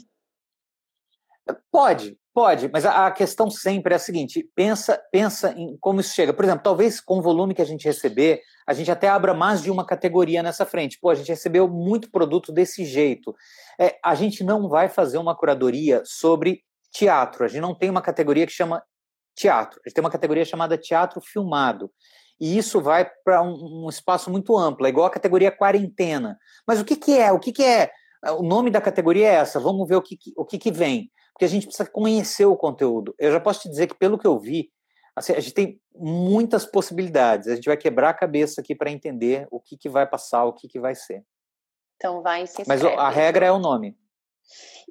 pode, 1.71 2.17
pode, 2.33 2.71
mas 2.73 2.87
a, 2.87 3.07
a, 3.07 3.11
questão 3.11 3.51
sempre 3.51 3.93
é 3.93 3.97
a 3.97 4.01
seguinte: 4.01 4.49
pensa, 4.55 5.03
pensa 5.11 5.53
em 5.53 5.77
como 5.79 6.01
isso 6.01 6.15
chega. 6.15 6.33
Por 6.33 6.45
exemplo, 6.45 6.63
talvez 6.63 7.01
com 7.01 7.19
o 7.19 7.23
volume 7.23 7.55
que 7.55 7.63
a 7.63 7.67
gente 7.67 7.85
receber, 7.85 8.41
a 8.67 8.73
gente 8.73 8.91
até 8.91 9.09
abra 9.09 9.35
mais 9.35 9.63
de 9.63 9.71
uma 9.71 9.85
categoria 9.85 10.43
nessa 10.43 10.65
frente. 10.65 10.99
Pô, 11.01 11.11
a 11.11 11.15
gente 11.15 11.29
recebeu 11.29 11.69
muito 11.69 12.11
produto 12.11 12.53
desse 12.53 12.85
jeito. 12.85 13.35
É, 13.79 13.99
a 14.03 14.15
gente 14.15 14.45
não 14.45 14.69
vai 14.69 14.89
fazer 14.89 15.19
uma 15.19 15.37
curadoria 15.37 16.03
sobre 16.05 16.63
teatro. 16.93 17.45
A 17.45 17.49
gente 17.49 17.61
não 17.61 17.75
tem 17.75 17.91
uma 17.91 18.01
categoria 18.01 18.47
que 18.47 18.53
chama 18.53 18.83
teatro. 19.35 19.81
A 19.85 19.89
gente 19.89 19.95
tem 19.95 20.05
uma 20.05 20.11
categoria 20.11 20.45
chamada 20.45 20.79
teatro 20.79 21.21
filmado. 21.21 21.91
E 22.41 22.59
isso 22.59 22.81
vai 22.81 23.09
para 23.25 23.43
um, 23.43 23.85
um, 23.85 23.89
espaço 23.89 24.31
muito 24.31 24.57
amplo, 24.57 24.87
é 24.87 24.89
igual 24.89 25.07
a 25.07 25.11
categoria 25.11 25.53
quarentena. 25.53 26.37
Mas 26.67 26.81
o 26.81 26.85
que, 26.85 26.97
que 26.97 27.17
é? 27.17 27.33
O 27.33 27.39
que, 27.39 27.53
que 27.53 27.63
é? 27.63 27.91
O 28.39 28.43
nome 28.43 28.71
da 28.71 28.81
categoria 28.81 29.29
é 29.29 29.35
essa. 29.35 29.61
Vamos 29.61 29.89
ver 29.89 29.97
o 29.97 30.03
que, 30.03 30.17
o 30.37 30.45
que, 30.45 30.59
que 30.59 30.73
vem. 30.73 31.11
Porque 31.33 31.45
a 31.45 31.49
gente 31.49 31.67
precisa 31.67 31.89
conhecer 31.89 32.47
o 32.47 32.57
conteúdo. 32.57 33.15
Eu 33.19 33.33
já 33.33 33.41
posso 33.41 33.61
te 33.61 33.69
dizer 33.69 33.87
que, 33.87 33.95
pelo 33.95 34.19
que 34.19 34.27
eu 34.27 34.39
vi, 34.39 34.71
assim, 35.15 35.33
a 35.33 35.41
gente 35.41 35.55
tem 35.55 35.81
muitas 35.95 36.65
possibilidades. 36.65 37.49
A 37.49 37.55
gente 37.55 37.67
vai 37.67 37.77
quebrar 37.77 38.11
a 38.11 38.15
cabeça 38.15 38.61
aqui 38.61 38.75
para 38.75 38.91
entender 38.91 39.47
o 39.51 39.61
que, 39.61 39.77
que 39.77 39.89
vai 39.89 40.07
passar, 40.07 40.45
o 40.45 40.53
que, 40.53 40.69
que 40.69 40.81
vai 40.81 40.95
ser. 40.95 41.25
Então 41.97 42.23
vai 42.23 42.47
se 42.47 42.65
Mas 42.67 42.85
a 42.85 43.09
regra 43.09 43.47
é 43.47 43.53
o 43.53 43.59
nome. 43.59 43.97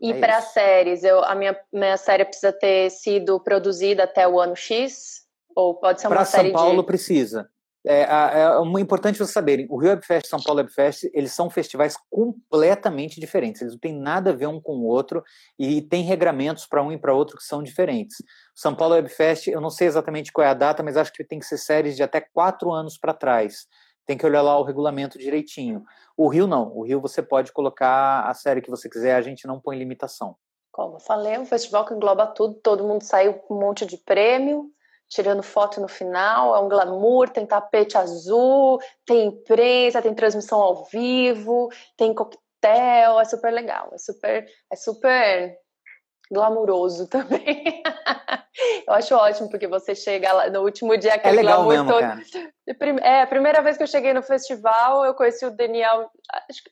E 0.02 0.12
é 0.12 0.20
para 0.20 0.42
séries, 0.42 1.04
eu, 1.04 1.24
a 1.24 1.36
minha, 1.36 1.58
minha 1.72 1.98
série 1.98 2.26
precisa 2.26 2.52
ter 2.52 2.90
sido 2.90 3.40
produzida 3.40 4.04
até 4.04 4.28
o 4.28 4.40
ano 4.40 4.56
X? 4.56 5.24
Ou 5.56 5.76
pode 5.76 6.02
ser 6.02 6.08
uma 6.08 6.16
pra 6.16 6.26
série 6.26 6.50
São 6.50 6.60
Paulo 6.60 6.82
de... 6.82 6.88
precisa. 6.88 7.50
É, 7.86 8.04
é, 8.04 8.58
é 8.58 8.80
importante 8.80 9.18
vocês 9.18 9.32
saberem, 9.32 9.68
o 9.70 9.78
Rio 9.78 9.90
Webfest 9.90 10.26
e 10.26 10.30
São 10.30 10.42
Paulo 10.42 10.62
Webfest, 10.62 11.10
eles 11.14 11.34
são 11.34 11.50
festivais 11.50 11.98
completamente 12.10 13.20
diferentes, 13.20 13.62
eles 13.62 13.74
não 13.74 13.80
têm 13.80 13.94
nada 13.94 14.30
a 14.30 14.34
ver 14.34 14.48
um 14.48 14.60
com 14.60 14.78
o 14.78 14.86
outro 14.86 15.22
e 15.60 15.82
tem 15.82 16.02
regramentos 16.02 16.66
para 16.66 16.82
um 16.82 16.94
e 16.94 16.98
para 16.98 17.14
outro 17.14 17.36
que 17.36 17.44
são 17.44 17.62
diferentes. 17.62 18.24
São 18.56 18.74
Paulo 18.74 18.96
Webfest, 18.96 19.48
eu 19.48 19.60
não 19.60 19.70
sei 19.70 19.88
exatamente 19.88 20.32
qual 20.32 20.48
é 20.48 20.52
a 20.52 20.54
data, 20.54 20.82
mas 20.82 20.96
acho 20.96 21.12
que 21.12 21.26
tem 21.26 21.40
que 21.40 21.46
ser 21.46 21.58
séries 21.58 21.98
de 21.98 22.04
até 22.04 22.22
quatro 22.22 22.72
anos 22.72 22.98
para 22.98 23.14
trás 23.14 23.68
tem 24.06 24.18
que 24.18 24.26
olhar 24.26 24.42
lá 24.42 24.58
o 24.60 24.64
regulamento 24.64 25.18
direitinho. 25.18 25.84
O 26.16 26.28
Rio 26.28 26.48
não, 26.48 26.72
o 26.76 26.84
Rio 26.84 27.02
você 27.02 27.22
pode 27.22 27.52
colocar 27.52 28.24
a 28.28 28.34
série 28.34 28.62
que 28.62 28.70
você 28.70 28.90
quiser, 28.90 29.16
a 29.16 29.22
gente 29.22 29.48
não 29.48 29.60
põe 29.60 29.78
limitação. 29.78 30.36
Como 30.72 30.96
eu 30.96 31.00
falei, 31.00 31.36
é 31.36 31.40
um 31.40 31.46
festival 31.46 31.86
que 31.86 31.94
engloba 31.94 32.28
tudo, 32.28 32.56
todo 32.56 32.84
mundo 32.84 33.04
saiu 33.04 33.36
com 33.36 33.56
um 33.56 33.60
monte 33.60 33.86
de 33.86 33.98
prêmio, 33.98 34.72
tirando 35.08 35.44
foto 35.44 35.80
no 35.80 35.88
final, 35.88 36.56
é 36.56 36.60
um 36.60 36.68
glamour, 36.68 37.30
tem 37.30 37.46
tapete 37.46 37.98
azul, 37.98 38.80
tem 39.06 39.28
imprensa, 39.28 40.02
tem 40.02 40.14
transmissão 40.16 40.60
ao 40.60 40.86
vivo, 40.86 41.70
tem 41.96 42.14
coquetel, 42.14 43.20
é 43.20 43.26
super 43.26 43.52
legal, 43.52 43.92
é 43.94 43.98
super, 44.00 44.48
é 44.72 44.76
super 44.76 45.60
glamuroso 46.32 47.08
também. 47.10 47.84
eu 48.88 48.94
acho 48.94 49.16
ótimo, 49.16 49.50
porque 49.50 49.68
você 49.68 49.96
chega 49.96 50.32
lá 50.32 50.50
no 50.50 50.62
último 50.62 50.98
dia, 50.98 51.16
aquele 51.16 51.40
é 51.40 51.42
legal 51.42 51.64
glamour 51.64 51.74
mesmo, 51.74 51.92
todo. 51.92 52.02
Cara. 52.02 53.06
É, 53.08 53.22
a 53.22 53.28
primeira 53.28 53.62
vez 53.62 53.78
que 53.78 53.84
eu 53.84 53.88
cheguei 53.88 54.14
no 54.14 54.24
festival, 54.24 55.06
eu 55.06 55.14
conheci 55.14 55.46
o 55.46 55.52
Daniel, 55.52 56.10
acho 56.50 56.64
que, 56.64 56.72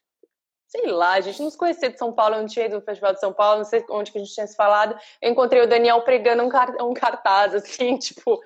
sei 0.68 0.88
lá, 0.88 1.14
a 1.14 1.22
gente 1.22 1.42
não 1.42 1.50
se 1.50 1.58
conhecia 1.58 1.90
de 1.90 1.98
São 1.98 2.14
Paulo, 2.14 2.36
eu 2.36 2.40
não 2.40 2.48
tinha 2.48 2.66
ido 2.66 2.76
no 2.76 2.82
Festival 2.82 3.14
de 3.14 3.20
São 3.20 3.34
Paulo, 3.34 3.58
não 3.58 3.66
sei 3.66 3.84
onde 3.90 4.10
que 4.10 4.18
a 4.18 4.22
gente 4.22 4.34
tinha 4.34 4.48
se 4.48 4.56
falado. 4.56 4.98
Eu 5.22 5.30
encontrei 5.30 5.62
o 5.62 5.68
Daniel 5.68 6.02
pregando 6.02 6.44
um, 6.44 6.88
um 6.88 6.94
cartaz, 6.94 7.54
assim, 7.54 7.98
tipo, 8.00 8.40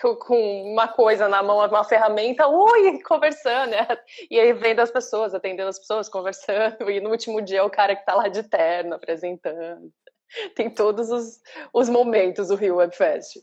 com 0.00 0.72
uma 0.72 0.88
coisa 0.88 1.28
na 1.28 1.40
mão, 1.40 1.64
uma 1.64 1.84
ferramenta, 1.84 2.48
ui, 2.48 3.00
conversando, 3.04 3.70
né? 3.70 3.86
e 4.28 4.40
aí 4.40 4.52
vendo 4.52 4.80
as 4.80 4.90
pessoas, 4.90 5.34
atendendo 5.34 5.68
as 5.68 5.78
pessoas, 5.78 6.08
conversando, 6.08 6.90
e 6.90 7.00
no 7.00 7.10
último 7.10 7.40
dia 7.40 7.60
é 7.60 7.62
o 7.62 7.70
cara 7.70 7.94
que 7.94 8.04
tá 8.04 8.14
lá 8.14 8.26
de 8.26 8.42
terno, 8.42 8.96
apresentando. 8.96 9.92
Tem 10.54 10.70
todos 10.70 11.10
os, 11.10 11.40
os 11.72 11.88
momentos 11.88 12.48
do 12.48 12.54
Rio 12.54 12.76
Webfest. 12.76 13.40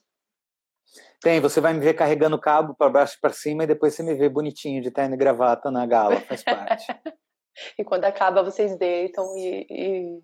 Tem, 1.22 1.40
você 1.40 1.60
vai 1.60 1.74
me 1.74 1.80
ver 1.80 1.96
carregando 1.96 2.40
cabo 2.40 2.76
para 2.76 2.90
baixo 2.90 3.16
e 3.18 3.22
para 3.22 3.34
cima 3.34 3.64
e 3.64 3.68
depois 3.68 3.94
você 3.94 4.04
me 4.04 4.14
vê 4.14 4.30
bonitinho 4.30 4.82
de 4.82 4.92
terno 4.92 5.16
e 5.16 5.18
gravata 5.18 5.72
na 5.72 5.86
gala, 5.86 6.22
faz 6.22 6.44
parte. 6.44 6.86
e 7.80 7.84
quando 7.84 8.06
acaba, 8.06 8.44
vocês 8.44 8.78
deitam 8.78 9.36
e, 9.36 9.66
e 9.70 10.20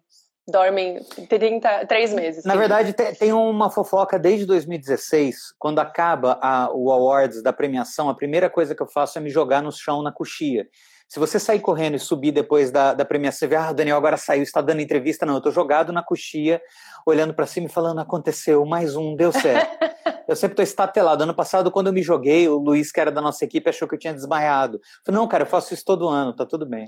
dormem 0.47 0.99
30, 1.27 1.85
três 1.87 2.13
meses. 2.13 2.45
Na 2.45 2.55
verdade, 2.55 2.93
tem 2.93 3.33
uma 3.33 3.69
fofoca 3.69 4.19
desde 4.19 4.45
2016, 4.45 5.53
quando 5.57 5.79
acaba 5.79 6.39
a, 6.41 6.69
o 6.73 6.91
awards 6.91 7.41
da 7.41 7.53
premiação, 7.53 8.09
a 8.09 8.15
primeira 8.15 8.49
coisa 8.49 8.75
que 8.75 8.81
eu 8.81 8.87
faço 8.87 9.17
é 9.17 9.21
me 9.21 9.29
jogar 9.29 9.61
no 9.61 9.71
chão 9.71 10.03
na 10.03 10.11
coxia. 10.11 10.67
Se 11.11 11.19
você 11.19 11.37
sair 11.37 11.59
correndo 11.59 11.95
e 11.95 11.99
subir 11.99 12.31
depois 12.31 12.71
da, 12.71 12.93
da 12.93 13.03
premiação, 13.03 13.39
você 13.39 13.47
vê, 13.47 13.57
ah, 13.57 13.71
o 13.71 13.73
Daniel 13.73 13.97
agora 13.97 14.15
saiu, 14.15 14.43
está 14.43 14.61
dando 14.61 14.79
entrevista. 14.79 15.25
Não, 15.25 15.33
eu 15.33 15.37
estou 15.39 15.51
jogado 15.51 15.91
na 15.91 16.01
coxia, 16.01 16.61
olhando 17.05 17.33
para 17.33 17.45
cima 17.45 17.67
e 17.67 17.69
falando, 17.69 17.99
aconteceu, 17.99 18.65
mais 18.65 18.95
um, 18.95 19.13
deu 19.13 19.29
certo. 19.29 19.77
eu 20.25 20.37
sempre 20.37 20.53
estou 20.53 20.63
estatelado. 20.63 21.21
Ano 21.21 21.33
passado, 21.33 21.69
quando 21.69 21.87
eu 21.87 21.93
me 21.93 22.01
joguei, 22.01 22.47
o 22.47 22.55
Luiz, 22.57 22.93
que 22.93 22.99
era 23.01 23.11
da 23.11 23.19
nossa 23.19 23.43
equipe, 23.43 23.69
achou 23.69 23.89
que 23.89 23.95
eu 23.95 23.99
tinha 23.99 24.13
desmaiado. 24.13 24.77
Eu 24.77 24.81
falei, 25.05 25.19
não, 25.19 25.27
cara, 25.27 25.43
eu 25.43 25.47
faço 25.47 25.73
isso 25.73 25.83
todo 25.83 26.07
ano, 26.07 26.33
tá 26.33 26.45
tudo 26.45 26.65
bem. 26.65 26.85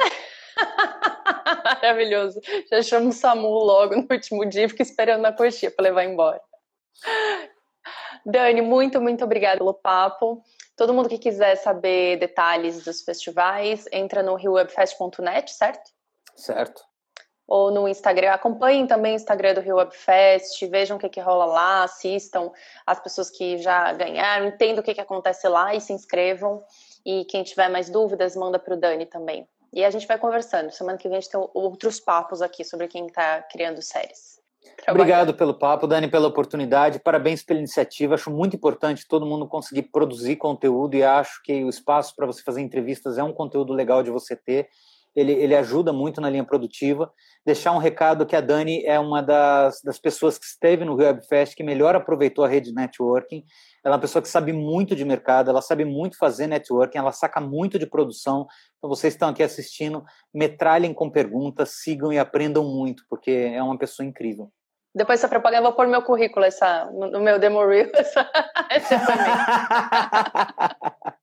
Maravilhoso. 1.84 2.40
Já 2.72 2.82
chamo 2.82 3.10
o 3.10 3.12
SAMU 3.12 3.50
logo 3.50 3.94
no 3.94 4.08
último 4.10 4.46
dia, 4.46 4.70
fico 4.70 4.82
esperando 4.82 5.20
na 5.20 5.34
coxinha 5.34 5.70
para 5.70 5.84
levar 5.84 6.06
embora. 6.06 6.40
Dani, 8.26 8.62
muito, 8.62 9.02
muito 9.02 9.22
obrigada 9.26 9.58
pelo 9.58 9.74
papo. 9.74 10.42
Todo 10.76 10.94
mundo 10.94 11.10
que 11.10 11.18
quiser 11.18 11.56
saber 11.56 12.18
detalhes 12.18 12.84
dos 12.84 13.02
festivais, 13.02 13.86
entra 13.92 14.24
no 14.24 14.36
riowebfest.net, 14.36 15.52
certo? 15.52 15.92
Certo. 16.36 16.84
Ou 17.46 17.70
no 17.70 17.88
Instagram, 17.88 18.32
acompanhem 18.32 18.88
também 18.88 19.14
o 19.14 19.16
Instagram 19.16 19.54
do 19.54 19.62
Rio 19.62 19.76
Webfest, 19.76 20.66
vejam 20.68 20.98
o 20.98 21.00
que, 21.00 21.10
que 21.10 21.20
rola 21.20 21.46
lá, 21.46 21.84
assistam 21.84 22.52
as 22.86 23.00
pessoas 23.00 23.30
que 23.30 23.58
já 23.58 23.92
ganharam, 23.94 24.48
entendam 24.48 24.82
o 24.82 24.84
que, 24.84 24.94
que 24.94 25.02
acontece 25.02 25.48
lá 25.48 25.76
e 25.76 25.82
se 25.82 25.94
inscrevam. 25.94 26.64
E 27.06 27.26
quem 27.26 27.44
tiver 27.44 27.70
mais 27.70 27.90
dúvidas, 27.90 28.36
manda 28.36 28.58
para 28.58 28.74
o 28.74 28.78
Dani 28.78 29.06
também. 29.06 29.48
E 29.74 29.84
a 29.84 29.90
gente 29.90 30.08
vai 30.08 30.18
conversando. 30.18 30.72
Semana 30.72 30.98
que 30.98 31.08
vem 31.08 31.18
a 31.18 31.20
gente 31.20 31.32
tem 31.32 31.50
outros 31.54 32.00
papos 32.00 32.42
aqui 32.42 32.64
sobre 32.64 32.88
quem 32.88 33.08
está 33.08 33.42
criando 33.44 33.82
séries. 33.82 34.40
Obrigado 34.90 35.34
pelo 35.34 35.54
papo, 35.54 35.88
Dani, 35.88 36.10
pela 36.10 36.28
oportunidade. 36.28 37.00
Parabéns 37.00 37.42
pela 37.42 37.60
iniciativa. 37.60 38.16
Acho 38.16 38.30
muito 38.30 38.56
importante 38.56 39.08
todo 39.08 39.26
mundo 39.26 39.48
conseguir 39.48 39.84
produzir 39.84 40.36
conteúdo 40.36 40.96
e 40.96 41.04
acho 41.04 41.42
que 41.44 41.64
o 41.64 41.70
espaço 41.70 42.14
para 42.16 42.26
você 42.26 42.44
fazer 42.44 42.62
entrevistas 42.62 43.18
é 43.18 43.24
um 43.24 43.32
conteúdo 43.32 43.74
legal 43.74 44.04
de 44.04 44.12
você 44.12 44.36
ter. 44.36 44.68
Ele, 45.16 45.32
ele 45.32 45.56
ajuda 45.56 45.94
muito 45.94 46.20
na 46.20 46.30
linha 46.30 46.44
produtiva. 46.44 47.12
Deixar 47.46 47.72
um 47.72 47.78
recado 47.78 48.26
que 48.26 48.36
a 48.36 48.42
Dani 48.42 48.84
é 48.86 49.00
uma 49.00 49.22
das, 49.22 49.82
das 49.82 50.00
pessoas 50.00 50.38
que 50.38 50.46
esteve 50.46 50.84
no 50.86 50.96
Webfest 50.96 51.56
que 51.56 51.64
melhor 51.64 51.96
aproveitou 51.96 52.44
a 52.44 52.48
rede 52.48 52.74
networking. 52.74 53.44
Ela 53.84 53.96
é 53.96 53.96
uma 53.96 54.02
pessoa 54.02 54.22
que 54.22 54.30
sabe 54.30 54.54
muito 54.54 54.96
de 54.96 55.06
mercado, 55.06 55.50
ela 55.50 55.62
sabe 55.62 55.86
muito 55.86 56.18
fazer 56.18 56.48
networking, 56.48 56.98
ela 56.98 57.12
saca 57.12 57.40
muito 57.40 57.78
de 57.78 57.86
produção. 57.86 58.48
Então, 58.78 58.90
vocês 58.90 59.14
estão 59.14 59.30
aqui 59.30 59.44
assistindo, 59.44 60.04
metralhem 60.34 60.94
com 60.94 61.10
perguntas, 61.10 61.82
sigam 61.82 62.12
e 62.12 62.18
aprendam 62.18 62.64
muito, 62.64 63.04
porque 63.10 63.32
é 63.32 63.62
uma 63.62 63.78
pessoa 63.78 64.06
incrível. 64.06 64.52
Depois 64.96 65.20
dessa 65.20 65.30
propaganda, 65.30 65.60
eu 65.60 65.64
vou 65.64 65.74
pôr 65.74 65.86
no 65.86 65.92
meu 65.92 66.04
currículo, 66.04 66.46
essa, 66.46 66.86
no 66.86 67.20
meu 67.20 67.40
demo 67.40 67.66
reel, 67.66 67.90
essa, 67.96 68.30
essa 68.70 69.00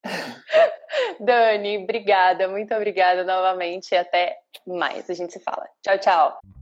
Dani, 1.21 1.85
obrigada, 1.85 2.49
muito 2.49 2.75
obrigada 2.75 3.23
novamente 3.23 3.93
e 3.93 3.97
até 3.97 4.39
mais. 4.66 5.09
A 5.09 5.14
gente 5.14 5.33
se 5.33 5.41
fala. 5.41 5.68
Tchau, 5.83 5.99
tchau. 5.99 6.60